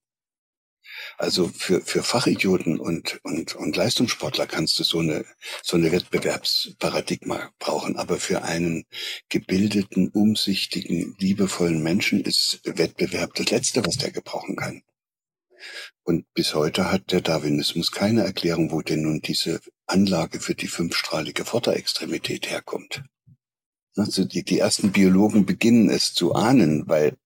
Also 1.17 1.47
für, 1.47 1.81
für 1.81 2.03
Fachidioten 2.03 2.79
und, 2.79 3.19
und, 3.23 3.55
und 3.55 3.75
Leistungssportler 3.75 4.45
kannst 4.45 4.77
du 4.79 4.83
so 4.83 4.99
eine, 4.99 5.25
so 5.63 5.75
eine 5.75 5.91
Wettbewerbsparadigma 5.91 7.51
brauchen. 7.57 7.95
Aber 7.97 8.17
für 8.17 8.43
einen 8.43 8.85
gebildeten, 9.27 10.09
umsichtigen, 10.09 11.15
liebevollen 11.17 11.81
Menschen 11.81 12.21
ist 12.21 12.61
Wettbewerb 12.63 13.33
das 13.33 13.49
Letzte, 13.49 13.83
was 13.85 13.97
der 13.97 14.11
gebrauchen 14.11 14.55
kann. 14.55 14.83
Und 16.03 16.31
bis 16.33 16.53
heute 16.53 16.91
hat 16.91 17.11
der 17.11 17.21
Darwinismus 17.21 17.91
keine 17.91 18.23
Erklärung, 18.23 18.71
wo 18.71 18.81
denn 18.81 19.01
nun 19.01 19.19
diese 19.21 19.59
Anlage 19.87 20.39
für 20.39 20.53
die 20.53 20.67
fünfstrahlige 20.67 21.45
Vorderextremität 21.45 22.49
herkommt. 22.49 23.03
Also 23.95 24.25
die, 24.25 24.43
die 24.43 24.59
ersten 24.59 24.91
Biologen 24.91 25.47
beginnen 25.47 25.89
es 25.89 26.13
zu 26.13 26.35
ahnen, 26.35 26.87
weil 26.87 27.17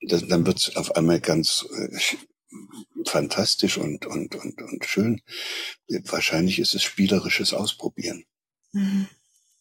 das, 0.00 0.26
dann 0.26 0.44
wird 0.44 0.58
es 0.58 0.76
auf 0.76 0.96
einmal 0.96 1.20
ganz 1.20 1.64
äh, 1.72 1.98
fantastisch 3.08 3.78
und, 3.78 4.06
und, 4.06 4.34
und, 4.34 4.60
und 4.62 4.84
schön. 4.84 5.20
Wahrscheinlich 5.88 6.58
ist 6.58 6.74
es 6.74 6.82
spielerisches 6.82 7.52
Ausprobieren. 7.52 8.24
Mhm. 8.72 9.08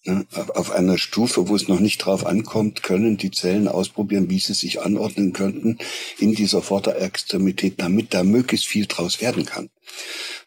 Ne, 0.05 0.25
auf 0.31 0.71
einer 0.71 0.97
Stufe, 0.97 1.49
wo 1.49 1.55
es 1.57 1.67
noch 1.67 1.81
nicht 1.81 1.97
drauf 1.97 2.25
ankommt, 2.25 2.83
können 2.83 3.17
die 3.17 3.31
Zellen 3.31 3.67
ausprobieren, 3.67 4.29
wie 4.29 4.39
sie 4.39 4.53
sich 4.53 4.81
anordnen 4.81 5.33
könnten 5.33 5.77
in 6.17 6.33
dieser 6.33 6.61
Vorderextremität, 6.61 7.81
damit 7.81 8.13
da 8.13 8.23
möglichst 8.23 8.67
viel 8.67 8.85
draus 8.85 9.19
werden 9.19 9.45
kann. 9.45 9.69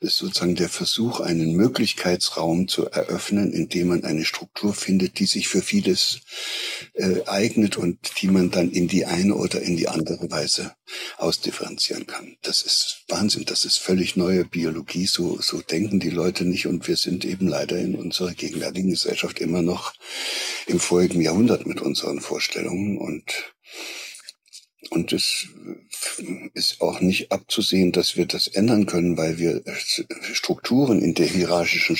Das 0.01 0.13
ist 0.13 0.19
sozusagen 0.19 0.57
der 0.57 0.69
Versuch, 0.69 1.21
einen 1.21 1.55
Möglichkeitsraum 1.55 2.67
zu 2.67 2.87
eröffnen, 2.87 3.53
indem 3.53 3.89
man 3.89 4.05
eine 4.05 4.25
Struktur 4.25 4.75
findet, 4.75 5.19
die 5.19 5.27
sich 5.27 5.49
für 5.49 5.63
vieles 5.63 6.21
äh, 6.95 7.25
eignet 7.27 7.77
und 7.77 7.99
die 8.21 8.29
man 8.29 8.51
dann 8.51 8.71
in 8.71 8.89
die 8.89 9.05
eine 9.05 9.35
oder 9.35 9.61
in 9.63 9.77
die 9.77 9.89
andere 9.89 10.31
Weise 10.31 10.75
ausdifferenzieren 11.19 12.07
kann. 12.07 12.37
Das 12.43 12.63
ist 12.63 13.05
Wahnsinn, 13.09 13.45
das 13.45 13.65
ist 13.65 13.79
völlig 13.79 14.17
neue 14.17 14.45
Biologie, 14.45 15.07
so, 15.07 15.41
so 15.41 15.61
denken 15.61 16.01
die 16.01 16.11
Leute 16.11 16.45
nicht 16.45 16.67
und 16.67 16.89
wir 16.89 16.97
sind 16.97 17.25
eben 17.25 17.47
leider 17.47 17.79
in 17.79 17.95
unserer 17.95 18.33
gegenwärtigen 18.33 18.91
Gesellschaft 18.91 19.41
immer 19.43 19.63
noch 19.63 19.93
im 20.67 20.81
vorigen 20.81 21.21
Jahrhundert 21.21 21.67
mit 21.67 21.81
unseren 21.81 22.21
Vorstellungen 22.21 22.99
und 22.99 23.53
und 24.91 25.13
es 25.13 25.49
ist 26.55 26.81
auch 26.81 27.01
nicht 27.01 27.33
abzusehen, 27.33 27.93
dass 27.93 28.17
wir 28.17 28.27
das 28.27 28.47
ändern 28.47 28.87
können, 28.87 29.17
weil 29.17 29.39
wir 29.39 29.63
Strukturen 30.35 31.01
in 31.01 31.15
der 31.15 31.27
hierarchischen 31.27 31.97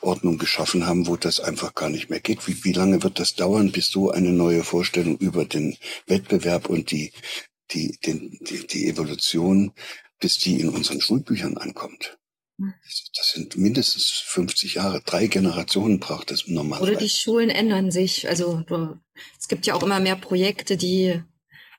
Ordnung 0.00 0.38
geschaffen 0.38 0.86
haben, 0.86 1.06
wo 1.06 1.16
das 1.16 1.40
einfach 1.40 1.74
gar 1.74 1.90
nicht 1.90 2.10
mehr 2.10 2.20
geht. 2.20 2.48
Wie, 2.48 2.64
wie 2.64 2.72
lange 2.72 3.02
wird 3.02 3.20
das 3.20 3.34
dauern, 3.34 3.70
bis 3.70 3.88
so 3.88 4.10
eine 4.10 4.32
neue 4.32 4.64
Vorstellung 4.64 5.18
über 5.18 5.44
den 5.44 5.76
Wettbewerb 6.06 6.68
und 6.68 6.90
die, 6.90 7.12
die, 7.70 7.98
den, 8.04 8.38
die, 8.40 8.66
die 8.66 8.88
Evolution, 8.88 9.72
bis 10.18 10.38
die 10.38 10.58
in 10.58 10.70
unseren 10.70 11.00
Schulbüchern 11.00 11.58
ankommt? 11.58 12.18
Das 12.58 13.32
sind 13.34 13.56
mindestens 13.56 14.04
50 14.10 14.74
Jahre, 14.74 15.02
drei 15.04 15.26
Generationen 15.26 16.00
braucht 16.00 16.30
das 16.30 16.46
normalerweise. 16.46 16.92
Oder 16.92 17.00
die 17.00 17.10
Schulen 17.10 17.50
ändern 17.50 17.90
sich. 17.90 18.28
Also 18.28 18.64
es 19.38 19.48
gibt 19.48 19.66
ja 19.66 19.74
auch 19.74 19.82
immer 19.82 20.00
mehr 20.00 20.16
Projekte, 20.16 20.76
die 20.76 21.22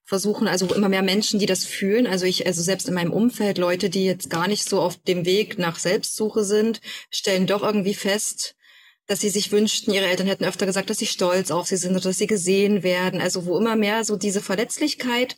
versuchen, 0.04 0.48
also 0.48 0.74
immer 0.74 0.88
mehr 0.88 1.02
Menschen, 1.02 1.40
die 1.40 1.48
das 1.48 1.66
fühlen. 1.66 2.08
Also 2.08 2.26
ich, 2.26 2.46
also 2.46 2.62
selbst 2.62 2.88
in 2.88 2.94
meinem 2.94 3.12
Umfeld, 3.12 3.58
Leute, 3.58 3.90
die 3.90 4.06
jetzt 4.06 4.30
gar 4.30 4.48
nicht 4.48 4.70
so 4.70 4.80
auf 4.80 4.98
dem 5.04 5.26
Weg 5.26 5.58
nach 5.58 5.80
Selbstsuche 5.80 6.46
sind, 6.46 6.80
stellen 7.10 7.48
doch 7.48 7.64
irgendwie 7.64 7.96
fest, 7.96 8.56
dass 9.08 9.20
sie 9.20 9.30
sich 9.30 9.52
wünschten, 9.52 9.94
ihre 9.94 10.06
Eltern 10.06 10.28
hätten 10.28 10.46
öfter 10.46 10.66
gesagt, 10.66 10.90
dass 10.90 11.00
sie 11.00 11.08
stolz 11.08 11.50
auf 11.50 11.68
sie 11.68 11.78
sind 11.78 11.92
oder 11.92 12.02
dass 12.02 12.18
sie 12.18 12.28
gesehen 12.28 12.84
werden. 12.84 13.20
Also 13.20 13.46
wo 13.46 13.58
immer 13.58 13.76
mehr 13.76 14.04
so 14.04 14.16
diese 14.16 14.42
Verletzlichkeit 14.42 15.38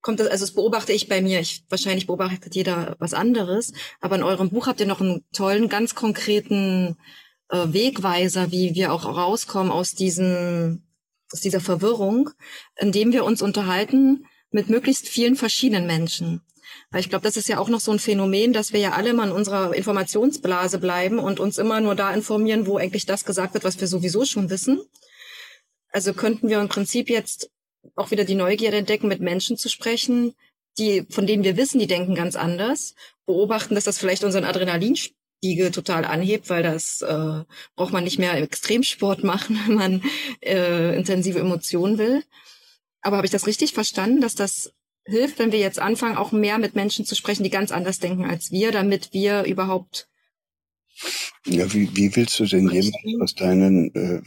kommt, 0.00 0.20
das, 0.20 0.28
also 0.28 0.44
das 0.44 0.54
beobachte 0.54 0.92
ich 0.92 1.08
bei 1.08 1.20
mir. 1.20 1.40
Ich, 1.40 1.64
wahrscheinlich 1.68 2.06
beobachtet 2.06 2.54
jeder 2.54 2.96
was 2.98 3.14
anderes. 3.14 3.72
Aber 4.00 4.16
in 4.16 4.22
eurem 4.22 4.50
Buch 4.50 4.66
habt 4.66 4.80
ihr 4.80 4.86
noch 4.86 5.00
einen 5.00 5.24
tollen, 5.32 5.68
ganz 5.68 5.94
konkreten 5.94 6.96
äh, 7.50 7.66
Wegweiser, 7.72 8.50
wie 8.52 8.74
wir 8.74 8.92
auch 8.92 9.04
rauskommen 9.04 9.72
aus 9.72 9.92
diesem 9.92 10.82
aus 11.32 11.40
dieser 11.40 11.60
Verwirrung, 11.60 12.30
indem 12.76 13.12
wir 13.12 13.24
uns 13.24 13.42
unterhalten 13.42 14.26
mit 14.50 14.70
möglichst 14.70 15.08
vielen 15.08 15.36
verschiedenen 15.36 15.86
Menschen. 15.86 16.40
Weil 16.90 17.00
ich 17.00 17.10
glaube, 17.10 17.24
das 17.24 17.36
ist 17.36 17.48
ja 17.48 17.58
auch 17.58 17.68
noch 17.68 17.80
so 17.80 17.92
ein 17.92 17.98
Phänomen, 17.98 18.52
dass 18.52 18.72
wir 18.72 18.80
ja 18.80 18.92
alle 18.92 19.12
mal 19.12 19.28
in 19.28 19.34
unserer 19.34 19.74
Informationsblase 19.74 20.78
bleiben 20.78 21.18
und 21.18 21.40
uns 21.40 21.58
immer 21.58 21.80
nur 21.80 21.94
da 21.94 22.12
informieren, 22.12 22.66
wo 22.66 22.78
eigentlich 22.78 23.06
das 23.06 23.24
gesagt 23.24 23.54
wird, 23.54 23.64
was 23.64 23.80
wir 23.80 23.88
sowieso 23.88 24.24
schon 24.24 24.48
wissen. 24.50 24.80
Also 25.90 26.14
könnten 26.14 26.48
wir 26.48 26.60
im 26.60 26.68
Prinzip 26.68 27.10
jetzt 27.10 27.50
auch 27.94 28.10
wieder 28.10 28.24
die 28.24 28.34
Neugierde 28.34 28.76
entdecken, 28.76 29.08
mit 29.08 29.20
Menschen 29.20 29.56
zu 29.56 29.68
sprechen, 29.68 30.34
die, 30.78 31.04
von 31.10 31.26
denen 31.26 31.44
wir 31.44 31.56
wissen, 31.56 31.78
die 31.78 31.86
denken 31.86 32.14
ganz 32.14 32.36
anders, 32.36 32.94
beobachten, 33.26 33.74
dass 33.74 33.84
das 33.84 33.98
vielleicht 33.98 34.24
unseren 34.24 34.44
Adrenalin 34.44 34.96
Liege 35.42 35.70
total 35.70 36.04
anhebt, 36.04 36.50
weil 36.50 36.62
das 36.64 37.00
äh, 37.02 37.44
braucht 37.76 37.92
man 37.92 38.04
nicht 38.04 38.18
mehr 38.18 38.34
Extremsport 38.34 39.22
machen, 39.22 39.58
wenn 39.66 39.74
man 39.74 40.02
äh, 40.40 40.96
intensive 40.96 41.38
Emotionen 41.38 41.98
will. 41.98 42.24
Aber 43.00 43.16
habe 43.18 43.26
ich 43.26 43.32
das 43.32 43.46
richtig 43.46 43.72
verstanden, 43.72 44.20
dass 44.20 44.34
das 44.34 44.72
hilft, 45.04 45.38
wenn 45.38 45.52
wir 45.52 45.58
jetzt 45.58 45.78
anfangen, 45.78 46.16
auch 46.16 46.32
mehr 46.32 46.58
mit 46.58 46.74
Menschen 46.74 47.04
zu 47.04 47.14
sprechen, 47.14 47.44
die 47.44 47.50
ganz 47.50 47.70
anders 47.70 47.98
denken 47.98 48.24
als 48.24 48.50
wir, 48.50 48.72
damit 48.72 49.12
wir 49.12 49.44
überhaupt. 49.44 50.08
Ja, 51.46 51.72
wie, 51.72 51.88
wie 51.96 52.14
willst 52.16 52.38
du 52.40 52.44
denn 52.44 52.68
jemand 52.68 53.22
aus 53.22 53.34
deinen 53.34 53.94
äh, 53.94 54.22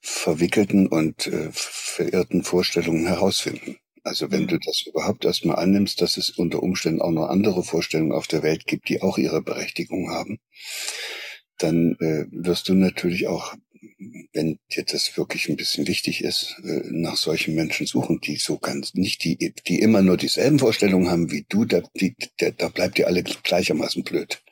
verwickelten 0.00 0.86
und 0.86 1.26
äh, 1.26 1.48
verirrten 1.52 2.42
Vorstellungen 2.42 3.06
herausfinden? 3.06 3.78
Also 4.04 4.30
wenn 4.30 4.46
du 4.46 4.58
das 4.58 4.82
überhaupt 4.86 5.24
erstmal 5.24 5.56
annimmst, 5.56 6.00
dass 6.00 6.16
es 6.16 6.30
unter 6.30 6.62
Umständen 6.62 7.02
auch 7.02 7.10
noch 7.10 7.28
andere 7.28 7.62
Vorstellungen 7.62 8.12
auf 8.12 8.26
der 8.26 8.42
Welt 8.42 8.66
gibt, 8.66 8.88
die 8.88 9.02
auch 9.02 9.18
ihre 9.18 9.42
Berechtigung 9.42 10.10
haben, 10.10 10.38
dann 11.58 11.96
äh, 12.00 12.24
wirst 12.30 12.68
du 12.68 12.74
natürlich 12.74 13.26
auch, 13.26 13.54
wenn 14.32 14.58
dir 14.72 14.84
das 14.84 15.16
wirklich 15.16 15.48
ein 15.48 15.56
bisschen 15.56 15.86
wichtig 15.86 16.22
ist, 16.22 16.56
äh, 16.64 16.82
nach 16.90 17.16
solchen 17.16 17.54
Menschen 17.54 17.86
suchen, 17.86 18.20
die 18.20 18.36
so 18.36 18.58
ganz 18.58 18.94
nicht 18.94 19.24
die, 19.24 19.36
die 19.66 19.80
immer 19.80 20.02
nur 20.02 20.16
dieselben 20.16 20.58
Vorstellungen 20.58 21.10
haben 21.10 21.30
wie 21.30 21.44
du, 21.48 21.64
da, 21.64 21.82
die, 21.94 22.14
da, 22.38 22.50
da 22.50 22.68
bleibt 22.68 22.98
ihr 22.98 23.08
alle 23.08 23.22
gleichermaßen 23.22 24.04
blöd 24.04 24.42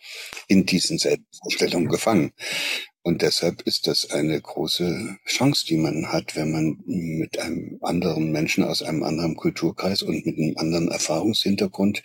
in 0.49 0.67
diesen 0.67 0.99
selben 0.99 1.27
Vorstellungen 1.43 1.89
gefangen. 1.89 2.33
Und 3.07 3.23
deshalb 3.23 3.63
ist 3.63 3.87
das 3.87 4.11
eine 4.11 4.41
große 4.41 5.19
Chance, 5.27 5.65
die 5.65 5.77
man 5.77 6.11
hat, 6.13 6.35
wenn 6.35 6.51
man 6.51 6.79
mit 6.87 7.39
einem 7.39 7.79
anderen 7.81 8.33
Menschen 8.33 8.65
aus 8.65 8.83
einem 8.83 9.05
anderen 9.05 9.37
Kulturkreis 9.37 10.03
und 10.03 10.27
mit 10.27 10.37
einem 10.37 10.57
anderen 10.57 10.89
Erfahrungshintergrund 10.89 12.03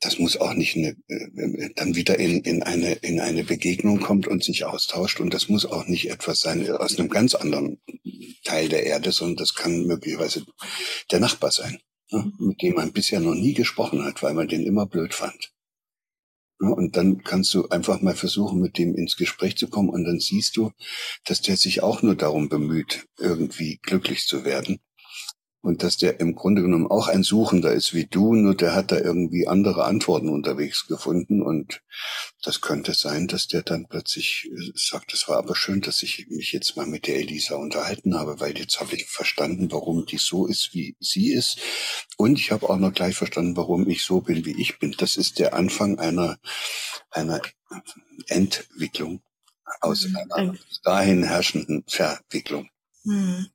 das 0.00 0.18
muss 0.18 0.36
auch 0.36 0.52
nicht 0.54 0.76
eine, 0.76 0.96
äh, 1.06 1.70
dann 1.76 1.94
wieder 1.94 2.18
in, 2.18 2.40
in, 2.40 2.62
eine, 2.62 2.94
in 2.94 3.20
eine 3.20 3.44
Begegnung 3.44 4.00
kommt 4.00 4.26
und 4.26 4.42
sich 4.42 4.64
austauscht. 4.64 5.20
Und 5.20 5.32
das 5.32 5.48
muss 5.48 5.64
auch 5.64 5.86
nicht 5.86 6.10
etwas 6.10 6.40
sein 6.40 6.68
aus 6.72 6.98
einem 6.98 7.08
ganz 7.08 7.36
anderen 7.36 7.80
Teil 8.42 8.68
der 8.68 8.84
Erde, 8.84 9.12
sondern 9.12 9.36
das 9.36 9.54
kann 9.54 9.86
möglicherweise 9.86 10.44
der 11.12 11.20
Nachbar 11.20 11.52
sein, 11.52 11.78
ne, 12.10 12.32
mit 12.40 12.60
dem 12.62 12.74
man 12.74 12.92
bisher 12.92 13.20
noch 13.20 13.34
nie 13.34 13.54
gesprochen 13.54 14.04
hat, 14.04 14.24
weil 14.24 14.34
man 14.34 14.48
den 14.48 14.66
immer 14.66 14.86
blöd 14.86 15.14
fand. 15.14 15.51
Und 16.70 16.96
dann 16.96 17.22
kannst 17.22 17.52
du 17.54 17.68
einfach 17.68 18.00
mal 18.02 18.14
versuchen, 18.14 18.60
mit 18.60 18.78
dem 18.78 18.94
ins 18.94 19.16
Gespräch 19.16 19.56
zu 19.56 19.68
kommen. 19.68 19.88
Und 19.88 20.04
dann 20.04 20.20
siehst 20.20 20.56
du, 20.56 20.70
dass 21.24 21.40
der 21.40 21.56
sich 21.56 21.82
auch 21.82 22.02
nur 22.02 22.14
darum 22.14 22.48
bemüht, 22.48 23.06
irgendwie 23.18 23.78
glücklich 23.82 24.26
zu 24.26 24.44
werden. 24.44 24.78
Und 25.62 25.84
dass 25.84 25.96
der 25.96 26.18
im 26.18 26.34
Grunde 26.34 26.60
genommen 26.60 26.88
auch 26.88 27.06
ein 27.06 27.22
Suchender 27.22 27.72
ist 27.72 27.94
wie 27.94 28.06
du, 28.06 28.34
nur 28.34 28.54
der 28.54 28.74
hat 28.74 28.90
da 28.90 28.98
irgendwie 28.98 29.46
andere 29.46 29.84
Antworten 29.84 30.28
unterwegs 30.28 30.88
gefunden 30.88 31.40
und 31.40 31.82
das 32.42 32.60
könnte 32.60 32.94
sein, 32.94 33.28
dass 33.28 33.46
der 33.46 33.62
dann 33.62 33.86
plötzlich 33.88 34.50
äh, 34.52 34.72
sagt, 34.74 35.14
es 35.14 35.28
war 35.28 35.38
aber 35.38 35.54
schön, 35.54 35.80
dass 35.80 36.02
ich 36.02 36.26
mich 36.28 36.52
jetzt 36.52 36.76
mal 36.76 36.86
mit 36.86 37.06
der 37.06 37.16
Elisa 37.16 37.54
unterhalten 37.54 38.18
habe, 38.18 38.40
weil 38.40 38.58
jetzt 38.58 38.80
habe 38.80 38.94
ich 38.96 39.08
verstanden, 39.08 39.70
warum 39.70 40.04
die 40.04 40.18
so 40.18 40.46
ist, 40.46 40.74
wie 40.74 40.96
sie 40.98 41.32
ist 41.32 41.60
und 42.16 42.38
ich 42.40 42.50
habe 42.50 42.68
auch 42.68 42.78
noch 42.78 42.92
gleich 42.92 43.16
verstanden, 43.16 43.56
warum 43.56 43.88
ich 43.88 44.02
so 44.02 44.20
bin, 44.20 44.44
wie 44.44 44.60
ich 44.60 44.80
bin. 44.80 44.94
Das 44.98 45.16
ist 45.16 45.38
der 45.38 45.54
Anfang 45.54 45.98
einer, 46.00 46.38
einer 47.10 47.40
Entwicklung 48.26 49.22
aus 49.80 50.08
mhm. 50.08 50.16
einer 50.16 50.54
dahin 50.82 51.22
herrschenden 51.22 51.84
Verwicklung. 51.86 52.68
Mhm. 53.04 53.46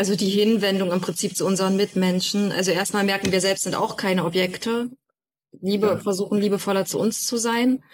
Also 0.00 0.16
die 0.16 0.30
Hinwendung 0.30 0.92
im 0.92 1.02
Prinzip 1.02 1.36
zu 1.36 1.44
unseren 1.44 1.76
Mitmenschen. 1.76 2.52
Also 2.52 2.70
erstmal 2.70 3.04
merken 3.04 3.32
wir 3.32 3.42
selbst 3.42 3.64
sind 3.64 3.74
auch 3.74 3.98
keine 3.98 4.24
Objekte. 4.24 4.88
Liebe, 5.60 5.88
ja. 5.88 5.98
versuchen 5.98 6.40
liebevoller 6.40 6.86
zu 6.86 6.98
uns 6.98 7.26
zu 7.26 7.36
sein. 7.36 7.84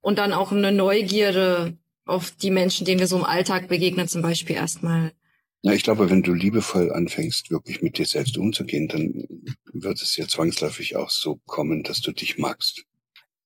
Und 0.00 0.18
dann 0.18 0.32
auch 0.32 0.52
eine 0.52 0.72
Neugierde 0.72 1.76
auf 2.06 2.30
die 2.30 2.50
Menschen, 2.50 2.86
denen 2.86 2.98
wir 2.98 3.06
so 3.06 3.18
im 3.18 3.26
Alltag 3.26 3.68
begegnen, 3.68 4.08
zum 4.08 4.22
Beispiel 4.22 4.56
erstmal. 4.56 5.12
Ja, 5.60 5.74
ich 5.74 5.82
glaube, 5.82 6.08
wenn 6.08 6.22
du 6.22 6.32
liebevoll 6.32 6.94
anfängst, 6.94 7.50
wirklich 7.50 7.82
mit 7.82 7.98
dir 7.98 8.06
selbst 8.06 8.38
umzugehen, 8.38 8.88
dann 8.88 9.26
wird 9.70 10.00
es 10.00 10.16
ja 10.16 10.26
zwangsläufig 10.26 10.96
auch 10.96 11.10
so 11.10 11.42
kommen, 11.44 11.82
dass 11.82 12.00
du 12.00 12.12
dich 12.12 12.38
magst. 12.38 12.86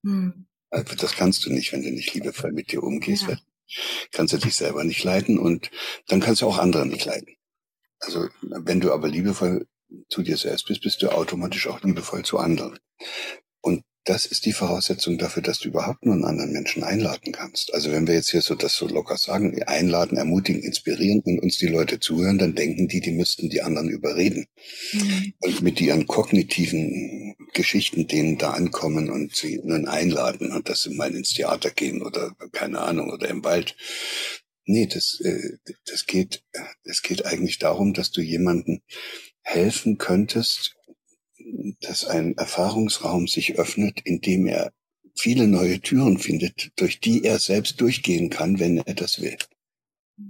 Hm. 0.05 0.47
Also 0.71 0.95
das 0.95 1.17
kannst 1.17 1.45
du 1.47 1.53
nicht, 1.53 1.73
wenn 1.73 1.83
du 1.83 1.91
nicht 1.91 2.15
liebevoll 2.15 2.53
mit 2.53 2.71
dir 2.71 2.85
umgehst. 2.85 3.27
Ja. 3.29 3.39
Kannst 4.12 4.35
du 4.35 4.39
dich 4.39 4.55
selber 4.55 4.85
nicht 4.85 5.03
leiden 5.03 5.37
und 5.37 5.73
dann 6.07 6.21
kannst 6.21 6.43
du 6.43 6.47
auch 6.47 6.59
andere 6.59 6.87
nicht 6.87 7.07
leiden. 7.07 7.35
Also 8.01 8.28
wenn 8.40 8.80
du 8.80 8.92
aber 8.92 9.09
liebevoll 9.09 9.66
zu 10.09 10.22
dir 10.22 10.36
selbst 10.36 10.66
bist, 10.66 10.82
bist 10.82 11.03
du 11.03 11.09
automatisch 11.11 11.66
auch 11.68 11.82
liebevoll 11.82 12.24
zu 12.24 12.38
anderen. 12.38 12.78
Und 13.61 13.82
das 14.05 14.26
ist 14.26 14.45
die 14.45 14.53
Voraussetzung 14.53 15.16
dafür, 15.16 15.42
dass 15.42 15.61
du 15.61 15.68
überhaupt 15.68 16.05
nur 16.05 16.14
einen 16.14 16.24
anderen 16.24 16.53
Menschen 16.53 16.84
einladen 16.84 17.32
kannst. 17.32 17.72
Also 17.72 17.90
wenn 17.90 18.07
wir 18.07 18.14
jetzt 18.14 18.30
hier 18.30 18.42
so 18.42 18.55
das 18.55 18.76
so 18.76 18.86
locker 18.86 19.16
sagen, 19.16 19.62
einladen, 19.62 20.18
ermutigen, 20.18 20.62
inspirieren 20.62 21.22
und 21.24 21.38
uns 21.38 21.57
die 21.57 21.68
Leute 21.68 22.01
zuhören, 22.01 22.38
dann 22.38 22.55
denken 22.55 22.86
die, 22.86 23.01
die 23.01 23.12
müssten 23.12 23.49
die 23.49 23.62
anderen 23.62 23.88
überreden. 23.88 24.47
Mhm. 24.92 25.32
Und 25.38 25.62
mit 25.62 25.80
ihren 25.80 26.07
kognitiven 26.07 27.34
Geschichten 27.55 28.07
denen 28.07 28.36
da 28.36 28.51
ankommen 28.51 29.09
und 29.09 29.34
sie 29.34 29.61
nun 29.64 29.88
einladen 29.88 30.53
und 30.53 30.68
dass 30.68 30.82
sie 30.82 30.95
mal 30.95 31.14
ins 31.14 31.32
Theater 31.32 31.70
gehen 31.70 32.03
oder 32.03 32.32
keine 32.53 32.80
Ahnung 32.80 33.11
oder 33.11 33.28
im 33.28 33.42
Wald. 33.42 33.74
Nee, 34.67 34.87
das, 34.87 35.21
äh, 35.21 35.59
das 35.87 36.07
geht, 36.07 36.43
es 36.85 37.03
geht 37.03 37.27
eigentlich 37.27 37.59
darum, 37.59 37.93
dass 37.93 38.11
du 38.11 38.21
jemanden 38.23 38.83
helfen 39.43 39.99
könntest, 39.99 40.77
dass 41.81 42.07
ein 42.07 42.37
Erfahrungsraum 42.37 43.27
sich 43.27 43.59
öffnet, 43.59 44.01
in 44.05 44.21
dem 44.21 44.47
er 44.47 44.73
viele 45.15 45.47
neue 45.47 45.81
Türen 45.81 46.19
findet, 46.19 46.73
durch 46.77 47.01
die 47.01 47.25
er 47.25 47.39
selbst 47.39 47.81
durchgehen 47.81 48.31
kann, 48.31 48.59
wenn 48.59 48.79
er 48.79 48.95
das 48.95 49.21
will. 49.21 49.37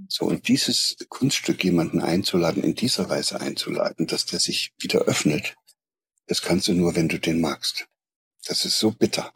So, 0.09 0.27
und 0.27 0.49
dieses 0.49 0.97
Kunststück, 1.09 1.63
jemanden 1.63 2.01
einzuladen, 2.01 2.63
in 2.63 2.75
dieser 2.75 3.09
Weise 3.11 3.41
einzuladen, 3.41 4.07
dass 4.07 4.27
der 4.27 4.41
sich 4.41 4.73
wieder 4.79 5.03
öffnet, 5.03 5.55
das 6.27 6.43
kannst 6.43 6.69
du 6.69 6.73
nur, 6.73 6.97
wenn 6.97 7.09
du 7.09 7.19
den 7.19 7.41
magst. 7.41 7.87
Das 8.47 8.65
ist 8.65 8.79
so 8.79 8.91
bitter. 8.91 9.33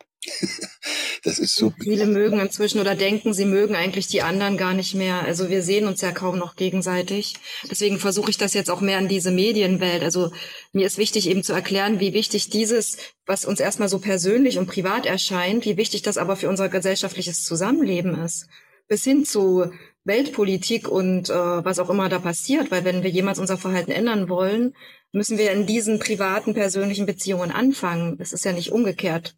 Das 1.24 1.38
ist 1.38 1.56
so. 1.56 1.72
Viele 1.82 2.06
mögen 2.06 2.38
inzwischen 2.40 2.80
oder 2.80 2.94
denken, 2.94 3.34
sie 3.34 3.44
mögen 3.44 3.74
eigentlich 3.74 4.06
die 4.06 4.22
anderen 4.22 4.56
gar 4.56 4.74
nicht 4.74 4.94
mehr. 4.94 5.22
Also 5.22 5.50
wir 5.50 5.62
sehen 5.62 5.86
uns 5.86 6.00
ja 6.00 6.12
kaum 6.12 6.38
noch 6.38 6.56
gegenseitig. 6.56 7.34
Deswegen 7.70 7.98
versuche 7.98 8.30
ich 8.30 8.38
das 8.38 8.54
jetzt 8.54 8.70
auch 8.70 8.80
mehr 8.80 8.98
in 8.98 9.08
diese 9.08 9.30
Medienwelt. 9.30 10.02
Also 10.02 10.30
mir 10.72 10.86
ist 10.86 10.98
wichtig 10.98 11.28
eben 11.28 11.42
zu 11.42 11.52
erklären, 11.52 12.00
wie 12.00 12.12
wichtig 12.12 12.50
dieses, 12.50 12.98
was 13.26 13.44
uns 13.44 13.60
erstmal 13.60 13.88
so 13.88 13.98
persönlich 13.98 14.58
und 14.58 14.68
privat 14.68 15.06
erscheint, 15.06 15.64
wie 15.64 15.76
wichtig 15.76 16.02
das 16.02 16.18
aber 16.18 16.36
für 16.36 16.48
unser 16.48 16.68
gesellschaftliches 16.68 17.42
Zusammenleben 17.42 18.22
ist. 18.22 18.46
Bis 18.86 19.04
hin 19.04 19.24
zu 19.24 19.70
Weltpolitik 20.04 20.88
und 20.88 21.28
äh, 21.28 21.34
was 21.34 21.78
auch 21.78 21.90
immer 21.90 22.08
da 22.08 22.18
passiert. 22.18 22.70
Weil 22.70 22.84
wenn 22.84 23.02
wir 23.02 23.10
jemals 23.10 23.38
unser 23.38 23.58
Verhalten 23.58 23.90
ändern 23.90 24.28
wollen, 24.28 24.74
müssen 25.12 25.36
wir 25.36 25.52
in 25.52 25.66
diesen 25.66 25.98
privaten, 25.98 26.54
persönlichen 26.54 27.06
Beziehungen 27.06 27.50
anfangen. 27.50 28.16
Das 28.18 28.32
ist 28.32 28.44
ja 28.44 28.52
nicht 28.52 28.72
umgekehrt. 28.72 29.34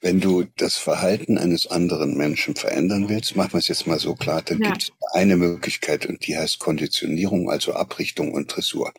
Wenn 0.00 0.20
du 0.20 0.44
das 0.56 0.76
Verhalten 0.76 1.36
eines 1.36 1.66
anderen 1.66 2.16
Menschen 2.16 2.54
verändern 2.54 3.08
willst, 3.08 3.36
machen 3.36 3.52
wir 3.52 3.58
es 3.58 3.68
jetzt 3.68 3.86
mal 3.86 3.98
so 3.98 4.14
klar, 4.14 4.42
dann 4.42 4.60
ja. 4.60 4.70
gibt 4.70 4.84
es 4.84 4.92
eine 5.12 5.36
Möglichkeit 5.36 6.06
und 6.06 6.26
die 6.26 6.36
heißt 6.36 6.58
Konditionierung, 6.58 7.50
also 7.50 7.74
Abrichtung 7.74 8.32
und 8.32 8.54
Dressur. 8.54 8.92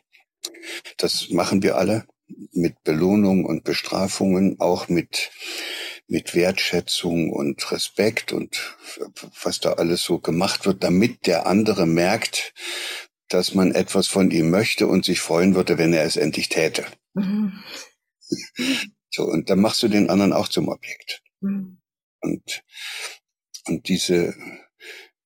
Das 0.96 1.30
machen 1.30 1.62
wir 1.62 1.76
alle 1.76 2.06
mit 2.52 2.82
Belohnung 2.84 3.44
und 3.44 3.64
Bestrafungen, 3.64 4.60
auch 4.60 4.88
mit, 4.88 5.30
mit 6.06 6.34
Wertschätzung 6.34 7.30
und 7.30 7.70
Respekt 7.72 8.32
und 8.32 8.76
was 9.42 9.60
da 9.60 9.74
alles 9.74 10.02
so 10.02 10.18
gemacht 10.18 10.66
wird, 10.66 10.84
damit 10.84 11.26
der 11.26 11.46
andere 11.46 11.86
merkt, 11.86 12.54
dass 13.28 13.54
man 13.54 13.72
etwas 13.72 14.08
von 14.08 14.30
ihm 14.30 14.50
möchte 14.50 14.86
und 14.86 15.04
sich 15.04 15.20
freuen 15.20 15.54
würde, 15.54 15.78
wenn 15.78 15.92
er 15.92 16.04
es 16.04 16.16
endlich 16.16 16.48
täte. 16.48 16.84
Mhm. 17.14 17.52
So, 19.10 19.24
und 19.24 19.50
dann 19.50 19.60
machst 19.60 19.82
du 19.82 19.88
den 19.88 20.08
anderen 20.08 20.32
auch 20.32 20.48
zum 20.48 20.68
Objekt. 20.68 21.22
Mhm. 21.40 21.80
Und, 22.20 22.62
und 23.66 23.88
diese, 23.88 24.34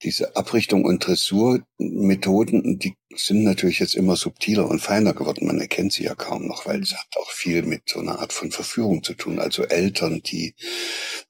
diese 0.03 0.37
Abrichtung 0.37 0.85
und 0.85 1.07
Dressurmethoden, 1.07 2.79
die 2.79 2.95
sind 3.15 3.45
natürlich 3.45 3.79
jetzt 3.79 3.95
immer 3.95 4.17
subtiler 4.17 4.69
und 4.69 4.81
feiner 4.81 5.15
geworden. 5.15 5.47
Man 5.47 5.61
erkennt 5.61 5.93
sie 5.93 6.05
ja 6.05 6.15
kaum 6.15 6.47
noch, 6.47 6.67
weil 6.67 6.83
es 6.83 6.95
hat 6.95 7.17
auch 7.17 7.31
viel 7.31 7.63
mit 7.63 7.89
so 7.89 8.01
einer 8.01 8.19
Art 8.19 8.33
von 8.33 8.51
Verführung 8.51 9.03
zu 9.03 9.15
tun. 9.15 9.39
Also 9.39 9.65
Eltern, 9.65 10.23
die 10.23 10.55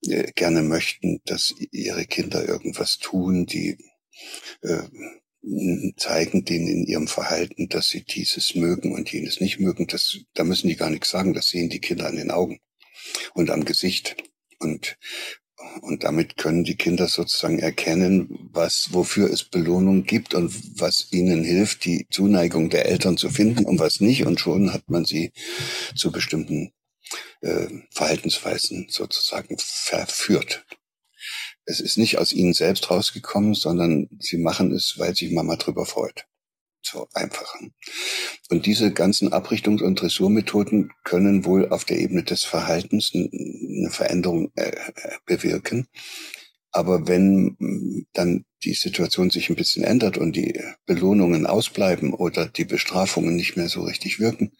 äh, 0.06 0.32
gerne 0.32 0.62
möchten, 0.62 1.20
dass 1.24 1.54
ihre 1.70 2.04
Kinder 2.04 2.46
irgendwas 2.46 2.98
tun, 2.98 3.46
die 3.46 3.78
äh, 4.62 4.82
zeigen 5.96 6.44
denen 6.44 6.68
in 6.68 6.84
ihrem 6.84 7.08
Verhalten, 7.08 7.68
dass 7.68 7.88
sie 7.88 8.02
dieses 8.02 8.54
mögen 8.54 8.92
und 8.92 9.12
jenes 9.12 9.40
nicht 9.40 9.60
mögen. 9.60 9.86
Das, 9.86 10.18
da 10.34 10.44
müssen 10.44 10.68
die 10.68 10.76
gar 10.76 10.90
nichts 10.90 11.10
sagen. 11.10 11.34
Das 11.34 11.48
sehen 11.48 11.68
die 11.68 11.80
Kinder 11.80 12.06
an 12.06 12.16
den 12.16 12.30
Augen 12.30 12.60
und 13.34 13.50
am 13.50 13.64
Gesicht. 13.64 14.16
Und, 14.58 14.96
und 15.82 16.04
damit 16.04 16.36
können 16.36 16.64
die 16.64 16.76
Kinder 16.76 17.08
sozusagen 17.08 17.58
erkennen, 17.58 18.48
was, 18.52 18.92
wofür 18.92 19.30
es 19.30 19.44
Belohnung 19.44 20.04
gibt 20.04 20.34
und 20.34 20.80
was 20.80 21.12
ihnen 21.12 21.44
hilft, 21.44 21.84
die 21.84 22.06
Zuneigung 22.10 22.70
der 22.70 22.86
Eltern 22.86 23.16
zu 23.16 23.28
finden 23.28 23.64
und 23.66 23.78
was 23.78 24.00
nicht. 24.00 24.24
Und 24.24 24.40
schon 24.40 24.72
hat 24.72 24.88
man 24.88 25.04
sie 25.04 25.32
zu 25.94 26.10
bestimmten 26.10 26.72
äh, 27.42 27.68
Verhaltensweisen 27.90 28.86
sozusagen 28.88 29.56
verführt. 29.58 30.64
Es 31.66 31.80
ist 31.80 31.96
nicht 31.96 32.18
aus 32.18 32.32
ihnen 32.32 32.52
selbst 32.52 32.90
rausgekommen, 32.90 33.54
sondern 33.54 34.08
sie 34.18 34.38
machen 34.38 34.72
es, 34.72 34.98
weil 34.98 35.14
sich 35.14 35.32
Mama 35.32 35.56
drüber 35.56 35.86
freut. 35.86 36.26
So 36.82 37.08
einfach. 37.14 37.54
Und 38.50 38.66
diese 38.66 38.92
ganzen 38.92 39.32
Abrichtungs- 39.32 39.82
und 39.82 40.00
Dressurmethoden 40.00 40.92
können 41.02 41.46
wohl 41.46 41.70
auf 41.70 41.86
der 41.86 41.98
Ebene 41.98 42.24
des 42.24 42.44
Verhaltens 42.44 43.12
eine 43.14 43.90
Veränderung 43.90 44.52
äh, 44.56 44.72
bewirken. 45.24 45.88
Aber 46.70 47.06
wenn 47.06 48.06
dann 48.12 48.44
die 48.64 48.74
Situation 48.74 49.30
sich 49.30 49.48
ein 49.48 49.56
bisschen 49.56 49.84
ändert 49.84 50.18
und 50.18 50.34
die 50.34 50.60
Belohnungen 50.86 51.46
ausbleiben 51.46 52.12
oder 52.12 52.48
die 52.48 52.64
Bestrafungen 52.64 53.36
nicht 53.36 53.56
mehr 53.56 53.68
so 53.68 53.82
richtig 53.82 54.18
wirken, 54.18 54.52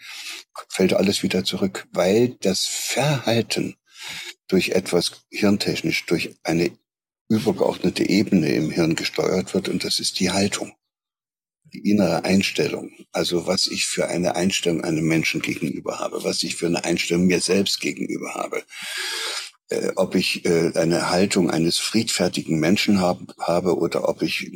fällt 0.69 0.95
alles 0.95 1.23
wieder 1.23 1.45
zurück, 1.45 1.89
weil 1.93 2.37
das 2.41 2.67
Verhalten 2.67 3.75
durch 4.47 4.71
etwas 4.71 5.25
hirntechnisch, 5.31 6.07
durch 6.07 6.37
eine 6.45 6.71
übergeordnete 7.35 8.09
Ebene 8.09 8.53
im 8.53 8.71
Hirn 8.71 8.95
gesteuert 8.95 9.55
wird 9.55 9.69
und 9.69 9.85
das 9.85 9.99
ist 9.99 10.21
die 10.21 10.31
Haltung, 10.31 10.73
die 11.65 11.91
innere 11.91 12.25
Einstellung. 12.25 12.93
Also 13.13 13.47
was 13.47 13.67
ich 13.67 13.87
für 13.87 14.09
eine 14.09 14.37
Einstellung 14.37 14.85
einem 14.85 15.07
Menschen 15.07 15.43
gegenüber 15.43 15.99
habe, 15.99 16.25
was 16.25 16.43
ich 16.43 16.57
für 16.57 16.67
eine 16.67 16.85
Einstellung 16.85 17.27
mir 17.27 17.41
selbst 17.41 17.81
gegenüber 17.81 18.35
habe. 18.35 18.63
Äh, 19.69 19.93
ob 19.97 20.15
ich 20.15 20.45
äh, 20.45 20.73
eine 20.75 21.11
Haltung 21.11 21.51
eines 21.51 21.79
friedfertigen 21.79 22.61
Menschen 22.61 23.01
hab, 23.01 23.19
habe 23.39 23.77
oder 23.77 24.09
ob 24.09 24.23
ich 24.23 24.51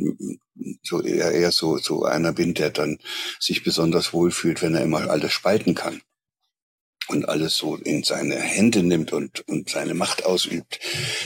so 0.83 1.03
eher, 1.03 1.33
eher 1.33 1.51
so, 1.51 1.79
so 1.79 2.05
einer 2.05 2.33
bin, 2.33 2.55
der 2.55 2.71
dann 2.71 2.99
sich 3.41 3.65
besonders 3.65 4.13
wohlfühlt, 4.13 4.61
wenn 4.63 4.75
er 4.75 4.83
immer 4.83 5.11
alles 5.11 5.33
spalten 5.33 5.75
kann 5.75 6.03
und 7.09 7.29
alles 7.29 7.57
so 7.57 7.77
in 7.77 8.03
seine 8.03 8.37
Hände 8.37 8.83
nimmt 8.83 9.13
und, 9.13 9.47
und 9.49 9.71
seine 9.71 9.95
Macht 9.95 10.25
ausübt. 10.25 10.79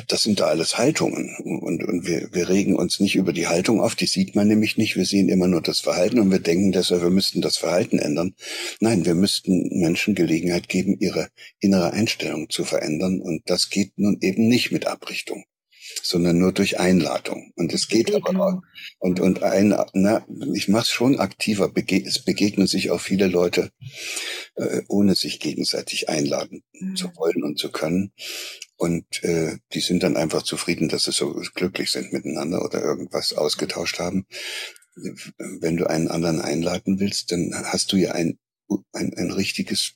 Das 0.09 0.22
sind 0.22 0.41
da 0.41 0.47
alles 0.47 0.78
Haltungen. 0.78 1.37
Und, 1.45 1.85
und 1.85 2.07
wir, 2.07 2.28
wir 2.33 2.49
regen 2.49 2.76
uns 2.76 3.01
nicht 3.01 3.16
über 3.16 3.33
die 3.33 3.49
Haltung 3.49 3.80
auf, 3.80 3.95
die 3.95 4.07
sieht 4.07 4.35
man 4.35 4.49
nämlich 4.49 4.76
nicht. 4.76 4.97
Wir 4.97 5.05
sehen 5.05 5.28
immer 5.28 5.49
nur 5.49 5.61
das 5.61 5.80
Verhalten 5.80 6.20
und 6.20 6.30
wir 6.30 6.39
denken 6.39 6.72
deshalb, 6.72 7.03
wir 7.03 7.11
müssten 7.11 7.41
das 7.41 7.57
Verhalten 7.57 7.99
ändern. 7.99 8.35
Nein, 8.80 9.05
wir 9.05 9.14
müssten 9.14 9.80
Menschen 9.80 10.14
Gelegenheit 10.14 10.68
geben, 10.68 10.97
ihre 11.01 11.28
innere 11.59 11.93
Einstellung 11.93 12.49
zu 12.49 12.64
verändern. 12.64 13.20
Und 13.20 13.43
das 13.47 13.70
geht 13.70 13.93
nun 13.97 14.18
eben 14.20 14.49
nicht 14.49 14.72
mit 14.72 14.87
Abrichtung. 14.87 15.45
Sondern 16.03 16.38
nur 16.38 16.53
durch 16.53 16.78
Einladung. 16.78 17.53
Und 17.57 17.72
es 17.72 17.88
geht 17.88 18.14
aber 18.14 18.30
auch, 18.40 18.62
und, 18.99 19.20
und 19.20 19.43
ein, 19.43 19.74
na, 19.93 20.26
ich 20.55 20.68
mache 20.68 20.82
es 20.82 20.90
schon 20.90 21.18
aktiver. 21.18 21.68
Bege 21.68 22.03
es 22.05 22.24
begegnen 22.24 22.66
sich 22.66 22.90
auch 22.90 23.01
viele 23.01 23.26
Leute, 23.26 23.70
äh, 24.55 24.82
ohne 24.88 25.14
sich 25.14 25.40
gegenseitig 25.40 26.09
einladen 26.09 26.62
mhm. 26.72 26.97
zu 26.97 27.09
wollen 27.16 27.43
und 27.43 27.59
zu 27.59 27.70
können. 27.70 28.12
Und 28.76 29.22
äh, 29.22 29.59
die 29.72 29.80
sind 29.80 30.03
dann 30.03 30.16
einfach 30.16 30.43
zufrieden, 30.43 30.88
dass 30.88 31.05
sie 31.05 31.12
so 31.12 31.40
glücklich 31.55 31.90
sind 31.90 32.12
miteinander 32.12 32.64
oder 32.64 32.82
irgendwas 32.82 33.32
ausgetauscht 33.32 33.99
haben. 33.99 34.26
Wenn 35.61 35.76
du 35.76 35.88
einen 35.88 36.09
anderen 36.09 36.40
einladen 36.40 37.01
willst, 37.01 37.32
dann 37.32 37.53
hast 37.55 37.93
du 37.93 37.97
ja 37.97 38.12
ein, 38.12 38.38
ein, 38.93 39.14
ein 39.14 39.30
richtiges 39.30 39.95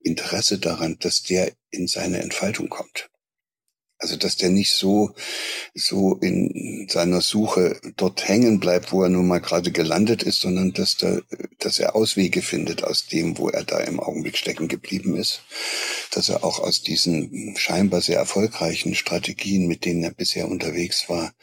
Interesse 0.00 0.58
daran, 0.58 0.96
dass 1.00 1.22
der 1.22 1.52
in 1.70 1.86
seine 1.86 2.22
Entfaltung 2.22 2.68
kommt. 2.68 3.10
Also, 4.00 4.16
dass 4.16 4.36
der 4.36 4.50
nicht 4.50 4.72
so, 4.72 5.12
so 5.74 6.14
in 6.16 6.86
seiner 6.88 7.20
Suche 7.20 7.80
dort 7.96 8.28
hängen 8.28 8.60
bleibt, 8.60 8.92
wo 8.92 9.02
er 9.02 9.08
nun 9.08 9.26
mal 9.26 9.40
gerade 9.40 9.72
gelandet 9.72 10.22
ist, 10.22 10.40
sondern 10.40 10.72
dass, 10.72 10.96
da, 10.96 11.18
dass 11.58 11.80
er 11.80 11.96
Auswege 11.96 12.40
findet 12.42 12.84
aus 12.84 13.06
dem, 13.06 13.38
wo 13.38 13.48
er 13.48 13.64
da 13.64 13.80
im 13.80 13.98
Augenblick 13.98 14.36
stecken 14.36 14.68
geblieben 14.68 15.16
ist. 15.16 15.42
Dass 16.12 16.28
er 16.28 16.44
auch 16.44 16.60
aus 16.60 16.82
diesen 16.82 17.56
scheinbar 17.56 18.00
sehr 18.00 18.18
erfolgreichen 18.18 18.94
Strategien, 18.94 19.66
mit 19.66 19.84
denen 19.84 20.04
er 20.04 20.12
bisher 20.12 20.48
unterwegs 20.48 21.08
war, 21.08 21.34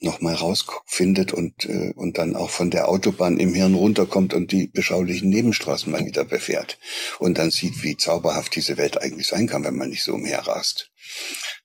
nochmal 0.00 0.34
rausfindet 0.34 1.32
und, 1.32 1.64
äh, 1.66 1.92
und 1.94 2.18
dann 2.18 2.34
auch 2.34 2.50
von 2.50 2.70
der 2.70 2.88
Autobahn 2.88 3.38
im 3.38 3.54
Hirn 3.54 3.74
runterkommt 3.74 4.34
und 4.34 4.50
die 4.50 4.66
beschaulichen 4.66 5.28
Nebenstraßen 5.28 5.92
mal 5.92 6.04
wieder 6.04 6.24
befährt. 6.24 6.78
Und 7.20 7.38
dann 7.38 7.52
sieht, 7.52 7.84
wie 7.84 7.96
zauberhaft 7.96 8.56
diese 8.56 8.76
Welt 8.76 9.00
eigentlich 9.00 9.28
sein 9.28 9.46
kann, 9.46 9.62
wenn 9.64 9.76
man 9.76 9.90
nicht 9.90 10.02
so 10.02 10.14
umherrast. 10.14 10.89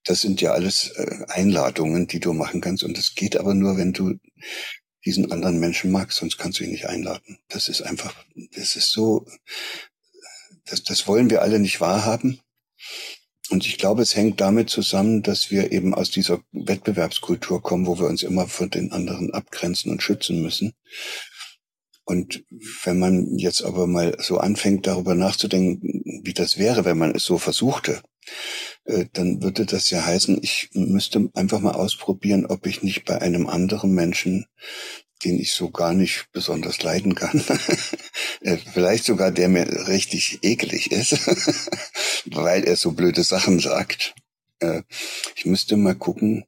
Das 0.03 0.21
sind 0.21 0.41
ja 0.41 0.51
alles 0.51 0.89
äh, 0.91 1.25
Einladungen, 1.27 2.07
die 2.07 2.19
du 2.19 2.33
machen 2.33 2.61
kannst. 2.61 2.83
Und 2.83 2.97
das 2.97 3.15
geht 3.15 3.37
aber 3.37 3.53
nur, 3.53 3.77
wenn 3.77 3.93
du 3.93 4.15
diesen 5.05 5.31
anderen 5.31 5.59
Menschen 5.59 5.91
magst, 5.91 6.17
sonst 6.17 6.37
kannst 6.37 6.59
du 6.59 6.63
ihn 6.63 6.71
nicht 6.71 6.87
einladen. 6.87 7.37
Das 7.47 7.69
ist 7.69 7.81
einfach, 7.81 8.13
das 8.55 8.75
ist 8.75 8.91
so, 8.91 9.25
das, 10.65 10.83
das 10.83 11.07
wollen 11.07 11.29
wir 11.29 11.41
alle 11.41 11.59
nicht 11.59 11.79
wahrhaben. 11.79 12.41
Und 13.49 13.67
ich 13.67 13.77
glaube, 13.77 14.01
es 14.01 14.15
hängt 14.15 14.41
damit 14.41 14.71
zusammen, 14.71 15.21
dass 15.21 15.51
wir 15.51 15.71
eben 15.71 15.93
aus 15.93 16.09
dieser 16.09 16.41
Wettbewerbskultur 16.51 17.61
kommen, 17.61 17.85
wo 17.85 17.99
wir 17.99 18.07
uns 18.07 18.23
immer 18.23 18.47
von 18.47 18.71
den 18.71 18.91
anderen 18.91 19.31
abgrenzen 19.33 19.91
und 19.91 20.01
schützen 20.01 20.41
müssen. 20.41 20.73
Und 22.05 22.43
wenn 22.83 22.99
man 22.99 23.37
jetzt 23.37 23.63
aber 23.63 23.87
mal 23.87 24.17
so 24.19 24.37
anfängt, 24.37 24.87
darüber 24.87 25.15
nachzudenken, 25.15 26.21
wie 26.23 26.33
das 26.33 26.57
wäre, 26.57 26.85
wenn 26.85 26.97
man 26.97 27.13
es 27.15 27.23
so 27.23 27.37
versuchte, 27.37 28.01
dann 29.13 29.41
würde 29.41 29.65
das 29.65 29.89
ja 29.89 30.05
heißen, 30.05 30.39
ich 30.41 30.69
müsste 30.73 31.29
einfach 31.33 31.59
mal 31.59 31.73
ausprobieren, 31.73 32.45
ob 32.45 32.65
ich 32.67 32.83
nicht 32.83 33.05
bei 33.05 33.21
einem 33.21 33.47
anderen 33.47 33.91
Menschen, 33.91 34.45
den 35.23 35.39
ich 35.39 35.53
so 35.53 35.71
gar 35.71 35.93
nicht 35.93 36.27
besonders 36.31 36.81
leiden 36.83 37.15
kann, 37.15 37.43
äh, 38.41 38.57
vielleicht 38.57 39.05
sogar 39.05 39.31
der 39.31 39.49
mir 39.49 39.87
richtig 39.87 40.39
eklig 40.43 40.91
ist, 40.91 41.27
weil 42.25 42.63
er 42.63 42.75
so 42.75 42.91
blöde 42.91 43.23
Sachen 43.23 43.59
sagt. 43.59 44.13
Äh, 44.59 44.83
ich 45.35 45.45
müsste 45.45 45.77
mal 45.77 45.95
gucken, 45.95 46.45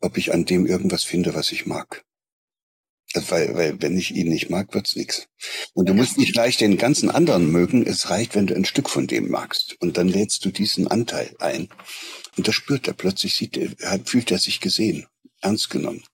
ob 0.00 0.18
ich 0.18 0.32
an 0.32 0.44
dem 0.44 0.66
irgendwas 0.66 1.02
finde, 1.02 1.34
was 1.34 1.50
ich 1.50 1.66
mag. 1.66 2.04
Weil, 3.14 3.54
weil 3.54 3.82
wenn 3.82 3.96
ich 3.96 4.14
ihn 4.14 4.28
nicht 4.28 4.48
mag, 4.48 4.72
wird's 4.74 4.96
nix. 4.96 5.26
Und 5.74 5.88
du 5.88 5.94
musst 5.94 6.18
nicht 6.18 6.32
gleich 6.32 6.56
den 6.56 6.78
ganzen 6.78 7.10
anderen 7.10 7.50
mögen. 7.50 7.86
Es 7.86 8.10
reicht, 8.10 8.34
wenn 8.34 8.46
du 8.46 8.54
ein 8.54 8.64
Stück 8.64 8.88
von 8.88 9.06
dem 9.06 9.28
magst. 9.28 9.76
Und 9.80 9.98
dann 9.98 10.08
lädst 10.08 10.44
du 10.44 10.50
diesen 10.50 10.88
Anteil 10.88 11.34
ein. 11.38 11.68
Und 12.36 12.48
das 12.48 12.54
spürt 12.54 12.88
er 12.88 12.94
plötzlich, 12.94 13.34
sieht 13.34 13.58
fühlt 14.04 14.30
er 14.30 14.38
sich 14.38 14.60
gesehen, 14.60 15.06
ernst 15.40 15.68
genommen. 15.70 16.04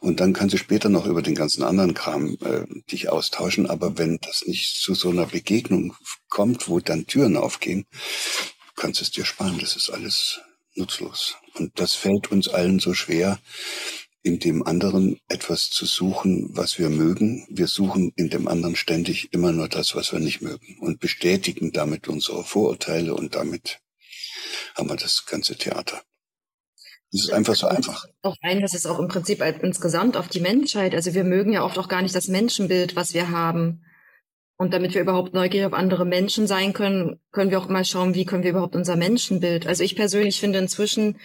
Und 0.00 0.20
dann 0.20 0.34
kannst 0.34 0.54
du 0.54 0.58
später 0.58 0.88
noch 0.88 1.06
über 1.06 1.22
den 1.22 1.34
ganzen 1.34 1.62
anderen 1.62 1.94
Kram 1.94 2.36
äh, 2.42 2.64
dich 2.90 3.08
austauschen. 3.08 3.68
Aber 3.68 3.98
wenn 3.98 4.18
das 4.20 4.44
nicht 4.46 4.76
zu 4.76 4.94
so 4.94 5.10
einer 5.10 5.26
Begegnung 5.26 5.94
kommt, 6.28 6.68
wo 6.68 6.80
dann 6.80 7.06
Türen 7.06 7.36
aufgehen, 7.36 7.86
kannst 8.76 9.00
du 9.00 9.04
es 9.04 9.10
dir 9.10 9.24
sparen. 9.24 9.58
Das 9.58 9.76
ist 9.76 9.90
alles 9.90 10.40
nutzlos. 10.74 11.36
Und 11.54 11.80
das 11.80 11.94
fällt 11.94 12.30
uns 12.30 12.48
allen 12.48 12.78
so 12.78 12.94
schwer, 12.94 13.38
in 14.28 14.38
dem 14.38 14.62
anderen 14.62 15.18
etwas 15.28 15.70
zu 15.70 15.86
suchen, 15.86 16.50
was 16.50 16.78
wir 16.78 16.90
mögen. 16.90 17.46
Wir 17.48 17.66
suchen 17.66 18.12
in 18.14 18.28
dem 18.28 18.46
anderen 18.46 18.76
ständig 18.76 19.32
immer 19.32 19.52
nur 19.52 19.68
das, 19.68 19.96
was 19.96 20.12
wir 20.12 20.20
nicht 20.20 20.42
mögen 20.42 20.76
und 20.80 21.00
bestätigen 21.00 21.72
damit 21.72 22.08
unsere 22.08 22.44
Vorurteile 22.44 23.14
und 23.14 23.34
damit 23.34 23.80
haben 24.76 24.90
wir 24.90 24.96
das 24.96 25.24
ganze 25.24 25.56
Theater. 25.56 26.02
Das 27.10 27.22
ist 27.22 27.32
einfach 27.32 27.54
so 27.54 27.68
einfach. 27.68 28.04
Auch 28.20 28.36
ein, 28.42 28.60
das 28.60 28.74
ist 28.74 28.84
auch 28.84 28.98
im 28.98 29.08
Prinzip 29.08 29.42
insgesamt 29.62 30.18
auf 30.18 30.28
die 30.28 30.40
Menschheit. 30.40 30.94
Also 30.94 31.14
wir 31.14 31.24
mögen 31.24 31.54
ja 31.54 31.64
oft 31.64 31.78
auch 31.78 31.88
gar 31.88 32.02
nicht 32.02 32.14
das 32.14 32.28
Menschenbild, 32.28 32.96
was 32.96 33.14
wir 33.14 33.30
haben. 33.30 33.82
Und 34.58 34.74
damit 34.74 34.92
wir 34.92 35.00
überhaupt 35.00 35.32
neugierig 35.32 35.68
auf 35.68 35.72
andere 35.72 36.04
Menschen 36.04 36.46
sein 36.46 36.74
können, 36.74 37.18
können 37.32 37.50
wir 37.50 37.60
auch 37.60 37.68
mal 37.68 37.86
schauen, 37.86 38.14
wie 38.14 38.26
können 38.26 38.42
wir 38.42 38.50
überhaupt 38.50 38.76
unser 38.76 38.96
Menschenbild. 38.96 39.66
Also 39.66 39.84
ich 39.84 39.96
persönlich 39.96 40.38
finde 40.38 40.58
inzwischen, 40.58 41.18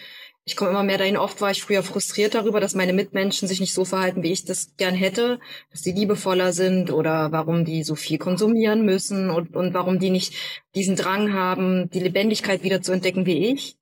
ich 0.46 0.56
komme 0.56 0.70
immer 0.70 0.82
mehr 0.82 0.98
dahin. 0.98 1.16
Oft 1.16 1.40
war 1.40 1.50
ich 1.50 1.62
früher 1.62 1.82
frustriert 1.82 2.34
darüber, 2.34 2.60
dass 2.60 2.74
meine 2.74 2.92
Mitmenschen 2.92 3.48
sich 3.48 3.60
nicht 3.60 3.72
so 3.72 3.84
verhalten, 3.84 4.22
wie 4.22 4.32
ich 4.32 4.44
das 4.44 4.76
gern 4.76 4.94
hätte, 4.94 5.40
dass 5.70 5.80
die 5.80 5.92
liebevoller 5.92 6.52
sind 6.52 6.90
oder 6.90 7.32
warum 7.32 7.64
die 7.64 7.82
so 7.82 7.94
viel 7.94 8.18
konsumieren 8.18 8.84
müssen 8.84 9.30
und, 9.30 9.56
und 9.56 9.72
warum 9.72 9.98
die 9.98 10.10
nicht 10.10 10.34
diesen 10.74 10.96
Drang 10.96 11.32
haben, 11.32 11.88
die 11.90 12.00
Lebendigkeit 12.00 12.62
wieder 12.62 12.82
zu 12.82 12.92
entdecken 12.92 13.24
wie 13.24 13.52
ich. 13.52 13.78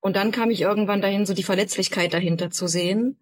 Und 0.00 0.16
dann 0.16 0.32
kam 0.32 0.50
ich 0.50 0.60
irgendwann 0.60 1.00
dahin, 1.00 1.26
so 1.26 1.34
die 1.34 1.44
Verletzlichkeit 1.44 2.12
dahinter 2.12 2.50
zu 2.50 2.66
sehen 2.66 3.16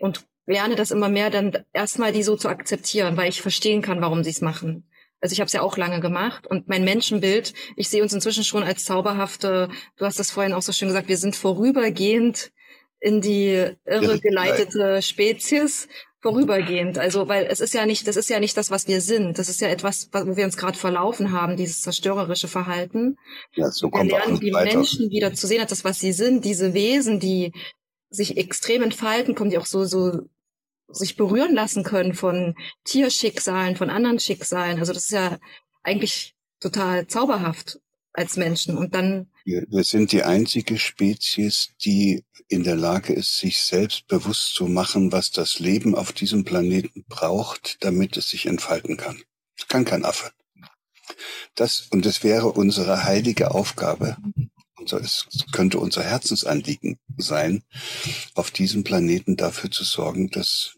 und 0.00 0.26
lerne 0.46 0.74
das 0.74 0.90
immer 0.90 1.08
mehr, 1.08 1.30
dann 1.30 1.64
erstmal 1.72 2.10
die 2.10 2.24
so 2.24 2.34
zu 2.36 2.48
akzeptieren, 2.48 3.16
weil 3.16 3.28
ich 3.28 3.42
verstehen 3.42 3.82
kann, 3.82 4.00
warum 4.00 4.24
sie 4.24 4.30
es 4.30 4.40
machen. 4.40 4.88
Also 5.20 5.32
ich 5.32 5.40
habe 5.40 5.46
es 5.46 5.52
ja 5.52 5.62
auch 5.62 5.76
lange 5.76 6.00
gemacht 6.00 6.46
und 6.46 6.68
mein 6.68 6.84
Menschenbild, 6.84 7.54
ich 7.76 7.88
sehe 7.88 8.02
uns 8.02 8.12
inzwischen 8.12 8.44
schon 8.44 8.62
als 8.62 8.84
zauberhafte, 8.84 9.68
du 9.96 10.04
hast 10.04 10.18
das 10.18 10.30
vorhin 10.30 10.52
auch 10.52 10.62
so 10.62 10.72
schön 10.72 10.88
gesagt, 10.88 11.08
wir 11.08 11.16
sind 11.16 11.34
vorübergehend 11.34 12.52
in 13.00 13.20
die 13.20 13.70
irre 13.84 14.20
geleitete 14.20 15.02
Spezies 15.02 15.88
vorübergehend. 16.20 16.98
Also, 16.98 17.28
weil 17.28 17.46
es 17.46 17.60
ist 17.60 17.74
ja 17.74 17.86
nicht, 17.86 18.06
das 18.06 18.16
ist 18.16 18.28
ja 18.28 18.40
nicht 18.40 18.56
das, 18.56 18.70
was 18.70 18.88
wir 18.88 19.00
sind. 19.00 19.38
Das 19.38 19.48
ist 19.48 19.60
ja 19.60 19.68
etwas, 19.68 20.10
wo 20.12 20.36
wir 20.36 20.44
uns 20.44 20.56
gerade 20.56 20.76
verlaufen 20.76 21.32
haben, 21.32 21.56
dieses 21.56 21.82
zerstörerische 21.82 22.48
Verhalten. 22.48 23.16
Ja, 23.54 23.70
so 23.70 23.90
wir 23.92 24.04
lernen 24.04 24.40
die 24.40 24.52
weiter. 24.52 24.76
Menschen 24.76 25.10
wieder 25.10 25.32
zu 25.34 25.46
sehen, 25.46 25.60
als 25.60 25.70
das, 25.70 25.84
was 25.84 26.00
sie 26.00 26.12
sind, 26.12 26.44
diese 26.44 26.74
Wesen, 26.74 27.20
die 27.20 27.52
sich 28.10 28.36
extrem 28.36 28.82
entfalten, 28.82 29.34
kommen 29.34 29.50
die 29.50 29.58
auch 29.58 29.66
so, 29.66 29.84
so 29.84 30.22
sich 30.88 31.16
berühren 31.16 31.54
lassen 31.54 31.84
können 31.84 32.14
von 32.14 32.54
Tierschicksalen, 32.84 33.76
von 33.76 33.90
anderen 33.90 34.18
Schicksalen. 34.18 34.78
Also 34.78 34.92
das 34.92 35.04
ist 35.04 35.12
ja 35.12 35.38
eigentlich 35.82 36.34
total 36.60 37.06
zauberhaft 37.06 37.80
als 38.12 38.36
Menschen. 38.36 38.76
Und 38.76 38.94
dann. 38.94 39.30
Wir, 39.44 39.66
sind 39.84 40.12
die 40.12 40.24
einzige 40.24 40.78
Spezies, 40.78 41.70
die 41.84 42.24
in 42.48 42.64
der 42.64 42.76
Lage 42.76 43.12
ist, 43.12 43.38
sich 43.38 43.60
selbst 43.60 44.06
bewusst 44.08 44.54
zu 44.54 44.66
machen, 44.66 45.12
was 45.12 45.30
das 45.30 45.58
Leben 45.58 45.94
auf 45.94 46.12
diesem 46.12 46.44
Planeten 46.44 47.04
braucht, 47.08 47.76
damit 47.80 48.16
es 48.16 48.28
sich 48.28 48.46
entfalten 48.46 48.96
kann. 48.96 49.22
Das 49.56 49.68
kann 49.68 49.84
kein 49.84 50.04
Affe. 50.04 50.30
Das, 51.54 51.88
und 51.90 52.06
es 52.06 52.22
wäre 52.22 52.52
unsere 52.52 53.04
heilige 53.04 53.50
Aufgabe, 53.52 54.16
es 54.96 55.26
könnte 55.52 55.78
unser 55.78 56.02
Herzensanliegen 56.02 56.98
sein, 57.16 57.62
auf 58.34 58.50
diesem 58.50 58.84
Planeten 58.84 59.36
dafür 59.36 59.70
zu 59.70 59.84
sorgen, 59.84 60.30
dass 60.30 60.77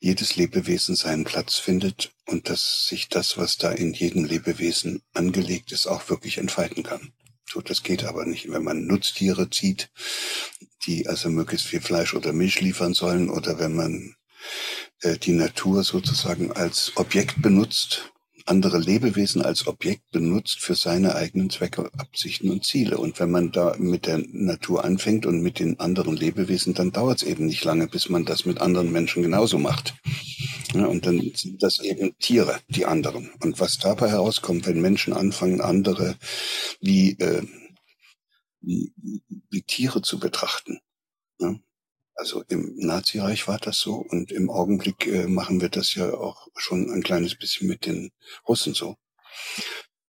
jedes 0.00 0.36
Lebewesen 0.36 0.96
seinen 0.96 1.24
Platz 1.24 1.56
findet 1.56 2.12
und 2.26 2.48
dass 2.48 2.86
sich 2.86 3.08
das, 3.08 3.36
was 3.36 3.56
da 3.56 3.70
in 3.70 3.92
jedem 3.92 4.24
Lebewesen 4.24 5.02
angelegt 5.14 5.72
ist, 5.72 5.86
auch 5.86 6.08
wirklich 6.08 6.38
entfalten 6.38 6.82
kann. 6.82 7.12
So, 7.50 7.60
das 7.60 7.82
geht 7.82 8.04
aber 8.04 8.26
nicht, 8.26 8.50
wenn 8.50 8.62
man 8.62 8.86
Nutztiere 8.86 9.48
zieht, 9.48 9.90
die 10.86 11.06
also 11.08 11.30
möglichst 11.30 11.66
viel 11.66 11.80
Fleisch 11.80 12.14
oder 12.14 12.32
Milch 12.32 12.60
liefern 12.60 12.92
sollen, 12.92 13.30
oder 13.30 13.58
wenn 13.58 13.74
man 13.74 14.14
äh, 15.00 15.16
die 15.16 15.32
Natur 15.32 15.82
sozusagen 15.82 16.52
als 16.52 16.92
Objekt 16.96 17.40
benutzt, 17.40 18.12
andere 18.48 18.78
Lebewesen 18.78 19.42
als 19.42 19.66
Objekt 19.66 20.10
benutzt 20.10 20.60
für 20.60 20.74
seine 20.74 21.14
eigenen 21.14 21.50
Zwecke, 21.50 21.90
Absichten 21.96 22.50
und 22.50 22.64
Ziele. 22.64 22.98
Und 22.98 23.20
wenn 23.20 23.30
man 23.30 23.52
da 23.52 23.76
mit 23.78 24.06
der 24.06 24.18
Natur 24.32 24.84
anfängt 24.84 25.26
und 25.26 25.42
mit 25.42 25.58
den 25.58 25.78
anderen 25.80 26.16
Lebewesen, 26.16 26.74
dann 26.74 26.92
dauert 26.92 27.22
es 27.22 27.28
eben 27.28 27.46
nicht 27.46 27.64
lange, 27.64 27.86
bis 27.86 28.08
man 28.08 28.24
das 28.24 28.44
mit 28.44 28.60
anderen 28.60 28.90
Menschen 28.90 29.22
genauso 29.22 29.58
macht. 29.58 29.94
Ja, 30.74 30.86
und 30.86 31.06
dann 31.06 31.32
sind 31.34 31.62
das 31.62 31.80
eben 31.80 32.16
Tiere, 32.18 32.58
die 32.68 32.86
anderen. 32.86 33.30
Und 33.40 33.60
was 33.60 33.78
dabei 33.78 34.10
herauskommt, 34.10 34.66
wenn 34.66 34.80
Menschen 34.80 35.12
anfangen, 35.12 35.60
andere 35.60 36.16
wie, 36.80 37.12
äh, 37.18 37.42
wie, 38.60 38.92
wie 39.50 39.62
Tiere 39.62 40.02
zu 40.02 40.18
betrachten, 40.18 40.80
ja, 41.38 41.54
also 42.18 42.42
im 42.48 42.74
Nazireich 42.76 43.46
war 43.46 43.58
das 43.58 43.78
so 43.78 43.94
und 43.94 44.32
im 44.32 44.50
Augenblick 44.50 45.06
äh, 45.06 45.26
machen 45.26 45.60
wir 45.60 45.68
das 45.68 45.94
ja 45.94 46.12
auch 46.12 46.48
schon 46.56 46.90
ein 46.90 47.02
kleines 47.02 47.36
bisschen 47.36 47.68
mit 47.68 47.86
den 47.86 48.10
Russen 48.46 48.74
so. 48.74 48.96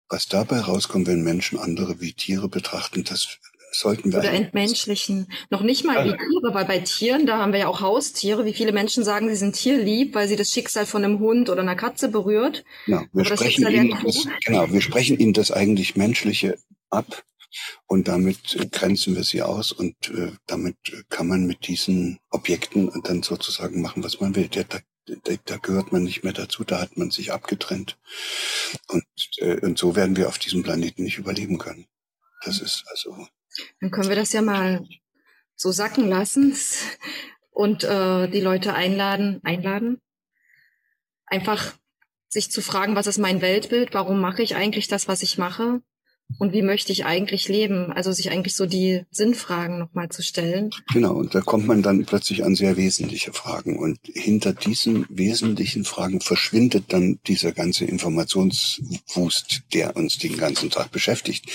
Was 0.07 0.27
dabei 0.27 0.61
rauskommt, 0.61 1.07
wenn 1.07 1.21
Menschen 1.21 1.59
andere 1.59 1.99
wie 1.99 2.13
Tiere 2.13 2.47
betrachten, 2.47 3.03
das 3.03 3.37
sollten 3.71 4.11
wir. 4.11 4.19
Oder 4.19 4.31
entmenschlichen. 4.31 5.31
Noch 5.49 5.61
nicht 5.61 5.83
mal 5.85 6.05
wie 6.05 6.11
Tiere, 6.11 6.53
weil 6.53 6.65
bei 6.65 6.79
Tieren, 6.79 7.25
da 7.27 7.37
haben 7.37 7.51
wir 7.51 7.59
ja 7.59 7.67
auch 7.67 7.81
Haustiere. 7.81 8.45
Wie 8.45 8.53
viele 8.53 8.71
Menschen 8.71 9.03
sagen, 9.03 9.29
sie 9.29 9.35
sind 9.35 9.55
tierlieb, 9.55 10.15
weil 10.15 10.27
sie 10.27 10.37
das 10.37 10.49
Schicksal 10.49 10.85
von 10.85 11.03
einem 11.03 11.19
Hund 11.19 11.49
oder 11.49 11.61
einer 11.61 11.75
Katze 11.75 12.07
berührt. 12.07 12.63
Ja, 12.87 13.03
wir 13.11 13.25
sprechen 13.25 13.67
ihnen 13.69 13.97
das, 14.03 14.25
genau, 14.45 14.71
wir 14.71 14.81
sprechen 14.81 15.19
ihnen 15.19 15.33
das 15.33 15.51
eigentlich 15.51 15.95
Menschliche 15.95 16.57
ab 16.89 17.23
und 17.87 18.07
damit 18.07 18.71
grenzen 18.71 19.15
wir 19.15 19.23
sie 19.23 19.41
aus 19.41 19.71
und 19.71 20.09
äh, 20.09 20.31
damit 20.45 20.77
kann 21.09 21.27
man 21.27 21.45
mit 21.45 21.67
diesen 21.67 22.19
Objekten 22.29 22.91
dann 23.03 23.23
sozusagen 23.23 23.81
machen, 23.81 24.03
was 24.03 24.19
man 24.19 24.35
will. 24.35 24.47
Da, 24.47 24.63
da, 24.63 24.79
da 25.45 25.57
gehört 25.57 25.91
man 25.91 26.03
nicht 26.03 26.23
mehr 26.23 26.33
dazu, 26.33 26.63
da 26.63 26.79
hat 26.79 26.97
man 26.97 27.11
sich 27.11 27.31
abgetrennt. 27.31 27.97
Und, 28.87 29.05
äh, 29.37 29.59
und 29.61 29.77
so 29.77 29.95
werden 29.95 30.15
wir 30.15 30.27
auf 30.27 30.37
diesem 30.37 30.63
Planeten 30.63 31.03
nicht 31.03 31.17
überleben 31.17 31.57
können. 31.57 31.87
Das 32.43 32.61
ist 32.61 32.85
also. 32.89 33.27
Dann 33.81 33.91
können 33.91 34.09
wir 34.09 34.15
das 34.15 34.31
ja 34.31 34.41
mal 34.41 34.87
so 35.55 35.71
sacken 35.71 36.07
lassen 36.07 36.55
und 37.49 37.83
äh, 37.83 38.29
die 38.29 38.41
Leute 38.41 38.73
einladen, 38.73 39.41
einladen, 39.43 39.99
einfach 41.25 41.73
sich 42.29 42.51
zu 42.51 42.61
fragen, 42.61 42.95
was 42.95 43.07
ist 43.07 43.17
mein 43.17 43.41
Weltbild, 43.41 43.93
warum 43.93 44.21
mache 44.21 44.43
ich 44.43 44.55
eigentlich 44.55 44.87
das, 44.87 45.07
was 45.07 45.23
ich 45.23 45.39
mache 45.39 45.81
und 46.37 46.53
wie 46.53 46.61
möchte 46.61 46.91
ich 46.91 47.05
eigentlich 47.05 47.49
leben? 47.49 47.91
Also 47.91 48.11
sich 48.11 48.31
eigentlich 48.31 48.55
so 48.55 48.65
die 48.65 49.01
Sinnfragen 49.11 49.79
nochmal 49.79 50.09
zu 50.09 50.21
stellen. 50.21 50.69
Genau, 50.93 51.13
und 51.15 51.33
da 51.33 51.41
kommt 51.41 51.67
man 51.67 51.81
dann 51.81 52.05
plötzlich 52.05 52.45
an 52.45 52.55
sehr 52.55 52.77
wesentliche 52.77 53.33
Fragen. 53.33 53.77
Und 53.77 53.99
hinter 54.03 54.53
diesen 54.53 55.05
wesentlichen 55.09 55.83
Fragen 55.83 56.21
verschwindet 56.21 56.85
dann 56.89 57.19
dieser 57.27 57.51
ganze 57.51 57.85
Informationswust, 57.85 59.63
der 59.73 59.95
uns 59.97 60.17
den 60.17 60.37
ganzen 60.37 60.69
Tag 60.69 60.91
beschäftigt. 60.91 61.49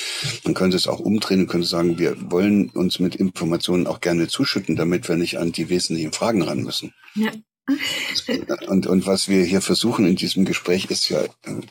Man 0.44 0.54
könnte 0.54 0.76
es 0.76 0.88
auch 0.88 1.00
umdrehen 1.00 1.40
und 1.40 1.48
könnte 1.48 1.68
sagen, 1.68 1.98
wir 1.98 2.16
wollen 2.30 2.70
uns 2.70 2.98
mit 2.98 3.14
Informationen 3.14 3.86
auch 3.86 4.00
gerne 4.00 4.28
zuschütten, 4.28 4.76
damit 4.76 5.08
wir 5.08 5.16
nicht 5.16 5.38
an 5.38 5.52
die 5.52 5.68
wesentlichen 5.68 6.12
Fragen 6.12 6.42
ran 6.42 6.62
müssen. 6.62 6.92
Ja. 7.14 7.30
Und, 8.68 8.86
und 8.86 9.06
was 9.06 9.28
wir 9.28 9.42
hier 9.42 9.62
versuchen 9.62 10.06
in 10.06 10.16
diesem 10.16 10.44
Gespräch 10.44 10.90
ist 10.90 11.08
ja, 11.08 11.22
äh, 11.22 11.28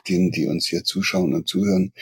denen, 0.07 0.31
die 0.31 0.47
uns 0.47 0.65
hier 0.65 0.83
zuschauen 0.83 1.35
und 1.35 1.47
zuhören, 1.47 1.93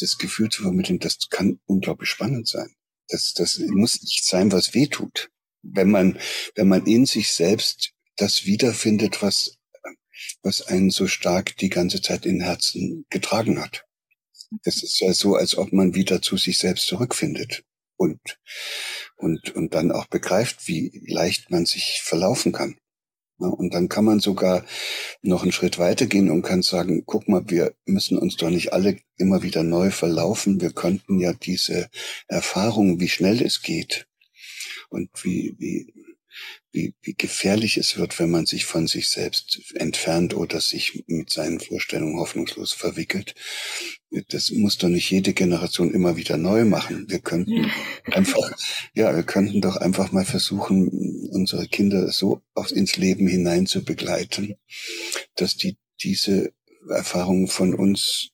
das 0.00 0.18
Gefühl 0.18 0.48
zu 0.48 0.62
vermitteln, 0.62 0.98
das 0.98 1.18
kann 1.30 1.60
unglaublich 1.66 2.10
spannend 2.10 2.48
sein. 2.48 2.74
Das, 3.08 3.34
das 3.34 3.58
muss 3.58 4.02
nicht 4.02 4.24
sein, 4.24 4.52
was 4.52 4.74
weh 4.74 4.86
tut. 4.86 5.30
Wenn 5.62 5.90
man, 5.90 6.18
wenn 6.54 6.68
man 6.68 6.86
in 6.86 7.06
sich 7.06 7.32
selbst 7.32 7.92
das 8.16 8.44
wiederfindet, 8.44 9.22
was, 9.22 9.58
was 10.42 10.62
einen 10.62 10.90
so 10.90 11.06
stark 11.06 11.56
die 11.56 11.68
ganze 11.68 12.00
Zeit 12.00 12.26
in 12.26 12.40
Herzen 12.40 13.04
getragen 13.10 13.60
hat. 13.60 13.84
Das 14.64 14.82
ist 14.82 15.00
ja 15.00 15.12
so, 15.12 15.36
als 15.36 15.56
ob 15.56 15.72
man 15.72 15.94
wieder 15.94 16.22
zu 16.22 16.36
sich 16.36 16.58
selbst 16.58 16.86
zurückfindet 16.86 17.64
und, 17.96 18.20
und, 19.16 19.54
und 19.54 19.74
dann 19.74 19.92
auch 19.92 20.06
begreift, 20.06 20.66
wie 20.66 21.04
leicht 21.06 21.50
man 21.50 21.66
sich 21.66 22.00
verlaufen 22.02 22.52
kann. 22.52 22.78
Und 23.48 23.74
dann 23.74 23.88
kann 23.88 24.04
man 24.04 24.20
sogar 24.20 24.64
noch 25.22 25.42
einen 25.42 25.52
Schritt 25.52 25.78
weitergehen 25.78 26.30
und 26.30 26.42
kann 26.42 26.62
sagen, 26.62 27.04
guck 27.06 27.28
mal, 27.28 27.42
wir 27.48 27.74
müssen 27.86 28.18
uns 28.18 28.36
doch 28.36 28.50
nicht 28.50 28.72
alle 28.72 28.98
immer 29.16 29.42
wieder 29.42 29.62
neu 29.62 29.90
verlaufen. 29.90 30.60
Wir 30.60 30.72
könnten 30.72 31.18
ja 31.18 31.32
diese 31.32 31.88
Erfahrung, 32.28 33.00
wie 33.00 33.08
schnell 33.08 33.42
es 33.42 33.62
geht 33.62 34.06
und 34.90 35.10
wie, 35.22 35.54
wie, 35.58 35.92
wie, 36.72 36.94
wie 37.02 37.14
gefährlich 37.14 37.76
es 37.76 37.96
wird, 37.96 38.18
wenn 38.18 38.30
man 38.30 38.46
sich 38.46 38.64
von 38.64 38.86
sich 38.86 39.08
selbst 39.08 39.74
entfernt 39.74 40.34
oder 40.34 40.60
sich 40.60 41.04
mit 41.06 41.30
seinen 41.30 41.60
Vorstellungen 41.60 42.18
hoffnungslos 42.18 42.72
verwickelt. 42.72 43.34
Das 44.28 44.50
muss 44.50 44.76
doch 44.78 44.88
nicht 44.88 45.10
jede 45.10 45.32
Generation 45.32 45.92
immer 45.92 46.16
wieder 46.16 46.36
neu 46.36 46.64
machen. 46.64 47.06
Wir 47.08 47.20
könnten 47.20 47.70
einfach, 48.10 48.52
ja, 48.92 49.14
wir 49.14 49.22
könnten 49.22 49.60
doch 49.60 49.76
einfach 49.76 50.10
mal 50.10 50.24
versuchen, 50.24 50.88
unsere 51.30 51.68
Kinder 51.68 52.10
so 52.10 52.42
ins 52.70 52.96
Leben 52.96 53.28
hinein 53.28 53.66
zu 53.66 53.84
begleiten, 53.84 54.56
dass 55.36 55.56
die 55.56 55.76
diese 56.02 56.52
Erfahrungen 56.88 57.46
von 57.46 57.74
uns 57.74 58.30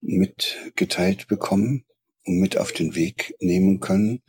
mitgeteilt 0.00 1.28
bekommen 1.28 1.84
und 2.24 2.38
mit 2.38 2.58
auf 2.58 2.72
den 2.72 2.94
Weg 2.94 3.34
nehmen 3.40 3.80
können, 3.80 4.22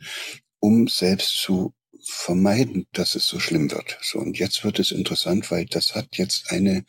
um 0.60 0.88
selbst 0.88 1.38
zu 1.40 1.74
vermeiden, 2.02 2.86
dass 2.92 3.14
es 3.14 3.26
so 3.26 3.40
schlimm 3.40 3.70
wird. 3.70 3.98
So, 4.00 4.18
und 4.18 4.38
jetzt 4.38 4.64
wird 4.64 4.78
es 4.78 4.92
interessant, 4.92 5.50
weil 5.50 5.66
das 5.66 5.94
hat 5.94 6.16
jetzt 6.16 6.50
eine 6.50 6.84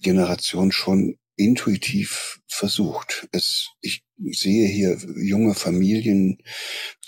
Generation 0.00 0.70
schon 0.70 1.18
intuitiv 1.36 2.40
versucht. 2.48 3.28
Es, 3.32 3.68
ich 3.80 4.02
sehe 4.18 4.66
hier 4.66 4.98
junge 5.16 5.54
Familien, 5.54 6.38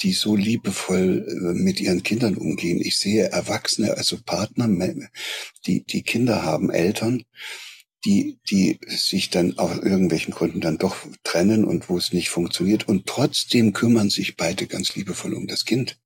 die 0.02 0.12
so 0.12 0.36
liebevoll 0.36 1.26
äh, 1.26 1.58
mit 1.58 1.80
ihren 1.80 2.02
Kindern 2.02 2.36
umgehen. 2.36 2.80
Ich 2.80 2.98
sehe 2.98 3.30
Erwachsene, 3.30 3.96
also 3.96 4.18
Partner, 4.24 4.68
die, 5.66 5.84
die 5.84 6.02
Kinder 6.02 6.42
haben, 6.42 6.70
Eltern, 6.70 7.24
die, 8.04 8.38
die 8.48 8.78
sich 8.86 9.30
dann 9.30 9.58
aus 9.58 9.78
irgendwelchen 9.78 10.34
Gründen 10.34 10.60
dann 10.60 10.78
doch 10.78 10.96
trennen 11.24 11.64
und 11.64 11.88
wo 11.88 11.98
es 11.98 12.12
nicht 12.12 12.28
funktioniert. 12.28 12.86
Und 12.86 13.06
trotzdem 13.06 13.72
kümmern 13.72 14.10
sich 14.10 14.36
beide 14.36 14.66
ganz 14.66 14.94
liebevoll 14.94 15.34
um 15.34 15.46
das 15.46 15.64
Kind. 15.64 15.98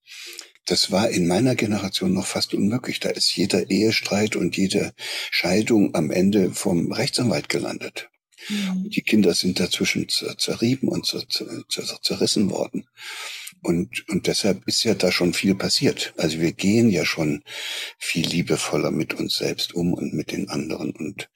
Das 0.66 0.90
war 0.90 1.10
in 1.10 1.26
meiner 1.26 1.54
Generation 1.54 2.12
noch 2.12 2.26
fast 2.26 2.54
unmöglich. 2.54 3.00
Da 3.00 3.10
ist 3.10 3.34
jeder 3.36 3.70
Ehestreit 3.70 4.36
und 4.36 4.56
jede 4.56 4.92
Scheidung 5.30 5.94
am 5.94 6.10
Ende 6.10 6.52
vom 6.52 6.92
Rechtsanwalt 6.92 7.48
gelandet. 7.48 8.10
Mhm. 8.48 8.90
Die 8.90 9.02
Kinder 9.02 9.34
sind 9.34 9.60
dazwischen 9.60 10.08
zerrieben 10.08 10.88
und 10.88 11.06
zerrissen 11.06 12.50
worden. 12.50 12.86
Und, 13.62 14.08
und 14.08 14.26
deshalb 14.26 14.66
ist 14.66 14.82
ja 14.82 14.94
da 14.94 15.12
schon 15.12 15.34
viel 15.34 15.54
passiert. 15.54 16.14
Also 16.16 16.40
wir 16.40 16.52
gehen 16.52 16.90
ja 16.90 17.04
schon 17.04 17.44
viel 17.98 18.26
liebevoller 18.26 18.90
mit 18.90 19.14
uns 19.14 19.36
selbst 19.36 19.74
um 19.74 19.94
und 19.94 20.14
mit 20.14 20.32
den 20.32 20.48
anderen. 20.48 20.90
Und 20.92 21.28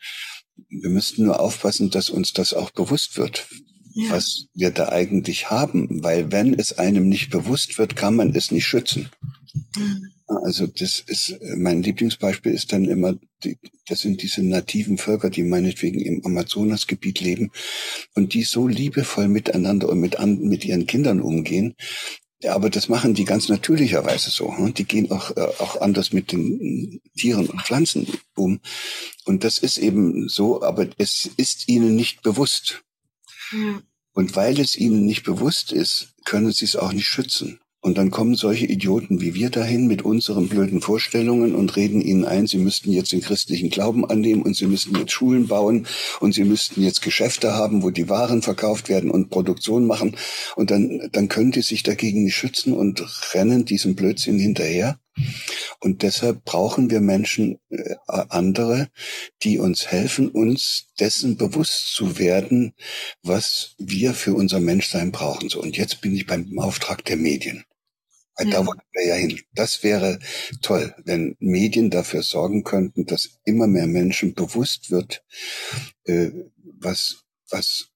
wir 0.68 0.90
müssten 0.90 1.24
nur 1.24 1.38
aufpassen, 1.38 1.90
dass 1.90 2.10
uns 2.10 2.32
das 2.32 2.52
auch 2.52 2.70
bewusst 2.70 3.16
wird, 3.16 3.48
ja. 3.96 4.10
was 4.10 4.46
wir 4.54 4.70
da 4.70 4.90
eigentlich 4.90 5.50
haben. 5.50 6.02
Weil 6.02 6.30
wenn 6.30 6.54
es 6.54 6.78
einem 6.78 7.08
nicht 7.08 7.30
bewusst 7.30 7.78
wird, 7.78 7.96
kann 7.96 8.14
man 8.14 8.34
es 8.34 8.50
nicht 8.50 8.66
schützen. 8.66 9.08
Mhm. 9.76 10.10
Also 10.28 10.66
das 10.66 11.00
ist, 11.06 11.38
mein 11.56 11.82
Lieblingsbeispiel 11.82 12.52
ist 12.52 12.72
dann 12.72 12.86
immer, 12.86 13.14
die, 13.44 13.58
das 13.88 14.00
sind 14.00 14.22
diese 14.22 14.42
nativen 14.42 14.98
Völker, 14.98 15.30
die 15.30 15.44
meinetwegen 15.44 16.00
im 16.00 16.24
Amazonasgebiet 16.26 17.20
leben 17.20 17.52
und 18.14 18.34
die 18.34 18.42
so 18.42 18.66
liebevoll 18.66 19.28
miteinander 19.28 19.88
und 19.88 20.00
mit, 20.00 20.18
an, 20.18 20.40
mit 20.40 20.64
ihren 20.64 20.86
Kindern 20.86 21.20
umgehen. 21.20 21.76
Ja, 22.42 22.54
aber 22.54 22.70
das 22.70 22.88
machen 22.88 23.14
die 23.14 23.24
ganz 23.24 23.48
natürlicherweise 23.48 24.30
so. 24.30 24.56
Hm? 24.56 24.74
Die 24.74 24.84
gehen 24.84 25.10
auch, 25.10 25.34
äh, 25.36 25.40
auch 25.58 25.80
anders 25.80 26.12
mit 26.12 26.32
den 26.32 27.00
Tieren 27.16 27.46
und 27.46 27.62
Pflanzen 27.62 28.06
um. 28.34 28.60
Und 29.24 29.42
das 29.42 29.58
ist 29.58 29.78
eben 29.78 30.28
so, 30.28 30.62
aber 30.62 30.88
es 30.98 31.30
ist 31.36 31.68
ihnen 31.68 31.96
nicht 31.96 32.22
bewusst. 32.22 32.82
Ja. 33.52 33.82
Und 34.12 34.34
weil 34.34 34.58
es 34.58 34.76
ihnen 34.76 35.04
nicht 35.04 35.24
bewusst 35.24 35.72
ist, 35.72 36.14
können 36.24 36.50
sie 36.50 36.64
es 36.64 36.76
auch 36.76 36.92
nicht 36.92 37.06
schützen. 37.06 37.60
Und 37.86 37.98
dann 37.98 38.10
kommen 38.10 38.34
solche 38.34 38.66
Idioten 38.66 39.20
wie 39.20 39.34
wir 39.34 39.48
dahin 39.48 39.86
mit 39.86 40.02
unseren 40.02 40.48
blöden 40.48 40.80
Vorstellungen 40.80 41.54
und 41.54 41.76
reden 41.76 42.00
ihnen 42.00 42.24
ein, 42.24 42.48
sie 42.48 42.58
müssten 42.58 42.90
jetzt 42.90 43.12
den 43.12 43.20
christlichen 43.20 43.70
Glauben 43.70 44.04
annehmen 44.04 44.42
und 44.42 44.56
sie 44.56 44.66
müssten 44.66 44.96
jetzt 44.96 45.12
Schulen 45.12 45.46
bauen 45.46 45.86
und 46.18 46.34
sie 46.34 46.42
müssten 46.42 46.82
jetzt 46.82 47.00
Geschäfte 47.00 47.52
haben, 47.52 47.84
wo 47.84 47.90
die 47.90 48.08
Waren 48.08 48.42
verkauft 48.42 48.88
werden 48.88 49.08
und 49.08 49.30
Produktion 49.30 49.86
machen. 49.86 50.16
Und 50.56 50.72
dann, 50.72 51.08
dann 51.12 51.28
können 51.28 51.52
die 51.52 51.62
sich 51.62 51.84
dagegen 51.84 52.24
nicht 52.24 52.34
schützen 52.34 52.72
und 52.72 53.04
rennen 53.34 53.64
diesem 53.66 53.94
Blödsinn 53.94 54.40
hinterher. 54.40 54.98
Und 55.80 56.02
deshalb 56.02 56.44
brauchen 56.44 56.90
wir 56.90 57.00
Menschen, 57.00 57.58
äh, 57.70 57.94
andere, 58.06 58.88
die 59.42 59.58
uns 59.58 59.86
helfen, 59.86 60.28
uns 60.28 60.88
dessen 60.98 61.36
bewusst 61.36 61.94
zu 61.94 62.18
werden, 62.18 62.74
was 63.22 63.74
wir 63.78 64.14
für 64.14 64.34
unser 64.34 64.60
Menschsein 64.60 65.12
brauchen. 65.12 65.48
So, 65.48 65.60
und 65.60 65.76
jetzt 65.76 66.00
bin 66.00 66.14
ich 66.14 66.26
beim 66.26 66.58
Auftrag 66.58 67.04
der 67.04 67.16
Medien. 67.16 67.64
Weil 68.36 68.48
ja. 68.48 68.58
da 68.58 68.66
wollen 68.66 68.80
wir 68.92 69.06
ja 69.06 69.14
hin. 69.14 69.40
Das 69.54 69.82
wäre 69.82 70.18
toll, 70.60 70.94
wenn 71.04 71.36
Medien 71.38 71.90
dafür 71.90 72.22
sorgen 72.22 72.64
könnten, 72.64 73.06
dass 73.06 73.40
immer 73.44 73.66
mehr 73.66 73.86
Menschen 73.86 74.34
bewusst 74.34 74.90
wird, 74.90 75.24
äh, 76.04 76.30
was, 76.78 77.24
was 77.48 77.88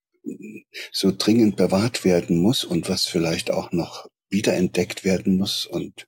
so 0.93 1.13
dringend 1.17 1.57
bewahrt 1.57 2.05
werden 2.05 2.39
muss 2.39 2.65
und 2.65 2.89
was 2.89 3.07
vielleicht 3.07 3.51
auch 3.51 3.73
noch 3.73 4.09
wiederentdeckt 4.31 5.05
werden 5.05 5.37
muss 5.37 5.67
und 5.67 6.07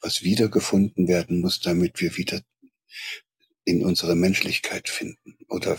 was 0.00 0.22
wiedergefunden 0.22 1.08
werden 1.08 1.40
muss, 1.40 1.60
damit 1.60 2.00
wir 2.00 2.16
wieder 2.16 2.42
in 3.64 3.84
unsere 3.84 4.14
Menschlichkeit 4.14 4.88
finden 4.88 5.36
oder 5.48 5.78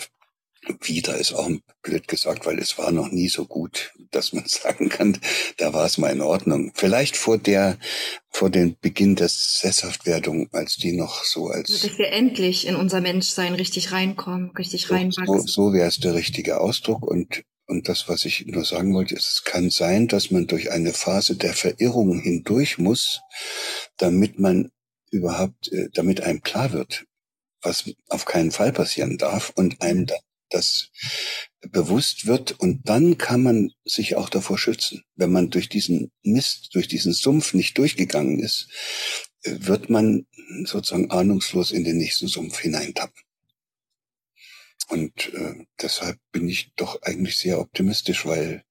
wieder 0.82 1.18
ist 1.18 1.34
auch 1.34 1.50
blöd 1.82 2.08
gesagt, 2.08 2.46
weil 2.46 2.58
es 2.60 2.78
war 2.78 2.92
noch 2.92 3.12
nie 3.12 3.28
so 3.28 3.46
gut, 3.46 3.92
dass 4.12 4.34
man 4.34 4.46
sagen 4.48 4.90
kann, 4.90 5.18
da 5.58 5.74
war 5.74 5.86
es 5.86 5.98
mal 5.98 6.12
in 6.12 6.22
Ordnung. 6.22 6.72
Vielleicht 6.74 7.18
vor 7.18 7.38
der, 7.38 7.78
vor 8.30 8.50
dem 8.50 8.78
Beginn 8.80 9.16
der 9.16 9.30
Sesshaftwerdung, 9.30 10.50
als 10.54 10.76
die 10.76 10.94
noch 10.94 11.24
so 11.24 11.48
als. 11.48 11.70
Also, 11.70 11.88
dass 11.88 11.98
wir 11.98 12.12
endlich 12.12 12.68
in 12.68 12.76
unser 12.76 13.02
Menschsein 13.02 13.54
richtig 13.56 13.92
reinkommen, 13.92 14.52
richtig 14.58 14.90
reinwachsen. 14.90 15.42
So, 15.42 15.48
so 15.48 15.74
wäre 15.74 15.88
es 15.88 16.00
der 16.00 16.14
richtige 16.14 16.60
Ausdruck 16.62 17.06
und, 17.06 17.44
und 17.74 17.90
das, 17.90 18.08
was 18.08 18.24
ich 18.26 18.46
nur 18.46 18.64
sagen 18.64 18.94
wollte, 18.94 19.16
ist, 19.16 19.28
es 19.28 19.44
kann 19.44 19.72
sein, 19.72 20.08
dass 20.08 20.30
man 20.30 20.46
durch 20.46 20.72
eine 20.72 20.94
Phase 20.94 21.36
der 21.36 21.54
Verirrung 21.54 22.20
hindurch 22.20 22.78
muss, 22.78 23.22
damit 23.98 24.38
man 24.38 24.72
überhaupt, 25.10 25.72
äh, 25.72 25.90
damit 25.92 26.22
einem 26.22 26.44
klar 26.44 26.72
wird, 26.72 27.06
was 27.64 27.90
auf 28.10 28.26
keinen 28.26 28.52
Fall 28.52 28.72
passieren 28.72 29.18
darf 29.18 29.52
und 29.56 29.82
einem 29.82 30.06
das 30.52 30.92
bewusst 31.72 32.28
wird 32.28 32.52
und 32.52 32.88
dann 32.88 33.18
kann 33.18 33.42
man 33.42 33.72
sich 33.86 34.16
auch 34.16 34.30
davor 34.30 34.60
schützen. 34.60 35.04
Wenn 35.16 35.32
man 35.32 35.50
durch 35.50 35.68
diesen 35.68 36.12
Mist, 36.22 36.70
durch 36.74 36.88
diesen 36.88 37.14
Sumpf 37.14 37.56
nicht 37.56 37.76
durchgegangen 37.80 38.40
ist, 38.40 38.68
äh, 39.42 39.56
wird 39.62 39.90
man 39.90 40.28
sozusagen 40.66 41.10
ahnungslos 41.10 41.72
in 41.72 41.84
den 41.84 41.98
nächsten 41.98 42.28
Sumpf 42.28 42.60
hineintappen. 42.60 43.20
Und 44.94 45.34
äh, 45.34 45.66
deshalb 45.82 46.20
bin 46.32 46.48
ich 46.48 46.72
doch 46.76 47.02
eigentlich 47.02 47.40
sehr 47.40 47.60
optimistisch, 47.60 48.28
weil, 48.28 48.64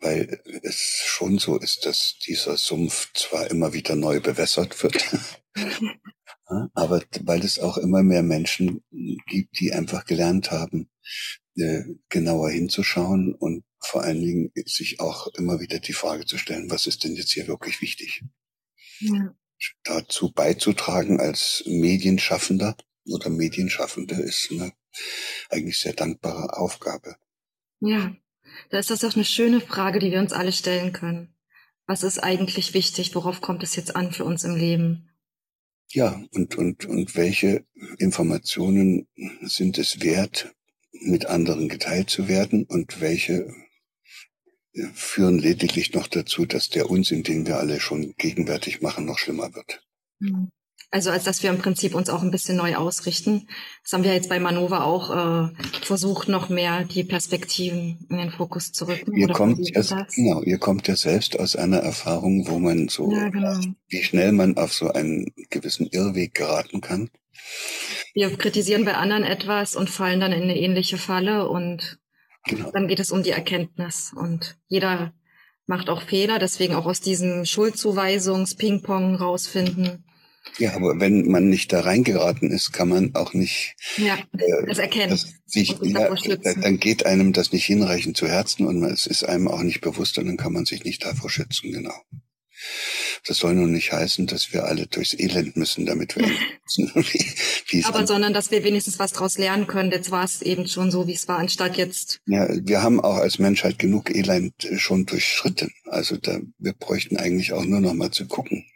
weil 0.00 0.42
es 0.64 1.04
schon 1.06 1.38
so 1.38 1.56
ist, 1.56 1.86
dass 1.86 2.18
dieser 2.26 2.56
Sumpf 2.56 3.12
zwar 3.14 3.48
immer 3.48 3.72
wieder 3.72 3.94
neu 3.94 4.18
bewässert 4.18 4.82
wird, 4.82 5.06
aber 6.74 7.04
weil 7.20 7.44
es 7.44 7.60
auch 7.60 7.78
immer 7.78 8.02
mehr 8.02 8.24
Menschen 8.24 8.82
gibt, 9.28 9.60
die 9.60 9.72
einfach 9.72 10.04
gelernt 10.04 10.50
haben, 10.50 10.90
äh, 11.54 11.84
genauer 12.08 12.50
hinzuschauen 12.50 13.32
und 13.32 13.62
vor 13.78 14.02
allen 14.02 14.20
Dingen 14.20 14.50
sich 14.66 14.98
auch 14.98 15.28
immer 15.28 15.60
wieder 15.60 15.78
die 15.78 15.92
Frage 15.92 16.26
zu 16.26 16.38
stellen, 16.38 16.72
was 16.72 16.88
ist 16.88 17.04
denn 17.04 17.14
jetzt 17.14 17.30
hier 17.30 17.46
wirklich 17.46 17.80
wichtig? 17.80 18.24
Ja. 18.98 19.32
Dazu 19.84 20.32
beizutragen 20.32 21.20
als 21.20 21.62
Medienschaffender 21.66 22.76
oder 23.04 23.30
Medienschaffende 23.30 24.16
ist 24.16 24.50
eine 24.50 24.72
eigentlich 25.50 25.78
sehr 25.78 25.92
dankbare 25.92 26.56
Aufgabe. 26.56 27.16
Ja, 27.80 28.14
da 28.70 28.78
ist 28.78 28.90
das 28.90 29.04
auch 29.04 29.14
eine 29.14 29.24
schöne 29.24 29.60
Frage, 29.60 29.98
die 29.98 30.10
wir 30.10 30.20
uns 30.20 30.32
alle 30.32 30.52
stellen 30.52 30.92
können. 30.92 31.34
Was 31.86 32.02
ist 32.02 32.18
eigentlich 32.18 32.74
wichtig? 32.74 33.14
Worauf 33.14 33.40
kommt 33.40 33.62
es 33.62 33.76
jetzt 33.76 33.96
an 33.96 34.12
für 34.12 34.24
uns 34.24 34.44
im 34.44 34.56
Leben? 34.56 35.10
Ja, 35.88 36.22
und, 36.32 36.56
und, 36.56 36.86
und 36.86 37.16
welche 37.16 37.66
Informationen 37.98 39.08
sind 39.42 39.78
es 39.78 40.00
wert, 40.00 40.54
mit 40.92 41.26
anderen 41.26 41.68
geteilt 41.68 42.08
zu 42.08 42.28
werden 42.28 42.64
und 42.64 43.00
welche 43.00 43.52
äh, 44.72 44.86
führen 44.94 45.38
lediglich 45.38 45.92
noch 45.92 46.06
dazu, 46.06 46.46
dass 46.46 46.70
der 46.70 46.88
Unsinn, 46.88 47.22
den 47.22 47.46
wir 47.46 47.58
alle 47.58 47.80
schon 47.80 48.14
gegenwärtig 48.16 48.80
machen, 48.80 49.04
noch 49.04 49.18
schlimmer 49.18 49.54
wird. 49.54 49.84
Mhm. 50.18 50.50
Also 50.94 51.10
als 51.10 51.24
dass 51.24 51.42
wir 51.42 51.48
im 51.48 51.58
Prinzip 51.58 51.94
uns 51.94 52.10
auch 52.10 52.22
ein 52.22 52.30
bisschen 52.30 52.58
neu 52.58 52.76
ausrichten. 52.76 53.48
Das 53.82 53.94
haben 53.94 54.04
wir 54.04 54.12
jetzt 54.12 54.28
bei 54.28 54.38
Manova 54.38 54.84
auch 54.84 55.46
äh, 55.46 55.48
versucht, 55.80 56.28
noch 56.28 56.50
mehr 56.50 56.84
die 56.84 57.02
Perspektiven 57.02 58.06
in 58.10 58.18
den 58.18 58.30
Fokus 58.30 58.72
zu 58.72 58.86
rücken. 58.86 59.16
Ihr 59.16 59.28
kommt, 59.28 59.58
ja, 59.70 60.06
genau, 60.14 60.42
ihr 60.42 60.58
kommt 60.58 60.88
ja 60.88 60.96
selbst 60.96 61.40
aus 61.40 61.56
einer 61.56 61.78
Erfahrung, 61.78 62.46
wo 62.46 62.58
man 62.58 62.88
so, 62.88 63.10
ja, 63.10 63.30
genau. 63.30 63.58
wie 63.88 64.02
schnell 64.02 64.32
man 64.32 64.58
auf 64.58 64.74
so 64.74 64.92
einen 64.92 65.32
gewissen 65.48 65.86
Irrweg 65.86 66.34
geraten 66.34 66.82
kann. 66.82 67.08
Wir 68.12 68.36
kritisieren 68.36 68.84
bei 68.84 68.92
anderen 68.92 69.24
etwas 69.24 69.74
und 69.74 69.88
fallen 69.88 70.20
dann 70.20 70.32
in 70.32 70.42
eine 70.42 70.58
ähnliche 70.58 70.98
Falle 70.98 71.48
und 71.48 72.00
genau. 72.44 72.70
dann 72.70 72.86
geht 72.86 73.00
es 73.00 73.10
um 73.10 73.22
die 73.22 73.30
Erkenntnis 73.30 74.12
und 74.14 74.58
jeder 74.68 75.14
macht 75.66 75.88
auch 75.88 76.02
Fehler, 76.02 76.38
deswegen 76.38 76.74
auch 76.74 76.84
aus 76.84 77.00
diesem 77.00 77.46
Schuldzuweisungs-Ping-Pong 77.46 79.14
rausfinden 79.14 80.04
ja, 80.58 80.74
aber 80.74 81.00
wenn 81.00 81.30
man 81.30 81.48
nicht 81.48 81.72
da 81.72 81.80
reingeraten 81.80 82.50
ist, 82.50 82.72
kann 82.72 82.88
man 82.88 83.14
auch 83.14 83.32
nicht 83.32 83.74
ja, 83.96 84.18
äh, 84.36 84.66
das 84.66 84.78
erkennen. 84.78 85.10
Das 85.10 85.34
sich, 85.46 85.76
ja, 85.82 86.08
dann 86.54 86.78
geht 86.78 87.06
einem 87.06 87.32
das 87.32 87.52
nicht 87.52 87.64
hinreichend 87.64 88.16
zu 88.16 88.26
Herzen 88.26 88.66
und 88.66 88.82
es 88.84 89.06
ist 89.06 89.24
einem 89.24 89.48
auch 89.48 89.62
nicht 89.62 89.80
bewusst 89.80 90.18
und 90.18 90.26
dann 90.26 90.36
kann 90.36 90.52
man 90.52 90.64
sich 90.64 90.84
nicht 90.84 91.04
davor 91.04 91.30
schützen, 91.30 91.72
genau. 91.72 91.94
Das 93.26 93.38
soll 93.38 93.54
nun 93.54 93.72
nicht 93.72 93.92
heißen, 93.92 94.26
dass 94.26 94.52
wir 94.52 94.64
alle 94.64 94.86
durchs 94.86 95.14
Elend 95.14 95.56
müssen, 95.56 95.86
damit 95.86 96.16
wir 96.16 96.24
wissen, 96.64 96.92
wie, 97.68 97.80
es 97.80 97.86
Aber 97.86 98.06
sondern, 98.06 98.34
dass 98.34 98.50
wir 98.50 98.64
wenigstens 98.64 98.98
was 98.98 99.12
daraus 99.12 99.38
lernen 99.38 99.66
können. 99.66 99.90
Jetzt 99.90 100.10
war 100.10 100.24
es 100.24 100.42
eben 100.42 100.66
schon 100.66 100.90
so, 100.90 101.06
wie 101.06 101.14
es 101.14 101.28
war, 101.28 101.38
anstatt 101.38 101.76
jetzt. 101.76 102.20
Ja, 102.26 102.48
wir 102.50 102.82
haben 102.82 103.00
auch 103.00 103.16
als 103.16 103.38
Menschheit 103.38 103.78
genug 103.78 104.14
Elend 104.14 104.54
schon 104.76 105.06
durchschritten. 105.06 105.72
Also 105.84 106.16
da, 106.16 106.40
wir 106.58 106.72
bräuchten 106.72 107.16
eigentlich 107.16 107.52
auch 107.52 107.64
nur 107.64 107.80
noch 107.80 107.94
mal 107.94 108.10
zu 108.10 108.26
gucken, 108.26 108.66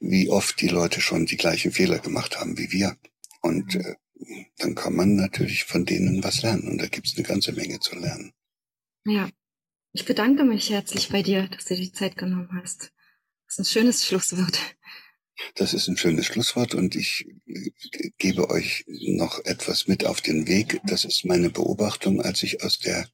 wie 0.00 0.28
oft 0.30 0.60
die 0.60 0.68
Leute 0.68 1.00
schon 1.00 1.26
die 1.26 1.36
gleichen 1.36 1.72
Fehler 1.72 1.98
gemacht 1.98 2.40
haben 2.40 2.58
wie 2.58 2.72
wir. 2.72 2.96
Und 3.42 3.76
äh, 3.76 3.94
dann 4.58 4.74
kann 4.74 4.94
man 4.94 5.14
natürlich 5.14 5.64
von 5.64 5.84
denen 5.84 6.24
was 6.24 6.42
lernen. 6.42 6.68
Und 6.68 6.78
da 6.78 6.86
gibt 6.86 7.06
es 7.06 7.16
eine 7.16 7.26
ganze 7.26 7.52
Menge 7.52 7.80
zu 7.80 7.96
lernen. 7.96 8.32
Ja. 9.04 9.28
Ich 9.92 10.04
bedanke 10.04 10.44
mich 10.44 10.70
herzlich 10.70 11.08
bei 11.08 11.22
dir, 11.22 11.48
dass 11.48 11.64
du 11.64 11.76
die 11.76 11.92
Zeit 11.92 12.16
genommen 12.16 12.50
hast. 12.60 12.92
Das 13.46 13.58
ist 13.58 13.58
ein 13.60 13.64
schönes 13.64 14.06
Schlusswort. 14.06 14.58
Das 15.54 15.74
ist 15.74 15.86
ein 15.88 15.96
schönes 15.96 16.26
Schlusswort 16.26 16.74
und 16.74 16.96
ich 16.96 17.26
gebe 18.18 18.50
euch 18.50 18.84
noch 18.86 19.44
etwas 19.44 19.86
mit 19.86 20.04
auf 20.04 20.20
den 20.20 20.48
Weg. 20.48 20.80
Das 20.84 21.04
ist 21.04 21.24
meine 21.24 21.50
Beobachtung, 21.50 22.20
als 22.20 22.42
ich 22.42 22.64
aus 22.64 22.78
der 22.78 23.08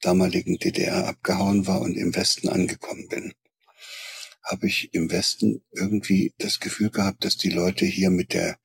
damaligen 0.00 0.58
DDR 0.58 1.06
abgehauen 1.06 1.66
war 1.66 1.80
und 1.80 1.96
im 1.96 2.14
Westen 2.14 2.48
angekommen 2.48 3.08
bin. 3.08 3.34
Habe 4.42 4.66
ich 4.66 4.92
im 4.92 5.10
Westen 5.10 5.62
irgendwie 5.72 6.34
das 6.38 6.58
Gefühl 6.58 6.90
gehabt, 6.90 7.24
dass 7.24 7.36
die 7.36 7.50
Leute 7.50 7.84
hier 7.84 8.10
mit 8.10 8.32
der 8.32 8.58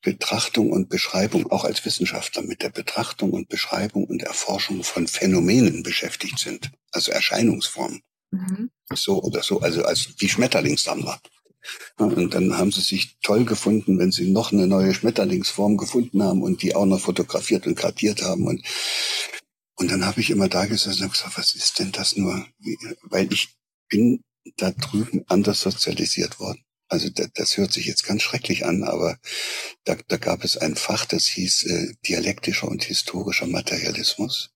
Betrachtung 0.00 0.70
und 0.70 0.88
Beschreibung, 0.88 1.50
auch 1.50 1.64
als 1.64 1.84
Wissenschaftler, 1.84 2.42
mit 2.42 2.62
der 2.62 2.70
Betrachtung 2.70 3.32
und 3.32 3.48
Beschreibung 3.48 4.04
und 4.04 4.22
Erforschung 4.22 4.84
von 4.84 5.06
Phänomenen 5.06 5.82
beschäftigt 5.82 6.38
sind, 6.38 6.70
also 6.92 7.10
Erscheinungsformen. 7.12 8.02
Mhm. 8.34 8.70
So 8.94 9.22
oder 9.22 9.42
so, 9.42 9.60
also 9.60 9.84
als 9.84 10.14
wie 10.18 10.28
Schmetterlingssammler. 10.28 11.20
Und 11.96 12.34
dann 12.34 12.58
haben 12.58 12.72
sie 12.72 12.82
sich 12.82 13.16
toll 13.22 13.44
gefunden, 13.44 13.98
wenn 13.98 14.12
sie 14.12 14.30
noch 14.30 14.52
eine 14.52 14.66
neue 14.66 14.94
Schmetterlingsform 14.94 15.76
gefunden 15.76 16.22
haben 16.22 16.42
und 16.42 16.62
die 16.62 16.74
auch 16.74 16.86
noch 16.86 17.00
fotografiert 17.00 17.66
und 17.66 17.76
kartiert 17.76 18.22
haben. 18.22 18.46
Und, 18.46 18.64
und 19.76 19.90
dann 19.90 20.04
habe 20.04 20.20
ich 20.20 20.30
immer 20.30 20.48
da 20.48 20.66
gesessen 20.66 21.04
und 21.04 21.12
gesagt, 21.12 21.38
was 21.38 21.54
ist 21.54 21.78
denn 21.78 21.92
das 21.92 22.16
nur? 22.16 22.46
Weil 23.02 23.32
ich 23.32 23.56
bin 23.88 24.22
da 24.56 24.72
drüben 24.72 25.24
anders 25.26 25.60
sozialisiert 25.60 26.38
worden. 26.38 26.64
Also 26.88 27.08
das, 27.08 27.28
das 27.34 27.56
hört 27.56 27.72
sich 27.72 27.86
jetzt 27.86 28.04
ganz 28.04 28.22
schrecklich 28.22 28.66
an, 28.66 28.82
aber 28.82 29.18
da, 29.84 29.96
da 30.08 30.18
gab 30.18 30.44
es 30.44 30.58
ein 30.58 30.76
Fach, 30.76 31.06
das 31.06 31.26
hieß 31.26 31.64
äh, 31.64 31.94
dialektischer 32.06 32.68
und 32.68 32.84
historischer 32.84 33.46
Materialismus 33.46 34.53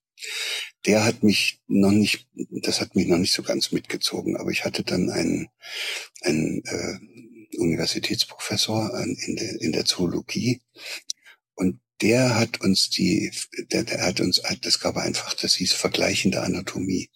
der 0.86 1.04
hat 1.04 1.22
mich 1.22 1.60
noch 1.66 1.90
nicht, 1.90 2.26
das 2.62 2.80
hat 2.80 2.94
mich 2.94 3.06
noch 3.06 3.18
nicht 3.18 3.32
so 3.32 3.42
ganz 3.42 3.72
mitgezogen, 3.72 4.36
aber 4.36 4.50
ich 4.50 4.64
hatte 4.64 4.82
dann 4.82 5.10
einen, 5.10 5.48
einen 6.22 6.62
äh, 6.64 7.58
Universitätsprofessor 7.58 8.98
in 9.04 9.36
der, 9.36 9.60
in 9.60 9.72
der 9.72 9.84
Zoologie 9.84 10.62
und 11.54 11.80
der 12.00 12.36
hat 12.36 12.60
uns 12.60 12.90
die, 12.90 13.32
der, 13.72 13.82
der 13.82 14.02
hat 14.02 14.20
uns, 14.20 14.40
das 14.62 14.80
gab 14.80 14.96
einfach, 14.96 15.34
das 15.34 15.54
hieß 15.56 15.72
vergleichende 15.72 16.42
Anatomie. 16.42 17.10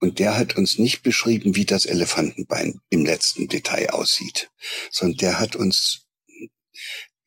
Und 0.00 0.18
der 0.18 0.36
hat 0.36 0.56
uns 0.56 0.78
nicht 0.78 1.02
beschrieben, 1.02 1.54
wie 1.54 1.64
das 1.64 1.86
Elefantenbein 1.86 2.80
im 2.90 3.04
letzten 3.04 3.48
Detail 3.48 3.90
aussieht, 3.90 4.50
sondern 4.90 5.18
der 5.18 5.38
hat 5.38 5.54
uns 5.54 6.06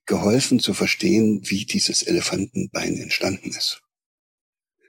geholfen 0.06 0.60
zu 0.60 0.74
verstehen, 0.74 1.42
wie 1.46 1.66
dieses 1.66 2.04
Elefantenbein 2.04 2.98
entstanden 2.98 3.52
ist. 3.52 3.82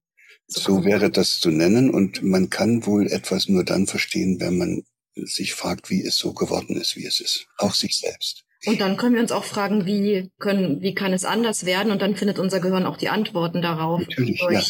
So, 0.47 0.83
wäre 0.85 1.09
das 1.09 1.39
zu 1.39 1.49
nennen. 1.49 1.89
Und 1.89 2.23
man 2.23 2.49
kann 2.49 2.85
wohl 2.85 3.07
etwas 3.07 3.49
nur 3.49 3.63
dann 3.63 3.87
verstehen, 3.87 4.39
wenn 4.39 4.57
man 4.57 4.83
sich 5.15 5.53
fragt, 5.53 5.89
wie 5.89 6.03
es 6.03 6.17
so 6.17 6.33
geworden 6.33 6.75
ist, 6.75 6.95
wie 6.95 7.05
es 7.05 7.19
ist. 7.19 7.47
Auch 7.57 7.73
sich 7.73 7.97
selbst. 7.99 8.43
Und 8.65 8.81
dann 8.81 8.97
können 8.97 9.15
wir 9.15 9.21
uns 9.21 9.31
auch 9.31 9.43
fragen, 9.43 9.85
wie 9.85 10.31
können, 10.39 10.81
wie 10.81 10.95
kann 10.95 11.13
es 11.13 11.25
anders 11.25 11.65
werden? 11.65 11.91
Und 11.91 12.01
dann 12.01 12.15
findet 12.15 12.39
unser 12.39 12.59
Gehirn 12.59 12.85
auch 12.85 12.97
die 12.97 13.09
Antworten 13.09 13.61
darauf. 13.61 14.01
Natürlich, 14.01 14.39
ja. 14.39 14.61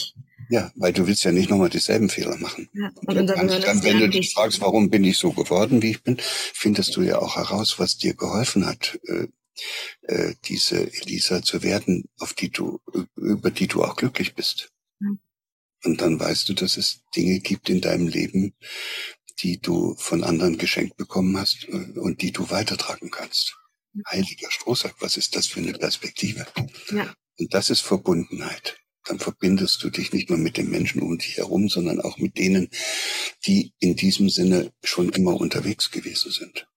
Ja, 0.48 0.72
weil 0.76 0.94
du 0.94 1.08
willst 1.08 1.24
ja 1.24 1.32
nicht 1.32 1.50
nochmal 1.50 1.70
dieselben 1.70 2.10
Fehler 2.10 2.38
machen. 2.38 2.70
Ja, 2.74 2.92
und 3.08 3.18
unser 3.18 3.34
Gehirn 3.34 3.62
dann, 3.62 3.84
wenn 3.84 4.00
du 4.00 4.10
dich 4.10 4.34
fragst, 4.34 4.62
warum 4.62 4.90
bin 4.90 5.04
ich 5.04 5.18
so 5.18 5.32
geworden, 5.32 5.82
wie 5.82 5.92
ich 5.92 6.04
bin, 6.04 6.18
findest 6.20 6.96
du 6.96 7.02
ja 7.02 7.20
auch 7.20 7.36
heraus, 7.36 7.80
was 7.80 7.98
dir 7.98 8.14
geholfen 8.14 8.66
hat, 8.66 9.00
äh, 10.02 10.34
diese 10.46 10.92
Elisa 10.94 11.42
zu 11.42 11.64
werden, 11.64 12.10
auf 12.20 12.34
die 12.34 12.50
du, 12.50 12.80
über 13.16 13.52
die 13.52 13.68
du 13.68 13.84
auch 13.84 13.96
glücklich 13.96 14.36
bist. 14.36 14.72
Und 15.86 16.02
dann 16.02 16.20
weißt 16.20 16.50
du, 16.50 16.54
dass 16.54 16.78
es 16.78 17.04
Dinge 17.16 17.40
gibt 17.40 17.70
in 17.70 17.82
deinem 17.82 18.08
Leben, 18.08 18.54
die 19.40 19.60
du 19.60 19.96
von 19.96 20.24
anderen 20.24 20.58
geschenkt 20.58 20.98
bekommen 20.98 21.38
hast 21.38 21.68
äh, 21.70 22.00
und 22.00 22.22
die 22.22 22.32
du 22.32 22.50
weitertragen 22.50 23.12
kannst. 23.12 23.56
Heiliger 24.10 24.52
Strohsack, 24.52 24.96
was 25.00 25.16
ist 25.16 25.36
das 25.36 25.48
für 25.48 25.62
eine 25.62 25.74
Perspektive? 25.74 26.46
Ja. 26.92 27.14
Und 27.38 27.54
das 27.54 27.70
ist 27.70 27.82
Verbundenheit. 27.82 28.78
Dann 29.06 29.20
verbindest 29.20 29.84
du 29.84 29.90
dich 29.90 30.12
nicht 30.12 30.30
nur 30.30 30.40
mit 30.40 30.58
den 30.58 30.70
Menschen 30.70 31.02
um 31.02 31.18
dich 31.18 31.38
herum, 31.38 31.70
sondern 31.70 32.02
auch 32.02 32.18
mit 32.18 32.38
denen, 32.38 32.70
die 33.46 33.74
in 33.80 33.96
diesem 33.96 34.30
Sinne 34.30 34.74
schon 34.84 35.10
immer 35.10 35.40
unterwegs 35.40 35.92
gewesen 35.92 36.32
sind. 36.32 36.68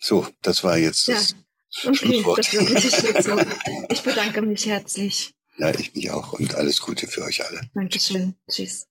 So, 0.00 0.26
das 0.42 0.64
war 0.64 0.78
jetzt 0.78 1.06
ja. 1.06 1.14
das 1.14 1.36
okay, 1.84 1.94
Schlusswort. 1.94 2.38
Das 2.38 3.26
ich 3.90 4.02
bedanke 4.02 4.42
mich 4.42 4.66
herzlich. 4.66 5.34
Ja, 5.58 5.70
ich 5.78 5.94
mich 5.94 6.10
auch 6.10 6.32
und 6.32 6.54
alles 6.54 6.80
Gute 6.80 7.06
für 7.06 7.22
euch 7.22 7.44
alle. 7.44 7.60
Dankeschön. 7.74 8.34
Tschüss. 8.50 8.86